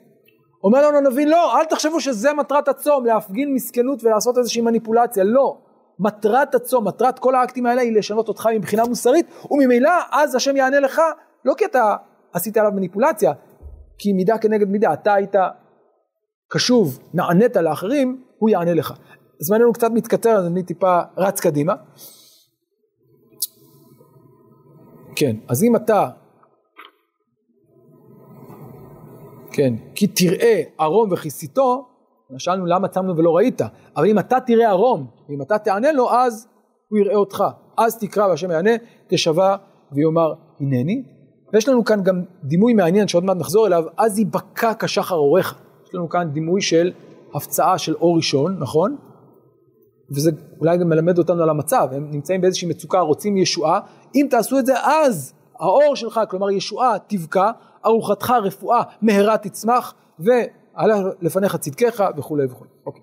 אומר 0.65 0.89
לנו 0.89 0.99
הנביא, 0.99 1.27
לא, 1.27 1.59
אל 1.59 1.65
תחשבו 1.65 2.01
שזה 2.01 2.33
מטרת 2.33 2.69
הצום, 2.69 3.07
להפגין 3.07 3.55
מסכנות 3.55 4.05
ולעשות 4.05 4.39
איזושהי 4.39 4.63
מניפולציה, 4.63 5.25
לא. 5.25 5.59
מטרת 5.99 6.55
הצום, 6.55 6.89
מטרת 6.89 7.19
כל 7.19 7.35
האקטים 7.35 7.67
האלה 7.67 7.81
היא 7.81 7.99
לשנות 7.99 8.29
אותך 8.29 8.49
מבחינה 8.55 8.85
מוסרית, 8.85 9.27
וממילא 9.51 9.91
אז 10.13 10.35
השם 10.35 10.57
יענה 10.57 10.81
לך, 10.81 11.01
לא 11.45 11.55
כי 11.59 11.65
אתה 11.65 11.97
עשית 12.33 12.57
עליו 12.57 12.73
מניפולציה, 12.73 13.33
כי 13.99 14.13
מידה 14.13 14.39
כנגד 14.39 14.69
מידה, 14.69 14.93
אתה 14.93 15.15
היית 15.15 15.35
קשוב, 16.51 16.99
נענית 17.15 17.57
לאחרים, 17.57 18.23
הוא 18.39 18.51
יענה 18.51 18.75
לך. 18.75 18.95
זמננו 19.39 19.73
קצת 19.73 19.91
מתקצר, 19.91 20.31
אז 20.31 20.47
אני 20.47 20.63
טיפה 20.63 21.01
רץ 21.17 21.41
קדימה. 21.41 21.75
כן, 25.17 25.37
אז 25.49 25.63
אם 25.63 25.77
אתה 25.77 26.09
כן, 29.53 29.75
כי 29.95 30.07
תראה 30.07 30.63
ערום 30.79 31.13
וכיסיתו, 31.13 31.89
שאלנו 32.39 32.67
למה 32.67 32.89
צמנו 32.89 33.17
ולא 33.17 33.37
ראית, 33.37 33.61
אבל 33.97 34.07
אם 34.07 34.19
אתה 34.19 34.41
תראה 34.47 34.69
ערום, 34.69 35.07
ואם 35.29 35.43
אתה 35.43 35.59
תענה 35.59 35.93
לו, 35.93 36.11
אז 36.11 36.49
הוא 36.89 36.99
יראה 36.99 37.17
אותך. 37.17 37.45
אז 37.79 37.99
תקרא 37.99 38.27
והשם 38.27 38.51
יענה, 38.51 38.71
תשבע 39.07 39.57
ויאמר 39.93 40.35
הנני. 40.61 41.03
ויש 41.53 41.69
לנו 41.69 41.85
כאן 41.85 42.03
גם 42.03 42.23
דימוי 42.45 42.75
מעניין 42.75 43.09
שעוד 43.09 43.25
מעט 43.25 43.37
נחזור 43.37 43.67
אליו, 43.67 43.85
אז 43.97 44.19
ייבקע 44.19 44.73
כשחר 44.79 45.15
אורך. 45.15 45.59
יש 45.89 45.95
לנו 45.95 46.09
כאן 46.09 46.31
דימוי 46.33 46.61
של 46.61 46.93
הפצעה 47.35 47.79
של 47.79 47.95
אור 47.95 48.17
ראשון, 48.17 48.57
נכון? 48.59 48.97
וזה 50.11 50.31
אולי 50.61 50.79
גם 50.79 50.89
מלמד 50.89 51.19
אותנו 51.19 51.43
על 51.43 51.51
המצב, 51.51 51.89
הם 51.93 52.11
נמצאים 52.11 52.41
באיזושהי 52.41 52.69
מצוקה, 52.69 53.01
רוצים 53.01 53.37
ישועה, 53.37 53.81
אם 54.15 54.27
תעשו 54.31 54.59
את 54.59 54.67
זה 54.67 54.75
אז 54.85 55.33
האור 55.61 55.97
שלך, 55.97 56.21
כלומר 56.31 56.51
ישועה, 56.51 56.97
תבקע, 57.07 57.51
ארוחתך 57.87 58.31
רפואה 58.43 58.83
מהרה 59.03 59.39
תצמח, 59.39 59.95
ועלה 60.19 60.97
לפניך 61.21 61.57
צדקך 61.57 62.05
וכולי 62.17 62.45
וכולי. 62.45 62.71
אוקיי. 62.87 63.03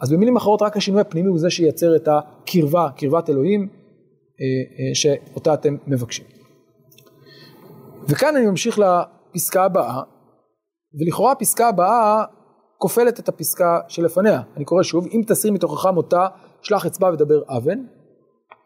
אז 0.00 0.12
במילים 0.12 0.36
אחרות 0.36 0.62
רק 0.62 0.76
השינוי 0.76 1.00
הפנימי 1.00 1.28
הוא 1.28 1.38
זה 1.38 1.50
שייצר 1.50 1.96
את 1.96 2.08
הקרבה, 2.08 2.88
קרבת 2.96 3.30
אלוהים, 3.30 3.68
אה, 4.40 4.46
אה, 4.78 4.94
שאותה 4.94 5.54
אתם 5.54 5.76
מבקשים. 5.86 6.24
וכאן 8.08 8.36
אני 8.36 8.46
ממשיך 8.46 8.78
לפסקה 8.78 9.64
הבאה, 9.64 10.02
ולכאורה 11.00 11.32
הפסקה 11.32 11.68
הבאה 11.68 12.24
כופלת 12.78 13.20
את 13.20 13.28
הפסקה 13.28 13.78
שלפניה. 13.88 14.40
אני 14.56 14.64
קורא 14.64 14.82
שוב, 14.82 15.06
אם 15.06 15.22
תסיר 15.26 15.52
מתוכך 15.52 15.86
מותה, 15.86 16.26
שלח 16.62 16.86
אצבע 16.86 17.10
ודבר 17.12 17.42
אבן, 17.56 17.78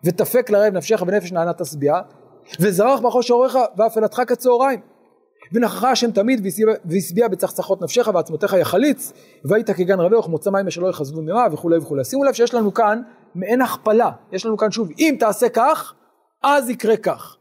ותפק 0.04 0.50
לרעב 0.50 0.72
נפשך 0.72 1.02
ונפש 1.06 1.32
נענה 1.32 1.52
תשביע, 1.52 1.94
וזרח 2.60 3.00
בחוש 3.00 3.30
אורך 3.30 3.56
ואפלתך 3.76 4.22
כצהריים. 4.26 4.80
ונכחה 5.52 5.90
השם 5.90 6.10
תמיד 6.10 6.46
והשביע 6.84 7.28
בצחצחות 7.28 7.82
נפשך 7.82 8.10
ועצמותיך 8.14 8.52
יחליץ 8.52 9.12
והיית 9.44 9.70
כגן 9.70 10.00
רבה 10.00 10.18
וכמוצא 10.18 10.50
מים 10.50 10.66
אשר 10.66 10.80
לא 10.80 10.88
יחזבו 10.88 11.22
ממה 11.22 11.46
וכולי 11.52 11.78
וכולי. 11.78 12.04
שימו 12.04 12.24
לב 12.24 12.32
שיש 12.32 12.54
לנו 12.54 12.74
כאן 12.74 13.02
מעין 13.34 13.62
הכפלה, 13.62 14.10
יש 14.32 14.46
לנו 14.46 14.56
כאן 14.56 14.70
שוב 14.70 14.88
אם 14.98 15.16
תעשה 15.18 15.48
כך 15.48 15.94
אז 16.42 16.70
יקרה 16.70 16.96
כך. 16.96 17.36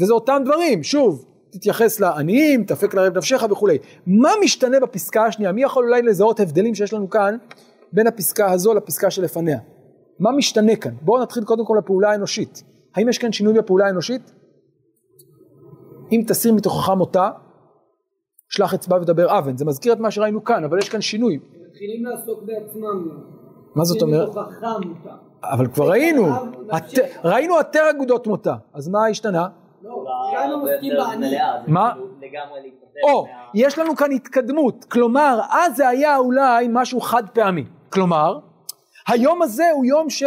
וזה 0.00 0.12
אותם 0.12 0.42
דברים, 0.44 0.82
שוב, 0.82 1.24
תתייחס 1.50 2.00
לעניים, 2.00 2.64
תפק 2.64 2.94
לרב 2.94 3.16
נפשך 3.16 3.42
וכולי. 3.50 3.78
מה 4.06 4.30
משתנה 4.44 4.80
בפסקה 4.80 5.24
השנייה? 5.24 5.52
מי 5.52 5.62
יכול 5.62 5.84
אולי 5.84 6.02
לזהות 6.02 6.40
הבדלים 6.40 6.74
שיש 6.74 6.92
לנו 6.92 7.10
כאן 7.10 7.36
בין 7.92 8.06
הפסקה 8.06 8.50
הזו 8.50 8.74
לפסקה 8.74 9.10
שלפניה? 9.10 9.58
מה 10.18 10.32
משתנה 10.32 10.76
כאן? 10.76 10.94
בואו 11.02 11.22
נתחיל 11.22 11.44
קודם 11.44 11.64
כל 11.66 11.76
לפעולה 11.78 12.10
האנושית. 12.10 12.62
האם 12.94 13.08
יש 13.08 13.18
כאן 13.18 13.32
שינוי 13.32 13.54
בפעולה 13.54 13.86
האנושית? 13.86 14.32
אם 16.12 16.22
תסיר 16.26 16.54
מתוכך 16.54 16.90
מותה, 16.90 17.30
שלח 18.48 18.74
אצבע 18.74 18.96
ודבר 18.96 19.38
אבן. 19.38 19.56
זה 19.56 19.64
מזכיר 19.64 19.92
את 19.92 19.98
מה 19.98 20.10
שראינו 20.10 20.44
כאן, 20.44 20.64
אבל 20.64 20.78
יש 20.78 20.88
כאן 20.88 21.00
שינוי. 21.00 21.38
מתחילים 21.68 22.04
לעסוק 22.04 22.42
בעצמם. 22.42 23.08
מה 23.74 23.84
זאת 23.84 24.02
אומרת? 24.02 24.28
אבל 25.42 25.66
כבר 25.66 25.90
ראינו, 25.90 26.26
ראינו 27.24 27.56
עטר 27.56 27.90
אגודות 27.90 28.26
מותה, 28.26 28.54
אז 28.74 28.88
מה 28.88 29.06
השתנה? 29.06 29.48
לא, 29.82 30.04
מה? 31.66 31.92
כאילו 31.92 32.06
או, 33.02 33.26
יש 33.54 33.78
לנו 33.78 33.96
כאן 33.96 34.12
התקדמות, 34.12 34.84
כלומר, 34.84 35.40
אז 35.50 35.76
זה 35.76 35.88
היה 35.88 36.16
אולי 36.16 36.66
משהו 36.70 37.00
חד 37.00 37.28
פעמי. 37.28 37.64
כלומר, 37.92 38.38
היום 39.08 39.42
הזה 39.42 39.70
הוא 39.74 39.84
יום 39.84 40.10
ש... 40.10 40.22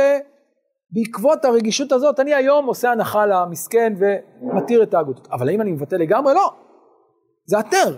בעקבות 0.91 1.45
הרגישות 1.45 1.91
הזאת 1.91 2.19
אני 2.19 2.33
היום 2.33 2.65
עושה 2.65 2.91
הנחה 2.91 3.25
למסכן 3.25 3.93
ומתיר 3.99 4.83
את 4.83 4.93
האגודות. 4.93 5.27
אבל 5.31 5.49
האם 5.49 5.61
אני 5.61 5.71
מבטל 5.71 5.97
לגמרי? 5.97 6.33
לא. 6.33 6.53
זה 7.45 7.59
התר. 7.59 7.95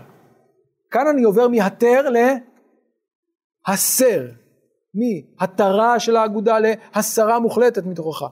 כאן 0.92 1.08
אני 1.08 1.24
עובר 1.24 1.48
מהתר 1.48 2.02
להסר. 3.68 4.26
מהתרה 4.94 6.00
של 6.00 6.16
האגודה 6.16 6.58
להסרה 6.60 7.40
מוחלטת 7.40 7.86
מתוכך. 7.86 8.26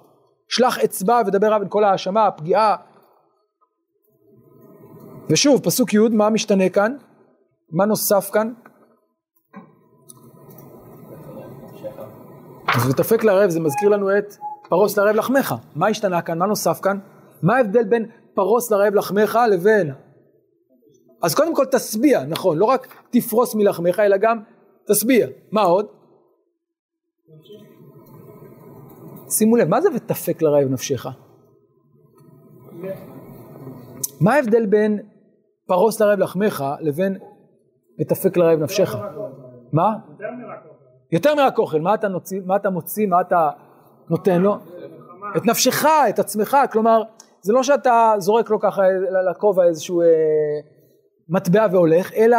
שלח 0.50 0.80
אצבע 0.80 1.22
ודבר 1.28 1.60
בין 1.60 1.70
כל 1.70 1.84
ההאשמה, 1.84 2.28
הפגיעה. 2.28 2.76
ושוב, 5.30 5.62
פסוק 5.64 5.94
י', 5.94 5.98
מה 6.12 6.30
משתנה 6.30 6.70
כאן? 6.70 6.98
מה 7.72 7.86
נוסף 7.86 8.30
כאן? 8.34 8.54
אז 12.68 12.90
ותפק 12.90 13.24
לערב 13.24 13.50
זה 13.50 13.60
מזכיר 13.60 13.90
לנו 13.90 14.18
את 14.18 14.36
פרוס 14.70 14.98
לרעב 14.98 15.16
לחמך. 15.16 15.56
מה 15.76 15.88
השתנה 15.88 16.22
כאן? 16.22 16.38
מה 16.38 16.46
נוסף 16.46 16.80
כאן? 16.84 17.00
מה 17.44 17.58
ההבדל 17.58 17.84
בין 17.84 18.06
פרוס 18.34 18.72
לרעב 18.72 18.94
לחמך 18.94 19.40
לבין... 19.52 19.94
אז 21.24 21.36
קודם 21.36 21.56
כל 21.56 21.66
תשביע, 21.66 22.24
נכון, 22.26 22.58
לא 22.58 22.66
רק 22.66 22.96
תפרוס 23.10 23.56
מלחמך, 23.56 24.00
אלא 24.00 24.18
גם 24.18 24.40
תשביע. 24.88 25.28
מה 25.52 25.62
עוד? 25.62 25.86
שימו 29.30 29.58
לב, 29.58 29.68
מה 29.68 29.82
זה 29.82 29.90
ותפק 29.96 30.42
לרעב 30.42 30.68
נפשך? 30.70 31.06
מה 34.22 34.34
ההבדל 34.34 34.66
בין 34.66 35.00
פרוס 35.68 36.02
לרעב 36.02 36.20
לחמך 36.20 36.64
לבין 36.80 37.18
ותפק 38.02 38.38
לרעב 38.38 38.60
נפשך? 38.60 38.96
מה? 39.74 39.94
יותר 41.12 41.36
מרק 41.36 41.60
אוכל, 41.60 41.80
מה 41.80 41.94
אתה 41.94 42.10
מוציא, 42.10 42.42
מה 42.46 42.56
אתה 42.56 42.70
מוציא, 42.70 43.08
מה 43.08 43.22
אתה 43.22 43.50
נותן 44.10 44.42
לו? 44.42 44.58
את 45.38 45.46
נפשך, 45.46 45.86
את 46.10 46.20
עצמך, 46.20 46.58
כלומר, 46.72 47.04
זה 47.42 47.54
לא 47.54 47.64
שאתה 47.64 48.14
זורק 48.18 48.50
לו 48.50 48.60
ככה 48.60 48.82
לכובע 49.32 49.64
איזשהו 49.64 50.02
אה, 50.02 50.08
מטבע 51.30 51.68
והולך, 51.72 52.14
אלא 52.14 52.38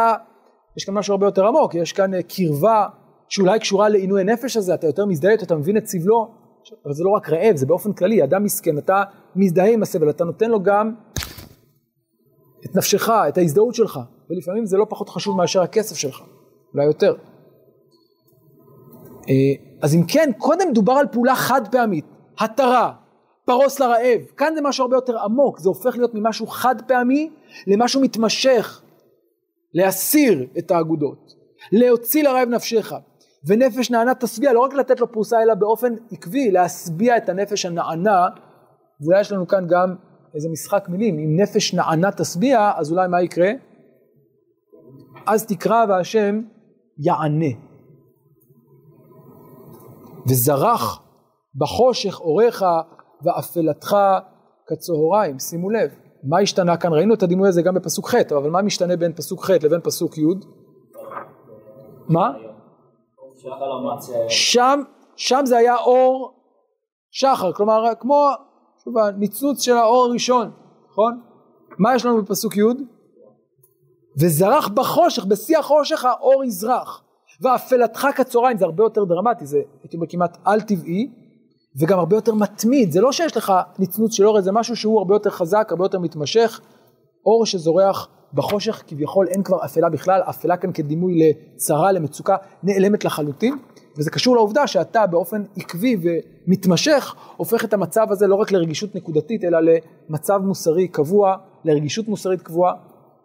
יש 0.77 0.85
כאן 0.85 0.95
משהו 0.95 1.12
הרבה 1.12 1.27
יותר 1.27 1.47
עמוק, 1.47 1.75
יש 1.75 1.93
כאן 1.93 2.14
אה, 2.14 2.20
קרבה 2.23 2.87
שאולי 3.29 3.59
קשורה 3.59 3.89
לעינוי 3.89 4.20
הנפש 4.20 4.57
הזה, 4.57 4.75
אתה 4.75 4.87
יותר 4.87 5.07
מזדהה 5.07 5.35
אתה 5.35 5.57
מבין 5.57 5.77
את 5.77 5.87
סבלו, 5.87 6.29
אבל 6.85 6.95
זה 6.95 7.05
לא 7.05 7.11
רק 7.11 7.29
רעב, 7.29 7.57
זה 7.57 7.66
באופן 7.66 7.93
כללי, 7.93 8.25
אדם 8.25 8.45
מסכן, 8.45 8.79
אתה 8.79 9.03
מזדהה 9.37 9.73
עם 9.73 9.83
הסבל, 9.83 10.11
אתה 10.11 10.25
נותן 10.25 10.51
לו 10.51 10.62
גם 10.62 10.95
את 12.64 12.76
נפשך, 12.76 13.08
את 13.28 13.38
ההזדהות 13.38 13.74
שלך, 13.74 14.00
ולפעמים 14.30 14.66
זה 14.66 14.76
לא 14.76 14.86
פחות 14.88 15.08
חשוב 15.08 15.36
מאשר 15.36 15.62
הכסף 15.62 15.96
שלך, 15.96 16.22
אולי 16.74 16.86
יותר. 16.86 17.14
אה, 19.28 19.34
אז 19.82 19.94
אם 19.94 20.02
כן, 20.08 20.30
קודם 20.38 20.72
דובר 20.72 20.92
על 20.92 21.06
פעולה 21.12 21.34
חד 21.34 21.68
פעמית, 21.72 22.04
התרה, 22.38 22.92
פרוס 23.44 23.80
לרעב, 23.80 24.20
כאן 24.36 24.52
זה 24.54 24.60
משהו 24.62 24.84
הרבה 24.84 24.96
יותר 24.96 25.18
עמוק, 25.18 25.58
זה 25.58 25.68
הופך 25.68 25.96
להיות 25.96 26.14
ממשהו 26.14 26.46
חד 26.46 26.74
פעמי 26.86 27.30
למשהו 27.66 28.00
מתמשך, 28.00 28.82
להסיר 29.74 30.46
את 30.58 30.70
האגודות, 30.70 31.32
להוציא 31.72 32.22
לרעב 32.22 32.48
נפשך, 32.48 32.92
ונפש 33.46 33.90
נענה 33.90 34.14
תשביע, 34.14 34.52
לא 34.52 34.60
רק 34.60 34.74
לתת 34.74 35.00
לו 35.00 35.12
פרוסה 35.12 35.42
אלא 35.42 35.54
באופן 35.54 35.94
עקבי, 36.12 36.50
להשביע 36.50 37.16
את 37.16 37.28
הנפש 37.28 37.66
הנענה, 37.66 38.26
ואולי 39.00 39.20
יש 39.20 39.32
לנו 39.32 39.46
כאן 39.46 39.66
גם 39.68 39.94
איזה 40.35 40.49
משחק 40.53 40.89
מילים, 40.89 41.18
אם 41.18 41.41
נפש 41.41 41.74
נענה 41.74 42.12
תשביע, 42.12 42.72
אז 42.76 42.93
אולי 42.93 43.09
מה 43.09 43.22
יקרה? 43.22 43.51
אז 45.26 45.47
תקרא 45.47 45.85
והשם 45.89 46.41
יענה. 46.99 47.55
וזרח 50.26 51.03
בחושך 51.57 52.20
אורך 52.20 52.62
ואפלתך 53.22 53.97
כצהריים. 54.66 55.39
שימו 55.39 55.70
לב, 55.70 55.91
מה 56.24 56.39
השתנה 56.39 56.76
כאן? 56.76 56.93
ראינו 56.93 57.14
את 57.14 57.22
הדימוי 57.22 57.49
הזה 57.49 57.62
גם 57.62 57.74
בפסוק 57.74 58.09
ח', 58.09 58.14
אבל 58.14 58.51
מה 58.51 58.62
משתנה 58.62 58.97
בין 58.97 59.12
פסוק 59.12 59.45
ח' 59.45 59.51
לבין 59.51 59.80
פסוק 59.80 60.18
י'? 60.18 60.22
מה? 62.09 62.30
שם, 64.28 64.80
שם 65.16 65.41
זה 65.45 65.57
היה 65.57 65.76
אור 65.76 66.35
שחר, 67.11 67.53
כלומר 67.53 67.83
כמו 68.01 68.28
שוב 68.85 68.99
הניצוץ 68.99 69.62
של 69.62 69.76
האור 69.76 70.05
הראשון, 70.05 70.51
נכון? 70.91 71.20
מה 71.78 71.95
יש 71.95 72.05
לנו 72.05 72.22
בפסוק 72.22 72.57
י'? 72.57 72.62
וזרח 74.20 74.68
בחושך, 74.68 75.24
בשיא 75.24 75.59
החושך 75.59 76.05
האור 76.05 76.45
יזרח. 76.45 77.03
ואפלתך 77.41 78.07
כצהריים 78.16 78.59
זה 78.59 78.64
הרבה 78.64 78.85
יותר 78.85 79.05
דרמטי, 79.05 79.47
זה 79.47 79.62
הייתי 79.83 79.97
אומר 79.97 80.07
כמעט 80.09 80.39
על 80.45 80.61
טבעי, 80.61 81.11
וגם 81.80 81.99
הרבה 81.99 82.16
יותר 82.16 82.35
מתמיד, 82.35 82.93
זה 82.93 83.01
לא 83.01 83.12
שיש 83.12 83.37
לך 83.37 83.53
נצנוץ 83.78 84.12
של 84.12 84.26
אור, 84.26 84.41
זה 84.41 84.53
משהו 84.53 84.76
שהוא 84.76 84.99
הרבה 84.99 85.14
יותר 85.14 85.30
חזק, 85.30 85.68
הרבה 85.70 85.85
יותר 85.85 85.99
מתמשך, 85.99 86.61
אור 87.26 87.47
שזורח 87.47 88.09
בחושך, 88.35 88.83
כביכול 88.87 89.28
אין 89.28 89.43
כבר 89.43 89.64
אפלה 89.64 89.89
בכלל, 89.89 90.20
אפלה 90.30 90.57
כאן 90.57 90.72
כדימוי 90.72 91.18
לצרה, 91.18 91.93
למצוקה, 91.93 92.37
נעלמת 92.62 93.05
לחלוטין, 93.05 93.55
וזה 93.97 94.11
קשור 94.11 94.37
לעובדה 94.37 94.66
שאתה 94.66 95.07
באופן 95.07 95.43
עקבי 95.57 95.97
ומתמשך, 96.03 97.14
הופך 97.37 97.64
את 97.64 97.74
המצב 97.74 98.07
הזה 98.11 98.26
לא 98.26 98.35
רק 98.35 98.53
לרגישות 98.53 98.95
נקודתית, 98.95 99.45
אלא 99.45 99.59
למצב 100.09 100.41
מוסרי 100.45 100.89
קבוע, 100.89 101.37
לרגישות 101.64 102.09
מוסרית 102.09 102.43
קבועה, 102.43 102.72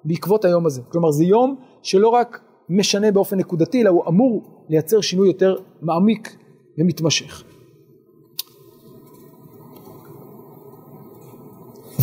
בעקבות 0.03 0.45
היום 0.45 0.66
הזה. 0.66 0.82
כלומר 0.89 1.12
זה 1.12 1.24
יום 1.24 1.55
שלא 1.84 2.10
רק 2.10 2.39
משנה 2.70 3.12
באופן 3.12 3.38
נקודתי, 3.38 3.82
אלא 3.82 3.89
הוא 3.89 4.03
אמור 4.08 4.64
לייצר 4.70 5.01
שינוי 5.01 5.28
יותר 5.28 5.55
מעמיק 5.82 6.38
ומתמשך. 6.78 7.43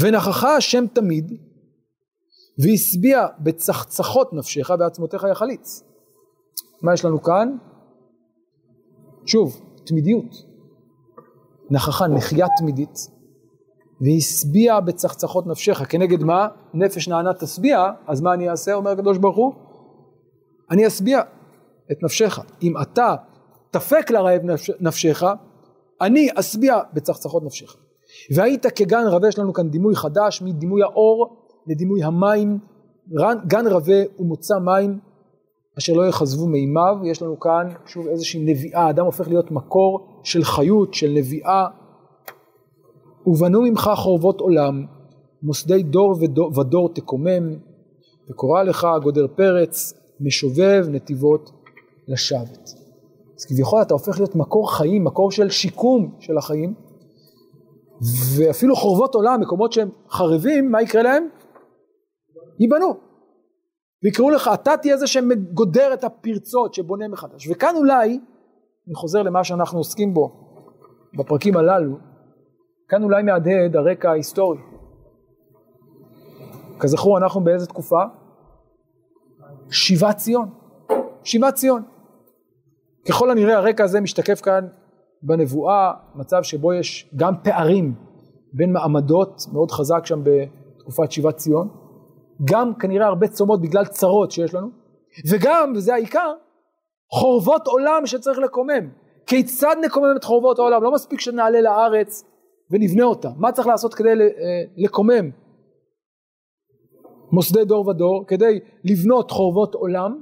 ונכחה 0.01 0.57
השם 0.57 0.85
תמיד, 0.93 1.33
והשביע 2.59 3.27
בצחצחות 3.41 4.33
נפשך 4.33 4.71
בעצמותיך 4.71 5.27
יחליץ. 5.31 5.83
מה 6.83 6.95
יש 6.95 7.05
לנו 7.05 7.23
כאן? 7.23 7.57
שוב, 9.27 9.61
תמידיות. 9.85 10.45
נכחה, 11.71 12.07
נחייה 12.07 12.47
תמידית, 12.59 13.09
והשביע 14.01 14.81
בצחצחות 14.81 15.47
נפשך. 15.47 15.83
כנגד 15.89 16.23
מה? 16.23 16.49
נפש 16.75 17.09
נענה 17.09 17.35
תשביע, 17.35 17.91
אז 18.07 18.21
מה 18.21 18.35
אני 18.35 18.51
אעשה? 18.51 18.75
אומר 18.75 18.91
הקדוש 18.91 19.19
ברוך 19.19 19.37
הוא, 19.37 19.53
אני 20.71 20.87
אשביע 20.87 21.21
את 21.93 22.03
נפשך. 22.03 22.39
אם 22.63 22.75
אתה 22.83 23.15
תפק 23.71 24.11
לרעב 24.11 24.41
נפשך, 24.81 25.23
אני 26.01 26.29
אשביע 26.35 26.81
בצחצחות 26.93 27.43
נפשך. 27.43 27.77
והיית 28.35 28.67
כגן 28.67 29.05
רבה, 29.07 29.29
יש 29.29 29.39
לנו 29.39 29.53
כאן 29.53 29.69
דימוי 29.69 29.97
חדש, 29.97 30.43
מדימוי 30.43 30.83
האור 30.83 31.44
לדימוי 31.67 32.03
המים, 32.03 32.59
גן 33.47 33.67
רבה 33.67 34.03
ומוצא 34.19 34.55
מים 34.65 34.99
אשר 35.79 35.93
לא 35.93 36.07
יחזבו 36.07 36.47
מימיו, 36.47 36.97
יש 37.05 37.23
לנו 37.23 37.41
כאן 37.41 37.69
שוב 37.87 38.07
איזושהי 38.07 38.45
נביאה, 38.45 38.91
אדם 38.91 39.05
הופך 39.05 39.29
להיות 39.29 39.51
מקור 39.51 40.21
של 40.23 40.45
חיות, 40.45 40.95
של 40.95 41.11
נביאה. 41.11 41.67
ובנו 43.27 43.63
ממך 43.63 43.91
חורבות 43.97 44.41
עולם, 44.41 44.85
מוסדי 45.43 45.83
דור 45.83 46.17
ודור, 46.21 46.59
ודור 46.59 46.89
תקומם, 46.95 47.55
וקורא 48.31 48.63
לך 48.63 48.87
גודר 49.03 49.27
פרץ, 49.37 49.95
משובב 50.21 50.87
נתיבות 50.89 51.51
לשבת. 52.09 52.69
אז 53.39 53.45
כביכול 53.45 53.83
אתה 53.83 53.95
הופך 53.95 54.19
להיות 54.19 54.37
מקור 54.37 54.73
חיים, 54.77 55.05
מקור 55.05 55.31
של 55.31 55.51
שיקום 55.51 56.15
של 56.21 56.39
החיים, 56.39 56.75
ואפילו 58.37 58.77
חורבות 58.77 59.15
עולם, 59.15 59.41
מקומות 59.41 59.73
שהם 59.73 59.89
חרבים, 60.11 60.71
מה 60.71 60.83
יקרה 60.83 61.03
להם? 61.03 61.29
ייבנו. 62.59 62.95
ויקראו 64.05 64.31
לך, 64.31 64.51
אתה 64.55 64.77
תהיה 64.77 64.97
זה 64.97 65.07
שגודר 65.07 65.95
את 65.95 66.05
הפרצות, 66.05 66.75
שבונה 66.75 67.09
מחדש. 67.09 67.49
וכאן 67.51 67.75
אולי, 67.77 68.21
אני 68.87 68.95
חוזר 68.95 69.23
למה 69.23 69.45
שאנחנו 69.45 69.79
עוסקים 69.79 70.15
בו 70.15 70.33
בפרקים 71.19 71.57
הללו, 71.57 71.97
כאן 72.89 73.03
אולי 73.03 73.23
מהדהד 73.23 73.77
הרקע 73.77 74.11
ההיסטורי. 74.11 74.59
כזכור, 76.79 77.19
אנחנו 77.19 77.41
באיזה 77.41 77.67
תקופה? 77.67 78.03
שיבת 79.71 80.17
ציון. 80.17 80.49
שיבת 81.25 81.55
ציון. 81.55 81.83
ככל 83.09 83.31
הנראה 83.31 83.57
הרקע 83.57 83.85
הזה 83.85 84.01
משתקף 84.01 84.41
כאן 84.41 84.67
בנבואה, 85.23 85.93
מצב 86.15 86.43
שבו 86.43 86.73
יש 86.73 87.11
גם 87.17 87.35
פערים 87.43 87.95
בין 88.53 88.73
מעמדות 88.73 89.43
מאוד 89.53 89.71
חזק 89.71 90.07
שם 90.07 90.23
בתקופת 90.25 91.13
שיבת 91.13 91.37
ציון, 91.37 91.69
גם 92.45 92.75
כנראה 92.75 93.07
הרבה 93.07 93.29
צומות 93.29 93.63
בגלל 93.63 93.85
צרות 93.85 94.31
שיש 94.31 94.55
לנו, 94.55 94.69
וגם, 95.31 95.73
וזה 95.77 95.95
העיקר, 95.95 96.33
חורבות 97.13 97.67
עולם 97.67 98.07
שצריך 98.07 98.39
לקומם. 98.39 98.89
כיצד 99.27 99.77
נקומם 99.85 100.17
את 100.17 100.25
חורבות 100.25 100.59
העולם? 100.59 100.83
לא 100.83 100.93
מספיק 100.93 101.21
שנעלה 101.21 101.61
לארץ 101.61 102.25
ונבנה 102.71 103.05
אותה. 103.05 103.29
מה 103.37 103.53
צריך 103.53 103.69
לעשות 103.69 103.95
כדי 103.95 104.09
אה, 104.09 104.15
לקומם 104.77 105.31
מוסדי 107.33 107.65
דור 107.65 107.89
ודור? 107.89 108.25
כדי 108.27 108.61
לבנות 108.85 109.31
חורבות 109.31 109.75
עולם, 109.75 110.21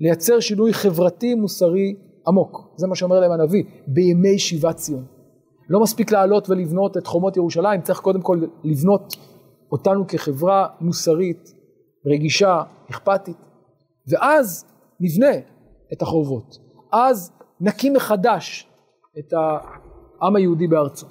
לייצר 0.00 0.40
שינוי 0.40 0.72
חברתי 0.72 1.34
מוסרי 1.34 1.94
עמוק. 2.26 2.72
זה 2.76 2.86
מה 2.86 2.94
שאומר 2.94 3.20
להם 3.20 3.32
הנביא, 3.32 3.64
בימי 3.86 4.38
שיבת 4.38 4.76
ציון. 4.76 5.04
לא 5.70 5.80
מספיק 5.80 6.12
לעלות 6.12 6.50
ולבנות 6.50 6.96
את 6.96 7.06
חומות 7.06 7.36
ירושלים, 7.36 7.82
צריך 7.82 8.00
קודם 8.00 8.20
כל 8.20 8.40
לבנות 8.64 9.14
אותנו 9.72 10.06
כחברה 10.06 10.66
מוסרית, 10.80 11.54
רגישה, 12.06 12.62
אכפתית, 12.90 13.36
ואז 14.08 14.64
נבנה 15.00 15.36
את 15.92 16.02
החורבות. 16.02 16.58
אז 16.92 17.32
נקים 17.60 17.92
מחדש 17.92 18.68
את 19.18 19.32
העם 19.32 20.36
היהודי 20.36 20.66
בארצו. 20.66 21.06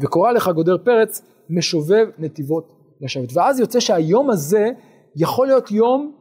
וקורא 0.00 0.32
לך 0.32 0.48
גודר 0.48 0.76
פרץ, 0.84 1.22
משובב 1.50 2.06
נתיבות 2.18 2.68
לשבת. 3.00 3.28
ואז 3.34 3.60
יוצא 3.60 3.80
שהיום 3.80 4.30
הזה 4.30 4.70
יכול 5.16 5.46
להיות 5.46 5.70
יום 5.70 6.12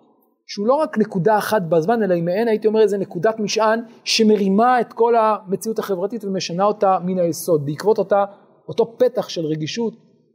שהוא 0.47 0.67
לא 0.67 0.73
רק 0.73 0.97
נקודה 0.97 1.37
אחת 1.37 1.61
בזמן, 1.61 2.03
אלא 2.03 2.13
היא 2.13 2.23
מעין, 2.23 2.47
הייתי 2.47 2.67
אומר, 2.67 2.81
איזה 2.81 2.97
נקודת 2.97 3.39
משען 3.39 3.79
שמרימה 4.03 4.81
את 4.81 4.93
כל 4.93 5.15
המציאות 5.15 5.79
החברתית 5.79 6.25
ומשנה 6.25 6.63
אותה 6.63 6.97
מן 7.03 7.19
היסוד, 7.19 7.65
בעקבות 7.65 7.97
אותה, 7.97 8.25
אותו 8.67 8.97
פתח 8.97 9.29
של 9.29 9.45
רגישות, 9.45 9.93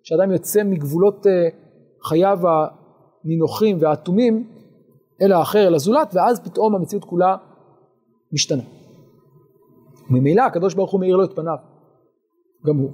שאדם 0.09 0.33
יוצא 0.33 0.63
מגבולות 0.65 1.27
uh, 1.27 1.29
חייו 2.09 2.39
הנינוחים 3.25 3.79
והאטומים 3.81 4.51
אל 5.23 5.33
האחר, 5.33 5.69
אל 5.69 5.75
הזולת, 5.75 6.15
ואז 6.15 6.41
פתאום 6.41 6.75
המציאות 6.75 7.05
כולה 7.05 7.37
משתנה. 8.33 8.63
ממילא 10.11 10.43
הקדוש 10.43 10.75
ברוך 10.75 10.93
הוא 10.93 11.01
מאיר 11.01 11.17
לו 11.17 11.25
את 11.25 11.37
פניו, 11.37 11.57
גם 12.67 12.77
הוא. 12.77 12.91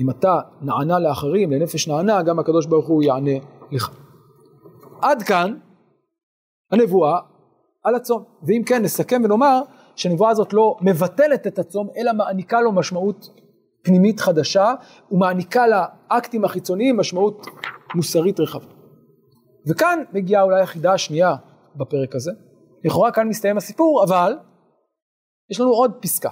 אם 0.00 0.10
אתה 0.10 0.40
נענה 0.62 0.98
לאחרים, 0.98 1.52
לנפש 1.52 1.88
נענה, 1.88 2.22
גם 2.22 2.38
הקדוש 2.38 2.66
ברוך 2.66 2.88
הוא 2.88 3.02
יענה 3.02 3.38
לך. 3.70 3.90
עד 5.02 5.22
כאן 5.22 5.54
הנבואה 6.72 7.18
על 7.84 7.94
הצום. 7.94 8.22
ואם 8.42 8.62
כן, 8.66 8.82
נסכם 8.82 9.20
ונאמר 9.24 9.62
שהנבואה 9.96 10.30
הזאת 10.30 10.52
לא 10.52 10.76
מבטלת 10.80 11.46
את 11.46 11.58
הצום, 11.58 11.88
אלא 11.96 12.12
מעניקה 12.12 12.60
לו 12.60 12.72
משמעות 12.72 13.30
פנימית 13.88 14.20
חדשה, 14.20 14.74
ומעניקה 15.10 15.64
לאקטים 15.66 16.44
החיצוניים 16.44 16.96
משמעות 16.96 17.46
מוסרית 17.94 18.40
רחבה. 18.40 18.66
וכאן 19.68 20.02
מגיעה 20.12 20.42
אולי 20.42 20.62
החידה 20.62 20.92
השנייה 20.92 21.34
בפרק 21.76 22.14
הזה. 22.14 22.32
לכאורה 22.84 23.12
כאן 23.12 23.28
מסתיים 23.28 23.56
הסיפור, 23.56 24.04
אבל 24.04 24.32
יש 25.50 25.60
לנו 25.60 25.70
עוד 25.70 25.92
פסקה. 26.00 26.30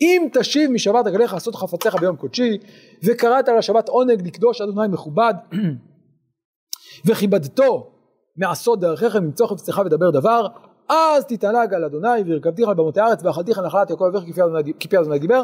אם 0.00 0.28
תשיב 0.32 0.70
משבת 0.70 1.06
רגליך 1.06 1.32
לעשות 1.32 1.54
חפציך 1.54 1.94
ביום 2.00 2.16
קודשי, 2.16 2.58
וקראת 3.04 3.48
לשבת 3.48 3.88
עונג 3.88 4.26
לקדוש 4.26 4.60
אדוני 4.60 4.88
מכובד, 4.88 5.34
וכיבדתו 7.06 7.90
מעשות 8.36 8.80
דרכיך 8.80 9.16
ממצוא 9.16 9.46
חפצך 9.46 9.80
ודבר 9.86 10.10
דבר, 10.10 10.46
אז 10.88 11.24
תתענג 11.24 11.74
על 11.74 11.84
אדוני 11.84 12.22
והרכבתיך 12.26 12.68
על 12.68 12.74
במותי 12.74 13.00
הארץ 13.00 13.24
ואכלתיך 13.24 13.58
נחלת 13.58 13.90
יעקב 13.90 14.04
אביך 14.04 14.36
כפי 14.80 14.98
אדוני 14.98 15.18
דיבר, 15.18 15.42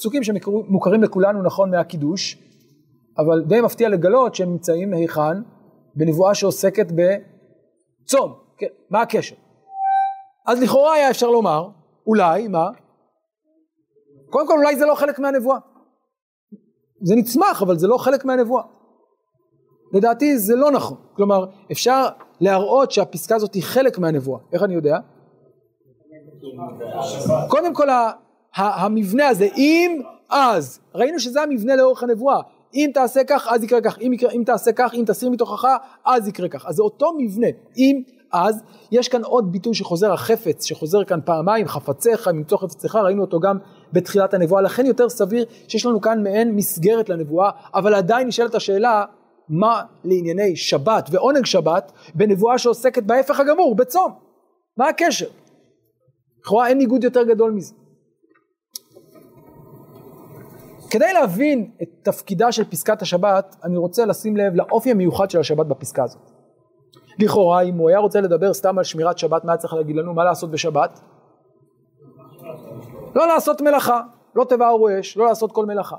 פסוקים 0.00 0.22
שמוכרים 0.22 1.02
לכולנו 1.02 1.42
נכון 1.42 1.70
מהקידוש, 1.70 2.38
אבל 3.18 3.44
די 3.48 3.60
מפתיע 3.60 3.88
לגלות 3.88 4.34
שהם 4.34 4.50
נמצאים 4.50 4.94
היכן? 4.94 5.42
בנבואה 5.94 6.34
שעוסקת 6.34 6.86
בצום, 6.92 8.34
כן, 8.58 8.66
מה 8.90 9.02
הקשר? 9.02 9.34
אז 10.46 10.62
לכאורה 10.62 10.94
היה 10.94 11.10
אפשר 11.10 11.30
לומר, 11.30 11.68
אולי, 12.06 12.48
מה? 12.48 12.70
קודם 14.30 14.46
כל 14.46 14.54
אולי 14.58 14.76
זה 14.76 14.86
לא 14.86 14.94
חלק 14.94 15.18
מהנבואה. 15.18 15.58
זה 17.02 17.14
נצמח, 17.16 17.62
אבל 17.62 17.78
זה 17.78 17.86
לא 17.86 17.96
חלק 17.98 18.24
מהנבואה. 18.24 18.62
לדעתי 19.92 20.38
זה 20.38 20.56
לא 20.56 20.70
נכון. 20.70 20.96
כלומר, 21.16 21.46
אפשר 21.72 22.08
להראות 22.40 22.90
שהפסקה 22.90 23.36
הזאת 23.36 23.54
היא 23.54 23.62
חלק 23.62 23.98
מהנבואה. 23.98 24.40
איך 24.52 24.62
אני 24.62 24.74
יודע? 24.74 24.98
קודם 27.48 27.74
כל 27.74 27.88
המבנה 28.56 29.28
הזה, 29.28 29.48
אם 29.56 30.00
אז, 30.30 30.80
ראינו 30.94 31.20
שזה 31.20 31.42
המבנה 31.42 31.76
לאורך 31.76 32.02
הנבואה. 32.02 32.40
אם 32.74 32.90
תעשה 32.94 33.24
כך, 33.24 33.48
אז 33.50 33.64
יקרה 33.64 33.80
כך, 33.80 33.98
אם, 33.98 34.12
יקרה, 34.12 34.30
אם 34.30 34.42
תעשה 34.46 34.72
כך, 34.72 34.94
אם 34.94 35.04
תסיר 35.06 35.30
מתוכך, 35.30 35.68
אז 36.04 36.28
יקרה 36.28 36.48
כך. 36.48 36.66
אז 36.66 36.74
זה 36.74 36.82
אותו 36.82 37.12
מבנה. 37.18 37.46
אם 37.76 38.02
אז, 38.32 38.62
יש 38.92 39.08
כאן 39.08 39.24
עוד 39.24 39.52
ביטוי 39.52 39.74
שחוזר 39.74 40.12
החפץ, 40.12 40.64
שחוזר 40.64 41.04
כאן 41.04 41.20
פעמיים, 41.24 41.68
חפציך, 41.68 42.28
ממצוא 42.28 42.58
חפציך, 42.58 42.96
ראינו 42.96 43.22
אותו 43.22 43.40
גם 43.40 43.58
בתחילת 43.92 44.34
הנבואה, 44.34 44.62
לכן 44.62 44.86
יותר 44.86 45.08
סביר 45.08 45.44
שיש 45.68 45.86
לנו 45.86 46.00
כאן 46.00 46.22
מעין 46.22 46.56
מסגרת 46.56 47.08
לנבואה, 47.08 47.50
אבל 47.74 47.94
עדיין 47.94 48.28
נשאלת 48.28 48.54
השאלה, 48.54 49.04
מה 49.48 49.82
לענייני 50.04 50.56
שבת 50.56 51.08
ועונג 51.10 51.46
שבת 51.46 51.92
בנבואה 52.14 52.58
שעוסקת 52.58 53.02
בהפך 53.02 53.40
הגמור, 53.40 53.74
בצום? 53.76 54.12
מה 54.76 54.88
הקשר? 54.88 55.26
לכאורה 56.40 56.68
אין 56.68 56.78
ניגוד 56.78 57.04
יותר 57.04 57.22
גדול 57.22 57.50
מזה. 57.50 57.74
כדי 60.90 61.12
להבין 61.12 61.70
את 61.82 61.88
תפקידה 62.02 62.52
של 62.52 62.64
פסקת 62.64 63.02
השבת, 63.02 63.56
אני 63.64 63.76
רוצה 63.76 64.06
לשים 64.06 64.36
לב 64.36 64.54
לאופי 64.54 64.90
המיוחד 64.90 65.30
של 65.30 65.40
השבת 65.40 65.66
בפסקה 65.66 66.04
הזאת. 66.04 66.30
לכאורה, 67.18 67.62
אם 67.62 67.76
הוא 67.76 67.88
היה 67.88 67.98
רוצה 67.98 68.20
לדבר 68.20 68.52
סתם 68.52 68.78
על 68.78 68.84
שמירת 68.84 69.18
שבת, 69.18 69.44
מה 69.44 69.52
היה 69.52 69.58
צריך 69.58 69.74
להגיד 69.74 69.96
לנו? 69.96 70.14
מה 70.14 70.24
לעשות 70.24 70.50
בשבת? 70.50 71.00
לא 73.14 73.26
לעשות 73.26 73.60
מלאכה, 73.60 74.00
לא 74.34 74.44
תבערו 74.44 74.88
אש, 75.00 75.16
לא 75.16 75.26
לעשות 75.26 75.52
כל 75.52 75.66
מלאכה. 75.66 75.96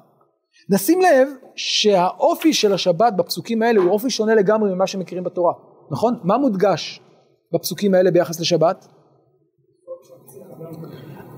נשים 0.69 1.01
לב 1.01 1.27
שהאופי 1.55 2.53
של 2.53 2.73
השבת 2.73 3.13
בפסוקים 3.13 3.61
האלה 3.61 3.81
הוא 3.81 3.91
אופי 3.91 4.09
שונה 4.09 4.35
לגמרי 4.35 4.73
ממה 4.73 4.87
שמכירים 4.87 5.23
בתורה, 5.23 5.53
נכון? 5.91 6.19
מה 6.23 6.37
מודגש 6.37 7.01
בפסוקים 7.53 7.93
האלה 7.93 8.11
ביחס 8.11 8.39
לשבת? 8.39 8.87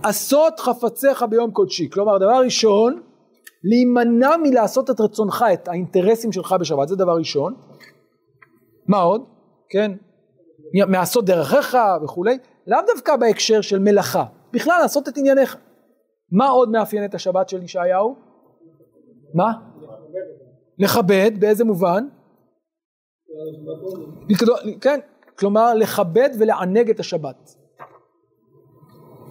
עשות 0.04 0.60
חפציך 0.60 1.26
ביום 1.30 1.52
קודשי, 1.52 1.90
כלומר 1.90 2.18
דבר 2.18 2.42
ראשון 2.44 3.02
להימנע 3.64 4.38
מלעשות 4.44 4.90
את 4.90 5.02
רצונך, 5.02 5.46
את 5.54 5.68
האינטרסים 5.68 6.32
שלך 6.32 6.56
בשבת, 6.60 6.88
זה 6.88 6.96
דבר 6.96 7.16
ראשון. 7.18 7.56
מה 8.88 9.02
עוד? 9.02 9.24
כן? 9.70 9.92
מעשות 10.88 11.26
דרכיך 11.26 11.78
וכולי, 12.04 12.38
לאו 12.68 12.80
דווקא 12.88 13.16
בהקשר 13.16 13.62
של 13.62 13.80
מלאכה, 13.80 14.26
בכלל 14.54 14.80
לעשות 14.82 15.08
את 15.08 15.18
ענייניך. 15.18 15.58
מה 16.32 16.50
עוד 16.50 16.70
מאפיין 16.70 17.06
את 17.06 17.16
השבת 17.16 17.50
של 17.50 17.64
ישעיהו? 17.64 18.16
מה? 19.34 19.52
לכבד, 20.80 21.32
באיזה 21.40 21.64
מובן? 21.64 22.08
כן, 24.82 25.00
כלומר 25.40 25.74
לכבד 25.74 26.30
ולענג 26.40 26.90
את 26.90 27.00
השבת. 27.00 27.56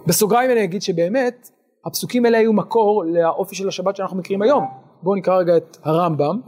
בסוגריים 0.07 0.51
אני 0.51 0.63
אגיד 0.63 0.81
שבאמת 0.81 1.49
הפסוקים 1.85 2.25
האלה 2.25 2.37
היו 2.37 2.53
מקור 2.53 3.03
לאופי 3.05 3.55
של 3.55 3.67
השבת 3.67 3.95
שאנחנו 3.95 4.17
מכירים 4.17 4.41
היום. 4.41 4.63
בואו 5.03 5.15
נקרא 5.15 5.37
רגע 5.37 5.57
את 5.57 5.77
הרמב"ם, 5.83 6.41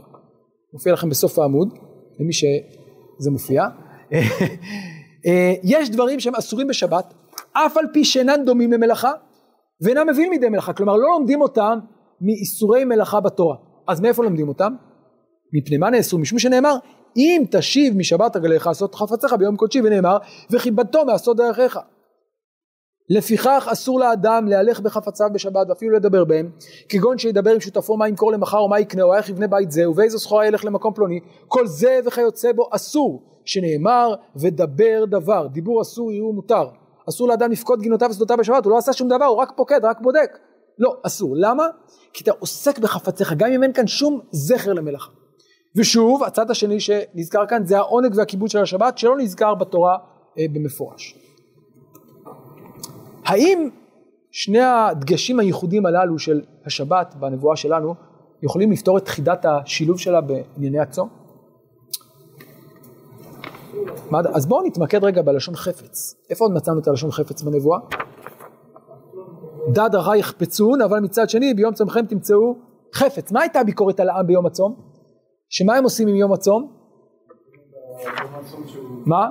מופיע 0.72 0.92
לכם 0.92 1.08
בסוף 1.08 1.38
העמוד, 1.38 1.68
למי 2.20 2.32
שזה 2.32 3.30
מופיע. 3.30 3.64
אה, 5.26 5.54
יש 5.62 5.90
דברים 5.90 6.20
שהם 6.20 6.34
אסורים 6.34 6.66
בשבת, 6.66 7.14
אף 7.52 7.76
על 7.76 7.84
פי 7.92 8.04
שאינם 8.04 8.44
דומים 8.46 8.72
למלאכה, 8.72 9.12
ואינם 9.80 10.08
מביאים 10.08 10.30
מידי 10.30 10.48
מלאכה, 10.48 10.72
כלומר 10.72 10.96
לא 10.96 11.08
לומדים 11.08 11.40
אותם 11.40 11.78
מאיסורי 12.20 12.84
מלאכה 12.84 13.20
בתורה. 13.20 13.56
אז 13.88 14.00
מאיפה 14.00 14.24
לומדים 14.24 14.48
אותם? 14.48 14.74
מפני 15.52 15.76
מה 15.76 15.90
נאסרו? 15.90 16.18
משום 16.18 16.38
שנאמר, 16.38 16.76
אם 17.16 17.42
תשיב 17.50 17.96
משבת 17.96 18.36
רגליך 18.36 18.66
לעשות 18.66 18.94
חפציך 18.94 19.32
ביום 19.32 19.56
קודשי, 19.56 19.80
ונאמר, 19.84 20.18
וכיבדתו 20.50 21.04
מעשות 21.04 21.36
דרכיך. 21.36 21.78
לפיכך 23.08 23.68
אסור 23.72 24.00
לאדם 24.00 24.48
להלך 24.48 24.80
בחפציו 24.80 25.26
בשבת 25.32 25.66
ואפילו 25.68 25.96
לדבר 25.96 26.24
בהם 26.24 26.50
כגון 26.88 27.18
שידבר 27.18 27.50
עם 27.50 27.60
שותפו 27.60 27.96
מה 27.96 28.08
ימכור 28.08 28.32
למחר 28.32 28.58
או 28.58 28.68
מה 28.68 28.80
יקנה 28.80 29.02
או 29.02 29.14
איך 29.14 29.28
יבנה 29.28 29.46
בית 29.46 29.70
זה 29.70 29.90
ובאיזו 29.90 30.18
סחורה 30.18 30.46
ילך 30.46 30.64
למקום 30.64 30.94
פלוני. 30.94 31.20
כל 31.48 31.66
זה 31.66 32.00
וכיוצא 32.04 32.52
בו 32.52 32.68
אסור 32.72 33.22
שנאמר 33.44 34.14
ודבר 34.36 35.04
דבר. 35.04 35.46
דיבור 35.46 35.82
אסור 35.82 36.12
יהיו 36.12 36.32
מותר. 36.32 36.68
אסור 37.08 37.28
לאדם 37.28 37.50
לפקוד 37.50 37.80
גינותיו 37.80 38.08
ושדותיו 38.10 38.36
בשבת 38.36 38.64
הוא 38.64 38.72
לא 38.72 38.78
עשה 38.78 38.92
שום 38.92 39.08
דבר 39.08 39.24
הוא 39.24 39.36
רק 39.36 39.52
פוקד 39.56 39.84
רק 39.84 40.00
בודק. 40.00 40.38
לא 40.78 40.96
אסור. 41.02 41.34
למה? 41.36 41.66
כי 42.12 42.24
אתה 42.24 42.32
עוסק 42.38 42.78
בחפציך 42.78 43.32
גם 43.32 43.52
אם 43.52 43.62
אין 43.62 43.72
כאן 43.72 43.86
שום 43.86 44.20
זכר 44.30 44.72
למלאכה. 44.72 45.10
ושוב 45.76 46.24
הצד 46.24 46.50
השני 46.50 46.80
שנזכר 46.80 47.46
כאן 47.46 47.66
זה 47.66 47.78
העונג 47.78 48.12
והכיבוד 48.16 48.50
של 48.50 48.58
השבת 48.58 48.98
שלא 48.98 49.16
נזכר 49.16 49.54
בתורה 49.54 49.96
אה, 50.38 50.44
במפורש 50.52 51.25
האם 53.26 53.68
שני 54.30 54.60
הדגשים 54.60 55.40
הייחודיים 55.40 55.86
הללו 55.86 56.18
של 56.18 56.40
השבת 56.66 57.14
בנבואה 57.20 57.56
שלנו 57.56 57.94
יכולים 58.42 58.72
לפתור 58.72 58.98
את 58.98 59.08
חידת 59.08 59.44
השילוב 59.44 59.98
שלה 59.98 60.20
בענייני 60.20 60.78
הצום? 60.78 61.08
אז 64.34 64.46
בואו 64.46 64.66
נתמקד 64.66 65.04
רגע 65.04 65.22
בלשון 65.22 65.56
חפץ. 65.56 66.14
איפה 66.30 66.44
עוד 66.44 66.52
מצאנו 66.52 66.80
את 66.80 66.88
הלשון 66.88 67.10
חפץ 67.10 67.42
בנבואה? 67.42 67.78
דד 69.72 69.94
הרע 69.94 70.16
יחפצון, 70.16 70.82
אבל 70.82 71.00
מצד 71.00 71.28
שני 71.28 71.54
ביום 71.54 71.74
צומכם 71.74 72.06
תמצאו 72.06 72.54
חפץ. 72.94 73.32
מה 73.32 73.40
הייתה 73.40 73.60
הביקורת 73.60 74.00
על 74.00 74.08
העם 74.08 74.26
ביום 74.26 74.46
הצום? 74.46 74.76
שמה 75.48 75.76
הם 75.76 75.84
עושים 75.84 76.08
עם 76.08 76.14
יום 76.14 76.32
הצום? 76.32 76.72
מה? 79.06 79.30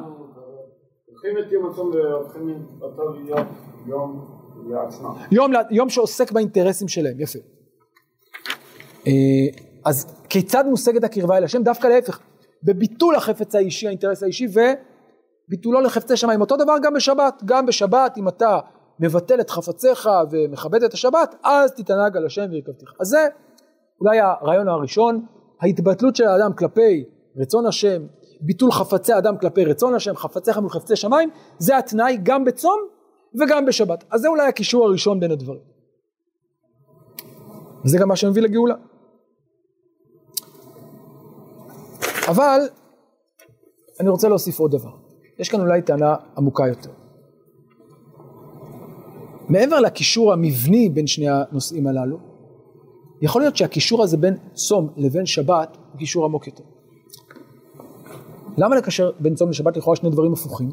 לוקחים 1.10 1.38
את 1.38 1.52
יום 1.52 1.70
הצום 1.70 1.92
והופכים 1.94 2.66
אותו 2.82 3.14
להיות 3.14 3.48
יום 3.88 4.26
לעצמם. 4.68 5.14
יום, 5.32 5.52
יום 5.70 5.90
שעוסק 5.90 6.32
באינטרסים 6.32 6.88
שלהם, 6.88 7.20
יפה. 7.20 7.40
אה, 9.08 9.12
אז 9.86 10.16
כיצד 10.30 10.64
מושגת 10.68 11.04
הקרבה 11.04 11.38
אל 11.38 11.44
השם? 11.44 11.64
דווקא 11.64 11.88
להפך, 11.88 12.20
בביטול 12.64 13.16
החפץ 13.16 13.56
האישי, 13.56 13.88
האינטרס 13.88 14.24
האישי 14.24 14.48
וביטולו 15.48 15.82
לחפצי 15.82 16.18
שמיים. 16.18 16.42
אותו 16.42 16.58
דבר 16.58 16.76
גם 16.84 16.94
בשבת, 16.94 17.42
גם 17.46 17.66
בשבת 17.66 18.18
אם 18.18 18.28
אתה 18.28 18.60
מבטל 19.00 19.42
את 19.42 19.50
חפציך 19.50 20.10
ומכבד 20.32 20.84
את 20.84 20.94
השבת, 20.94 21.36
אז 21.44 21.72
תתענג 21.72 22.18
על 22.18 22.26
השם 22.26 22.46
וירכבתך. 22.52 22.92
אז 23.00 23.08
זה 23.08 23.28
אולי 24.02 24.20
הרעיון 24.20 24.68
הראשון, 24.68 25.26
ההתבטלות 25.62 26.16
של 26.16 26.24
האדם 26.24 26.54
כלפי 26.54 27.06
רצון 27.38 27.66
השם 27.66 28.02
ביטול 28.42 28.72
חפצי 28.72 29.18
אדם 29.18 29.38
כלפי 29.38 29.66
רצון 29.66 29.96
השם, 29.96 30.16
חפציך 30.16 30.58
מול 30.58 30.70
חפצי 30.70 30.96
שמיים, 30.96 31.30
זה 31.58 31.78
התנאי 31.78 32.18
גם 32.24 32.44
בצום 32.44 32.95
וגם 33.40 33.66
בשבת. 33.66 34.04
אז 34.12 34.22
זה 34.22 34.28
אולי 34.28 34.48
הקישור 34.48 34.86
הראשון 34.86 35.20
בין 35.20 35.32
הדברים. 35.32 35.62
וזה 37.86 37.98
גם 37.98 38.08
מה 38.08 38.16
שמביא 38.16 38.42
לגאולה. 38.42 38.76
אבל 42.28 42.60
אני 44.00 44.10
רוצה 44.10 44.30
להוסיף 44.30 44.60
עוד 44.60 44.72
דבר. 44.72 44.92
יש 45.40 45.50
כאן 45.50 45.60
אולי 45.60 45.82
טענה 45.82 46.16
עמוקה 46.38 46.68
יותר. 46.68 46.92
מעבר 49.50 49.80
לקישור 49.80 50.34
המבני 50.34 50.90
בין 50.90 51.08
שני 51.08 51.30
הנושאים 51.30 51.88
הללו, 51.88 52.18
יכול 53.22 53.42
להיות 53.42 53.56
שהקישור 53.56 54.04
הזה 54.04 54.18
בין 54.18 54.38
צום 54.54 54.90
לבין 54.98 55.26
שבת 55.26 55.78
הוא 55.92 56.00
קישור 56.00 56.26
עמוק 56.26 56.48
יותר. 56.48 56.64
למה 58.58 58.76
לקשר 58.76 59.12
בין 59.20 59.36
צום 59.36 59.50
לשבת 59.50 59.78
לכאורה 59.78 59.96
שני 59.96 60.10
דברים 60.10 60.34
הפוכים? 60.34 60.72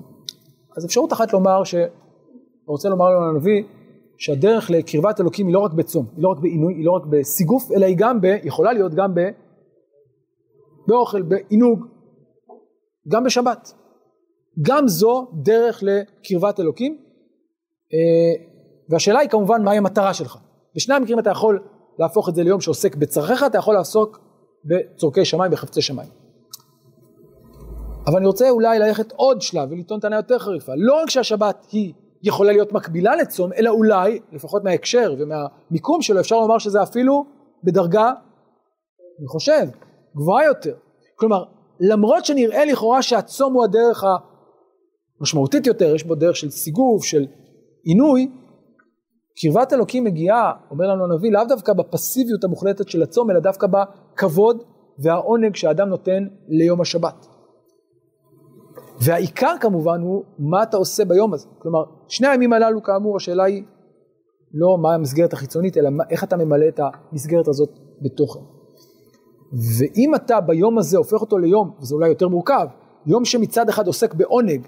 אז 0.77 0.85
אפשרות 0.85 1.13
אחת 1.13 1.33
לומר, 1.33 1.65
ש... 2.65 2.69
רוצה 2.69 2.89
לומר 2.89 3.11
לנו 3.11 3.29
הנביא, 3.29 3.63
שהדרך 4.19 4.71
לקרבת 4.71 5.21
אלוקים 5.21 5.47
היא 5.47 5.55
לא 5.55 5.59
רק 5.59 5.73
בצום, 5.73 6.07
היא 6.17 6.23
לא 6.23 6.29
רק 6.29 6.39
בעינוי, 6.39 6.75
היא 6.75 6.87
לא 6.87 6.93
רק 6.93 7.03
בסיגוף, 7.11 7.73
אלא 7.77 7.87
היא 7.87 7.97
גם 7.99 8.21
ב... 8.21 8.25
יכולה 8.45 8.73
להיות 8.73 8.95
גם 8.95 9.15
ב... 9.15 9.21
באוכל, 10.87 11.23
בעינוג, 11.23 11.87
גם 13.09 13.25
בשבת. 13.25 13.73
גם 14.63 14.89
זו 14.89 15.29
דרך 15.35 15.83
לקרבת 15.83 16.61
אלוקים, 16.61 16.99
אה, 17.93 18.45
והשאלה 18.89 19.19
היא 19.19 19.29
כמובן 19.29 19.63
מהי 19.63 19.79
המטרה 19.79 20.15
שלך. 20.15 20.39
בשני 20.77 20.95
המקרים 20.95 21.19
אתה 21.19 21.31
יכול 21.31 21.63
להפוך 21.99 22.29
את 22.29 22.35
זה 22.35 22.43
ליום 22.43 22.61
שעוסק 22.61 22.97
בצרכיך, 22.97 23.45
אתה 23.47 23.59
יכול 23.59 23.75
לעסוק 23.75 24.21
בצורכי 24.65 25.25
שמיים, 25.25 25.53
בחפצי 25.53 25.83
שמיים. 25.83 26.09
אבל 28.07 28.17
אני 28.17 28.27
רוצה 28.27 28.51
אולי 28.51 28.79
ללכת 28.79 29.13
עוד 29.13 29.43
שלב 29.43 29.73
ולטעון 29.73 30.01
טענה 30.01 30.17
יותר 30.17 30.39
חריפה. 30.39 30.73
לא 30.77 31.03
רק 31.03 31.11
שהשבת 31.11 31.67
היא 31.73 31.93
יכולה 32.23 32.53
להיות 32.53 32.73
מקבילה 32.73 33.17
לצום, 33.17 33.53
אלא 33.53 33.71
אולי, 33.71 34.21
לפחות 34.33 34.65
מההקשר 34.65 35.15
ומהמיקום 35.19 36.03
שלו, 36.03 36.21
אפשר 36.21 36.41
לומר 36.41 36.59
שזה 36.59 36.83
אפילו 36.83 37.25
בדרגה, 37.65 38.13
אני 39.19 39.29
חושב, 39.29 39.67
גבוהה 40.17 40.45
יותר. 40.45 40.75
כלומר, 41.17 41.45
למרות 41.81 42.25
שנראה 42.25 42.65
לכאורה 42.65 43.03
שהצום 43.03 43.55
הוא 43.55 43.65
הדרך 43.65 44.05
המשמעותית 45.21 45.67
יותר, 45.67 45.95
יש 45.95 46.05
בו 46.05 46.15
דרך 46.15 46.37
של 46.37 46.51
סיגוף, 46.51 47.05
של 47.05 47.27
עינוי, 47.85 48.29
קרבת 49.41 49.73
אלוקים 49.73 50.05
מגיעה, 50.05 50.53
אומר 50.71 50.87
לנו 50.87 51.05
הנביא, 51.05 51.33
לאו 51.33 51.45
דווקא 51.49 51.73
בפסיביות 51.73 52.45
המוחלטת 52.45 52.89
של 52.89 53.03
הצום, 53.03 53.31
אלא 53.31 53.41
דווקא 53.41 53.67
בכבוד 53.67 54.63
והעונג 54.99 55.57
שהאדם 55.57 55.89
נותן 55.89 56.27
ליום 56.49 56.81
השבת. 56.81 57.27
והעיקר 59.01 59.55
כמובן 59.61 60.01
הוא 60.01 60.25
מה 60.39 60.63
אתה 60.63 60.77
עושה 60.77 61.05
ביום 61.05 61.35
הזה. 61.35 61.49
כלומר, 61.59 61.85
שני 62.09 62.29
הימים 62.29 62.53
הללו 62.53 62.83
כאמור 62.83 63.17
השאלה 63.17 63.45
היא 63.45 63.63
לא 64.55 64.79
מה 64.83 64.95
המסגרת 64.95 65.33
החיצונית, 65.33 65.77
אלא 65.77 65.91
מה, 65.91 66.05
איך 66.11 66.25
אתה 66.25 66.37
ממלא 66.37 66.69
את 66.69 66.81
המסגרת 67.13 67.49
הזאת 67.49 67.71
בתוכן. 68.03 68.41
ואם 69.79 70.15
אתה 70.15 70.41
ביום 70.41 70.79
הזה 70.79 70.99
הופך 70.99 71.21
אותו 71.21 71.39
ליום, 71.39 71.71
וזה 71.81 71.95
אולי 71.95 72.09
יותר 72.09 72.29
מורכב, 72.29 72.67
יום 73.07 73.25
שמצד 73.25 73.69
אחד 73.69 73.87
עוסק 73.87 74.15
בעונג 74.15 74.67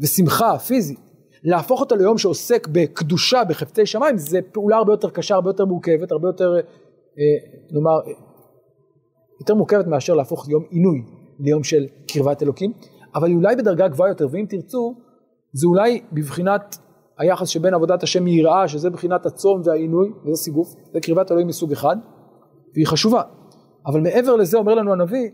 ושמחה 0.00 0.58
פיזית, 0.58 0.98
להפוך 1.44 1.80
אותו 1.80 1.96
ליום 1.96 2.18
שעוסק 2.18 2.68
בקדושה, 2.72 3.44
בחפצי 3.44 3.86
שמיים, 3.86 4.18
זה 4.18 4.38
פעולה 4.52 4.76
הרבה 4.76 4.92
יותר 4.92 5.10
קשה, 5.10 5.34
הרבה 5.34 5.50
יותר 5.50 5.64
מורכבת, 5.64 6.12
הרבה 6.12 6.28
יותר, 6.28 6.54
אה, 6.54 6.62
נאמר, 7.70 7.98
יותר 9.40 9.54
מורכבת 9.54 9.86
מאשר 9.86 10.14
להפוך 10.14 10.48
יום 10.48 10.64
עינוי 10.70 11.02
ליום 11.40 11.64
של 11.64 11.86
קרבת 12.08 12.42
אלוקים, 12.42 12.72
אבל 13.16 13.28
היא 13.28 13.36
אולי 13.36 13.56
בדרגה 13.56 13.88
גבוהה 13.88 14.10
יותר, 14.10 14.26
ואם 14.30 14.46
תרצו, 14.48 14.94
זה 15.52 15.66
אולי 15.66 16.00
בבחינת 16.12 16.78
היחס 17.18 17.48
שבין 17.48 17.74
עבודת 17.74 18.02
השם 18.02 18.24
מיראה, 18.24 18.68
שזה 18.68 18.90
בחינת 18.90 19.26
הצום 19.26 19.60
והעינוי, 19.64 20.12
וזה 20.24 20.36
סיגוף, 20.36 20.74
זה 20.92 21.00
קרבת 21.00 21.30
אלוהים 21.30 21.46
מסוג 21.46 21.72
אחד, 21.72 21.96
והיא 22.74 22.86
חשובה. 22.86 23.22
אבל 23.86 24.00
מעבר 24.00 24.36
לזה 24.36 24.58
אומר 24.58 24.74
לנו 24.74 24.92
הנביא, 24.92 25.30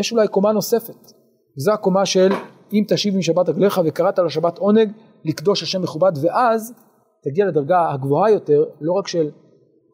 יש 0.00 0.12
אולי 0.12 0.28
קומה 0.28 0.52
נוספת, 0.52 1.12
וזו 1.58 1.72
הקומה 1.72 2.06
של 2.06 2.32
אם 2.72 2.84
תשיב 2.88 3.16
משבת 3.16 3.48
רגליך 3.48 3.80
וקראת 3.84 4.18
לשבת 4.18 4.58
עונג, 4.58 4.92
לקדוש 5.24 5.62
השם 5.62 5.82
מכובד, 5.82 6.12
ואז 6.22 6.74
תגיע 7.24 7.46
לדרגה 7.46 7.90
הגבוהה 7.92 8.30
יותר, 8.30 8.64
לא 8.80 8.92
רק 8.92 9.08
של 9.08 9.30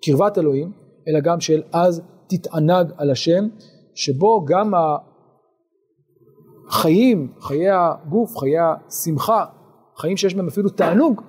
קרבת 0.05 0.39
אלוהים, 0.39 0.73
אלא 1.09 1.21
גם 1.21 1.41
של 1.41 1.63
אז 1.73 2.03
תתענג 2.29 2.93
על 2.97 3.11
השם, 3.11 3.49
שבו 3.95 4.45
גם 4.45 4.73
החיים, 6.69 7.33
חיי 7.41 7.69
הגוף, 7.71 8.37
חיי 8.37 8.59
השמחה, 8.59 9.45
חיים 9.97 10.17
שיש 10.17 10.35
בהם 10.35 10.49
אפילו 10.49 10.69
תענוג, 10.69 11.23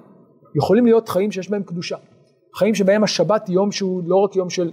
יכולים 0.56 0.86
להיות 0.86 1.10
חיים 1.10 1.32
שיש 1.32 1.50
בהם 1.50 1.64
קדושה. 1.64 1.98
חיים 2.56 2.76
שבהם 2.76 3.04
השבת 3.04 3.50
יום 3.50 3.72
שהוא 3.72 4.02
לא 4.06 4.16
רק 4.16 4.36
יום 4.36 4.50
של 4.50 4.72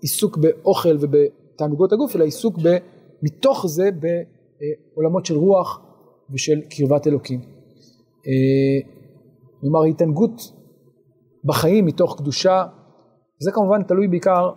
עיסוק 0.00 0.36
באוכל 0.36 0.96
ובתענוגות 1.00 1.92
הגוף, 1.92 2.16
אלא 2.16 2.24
עיסוק 2.24 2.58
ב, 2.62 2.76
מתוך 3.22 3.66
זה 3.66 3.88
בעולמות 3.90 5.26
של 5.26 5.36
רוח 5.36 5.80
ושל 6.30 6.60
קרבת 6.70 7.06
אלוקים. 7.06 7.40
כלומר 9.60 9.82
אה, 9.84 9.86
התענגות 9.86 10.40
בחיים 11.44 11.84
מתוך 11.84 12.18
קדושה, 12.18 12.64
זה 13.38 13.52
כמובן 13.52 13.82
תלוי 13.82 14.08
בעיקר 14.08 14.50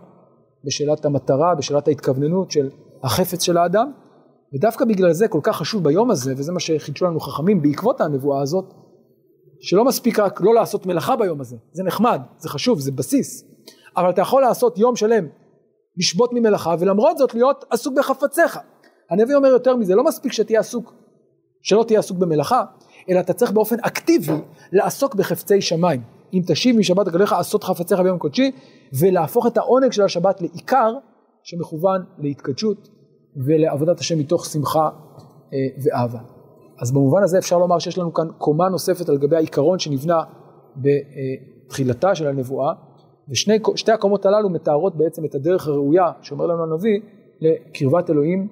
בשאלת 0.65 1.05
המטרה, 1.05 1.55
בשאלת 1.55 1.87
ההתכווננות 1.87 2.51
של 2.51 2.69
החפץ 3.03 3.43
של 3.43 3.57
האדם, 3.57 3.91
ודווקא 4.53 4.85
בגלל 4.85 5.13
זה 5.13 5.27
כל 5.27 5.39
כך 5.43 5.57
חשוב 5.57 5.83
ביום 5.83 6.11
הזה, 6.11 6.33
וזה 6.37 6.51
מה 6.51 6.59
שחידשו 6.59 7.05
לנו 7.05 7.19
חכמים 7.19 7.61
בעקבות 7.61 8.01
הנבואה 8.01 8.41
הזאת, 8.41 8.73
שלא 9.59 9.85
מספיק 9.85 10.19
רק 10.19 10.41
לא 10.41 10.53
לעשות 10.53 10.85
מלאכה 10.85 11.15
ביום 11.15 11.41
הזה, 11.41 11.55
זה 11.71 11.83
נחמד, 11.83 12.21
זה 12.37 12.49
חשוב, 12.49 12.79
זה 12.79 12.91
בסיס, 12.91 13.43
אבל 13.97 14.09
אתה 14.09 14.21
יכול 14.21 14.41
לעשות 14.41 14.77
יום 14.77 14.95
שלם, 14.95 15.27
לשבות 15.97 16.33
ממלאכה, 16.33 16.75
ולמרות 16.79 17.17
זאת 17.17 17.33
להיות 17.33 17.65
עסוק 17.69 17.93
בחפציך. 17.97 18.59
הנביא 19.09 19.35
אומר 19.35 19.49
יותר 19.49 19.75
מזה, 19.75 19.95
לא 19.95 20.03
מספיק 20.03 20.31
שתהיה 20.31 20.59
עסוק, 20.59 20.93
שלא 21.61 21.83
תהיה 21.87 21.99
עסוק 21.99 22.17
במלאכה, 22.17 22.63
אלא 23.09 23.19
אתה 23.19 23.33
צריך 23.33 23.51
באופן 23.51 23.75
אקטיבי 23.79 24.33
לעסוק 24.71 25.15
בחפצי 25.15 25.61
שמיים. 25.61 26.01
אם 26.33 26.41
תשיב 26.47 26.77
משבת 26.77 27.07
רגליך 27.07 27.33
עשות 27.33 27.63
חפציך 27.63 27.99
ביום 27.99 28.17
קודשי, 28.17 28.51
ולהפוך 28.99 29.47
את 29.47 29.57
העונג 29.57 29.91
של 29.91 30.03
השבת 30.03 30.41
לעיקר 30.41 30.93
שמכוון 31.43 32.01
להתקדשות 32.17 32.89
ולעבודת 33.45 33.99
השם 33.99 34.19
מתוך 34.19 34.45
שמחה 34.45 34.89
אה, 35.53 35.57
ואהבה. 35.83 36.19
אז 36.81 36.91
במובן 36.91 37.23
הזה 37.23 37.37
אפשר 37.37 37.57
לומר 37.57 37.79
שיש 37.79 37.97
לנו 37.97 38.13
כאן 38.13 38.27
קומה 38.37 38.69
נוספת 38.69 39.09
על 39.09 39.17
גבי 39.17 39.35
העיקרון 39.35 39.79
שנבנה 39.79 40.23
בתחילתה 40.75 42.15
של 42.15 42.27
הנבואה, 42.27 42.73
ושתי 43.29 43.91
הקומות 43.91 44.25
הללו 44.25 44.49
מתארות 44.49 44.95
בעצם 44.95 45.25
את 45.25 45.35
הדרך 45.35 45.67
הראויה 45.67 46.11
שאומר 46.21 46.45
לנו 46.45 46.63
הנביא 46.63 46.99
לקרבת 47.41 48.09
אלוהים 48.09 48.47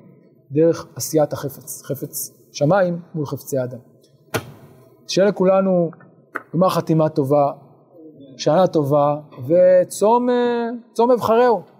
דרך 0.51 0.87
עשיית 0.95 1.33
החפץ, 1.33 1.81
חפץ 1.83 2.31
שמיים 2.51 2.99
מול 3.15 3.25
חפצי 3.25 3.63
אדם. 3.63 3.79
שיהיה 5.07 5.27
לכולנו 5.27 5.91
גמר 6.53 6.69
חתימה 6.69 7.09
טובה, 7.09 7.51
שנה 8.37 8.67
טובה, 8.67 9.15
וצום 9.47 11.11
אבחרהו. 11.11 11.74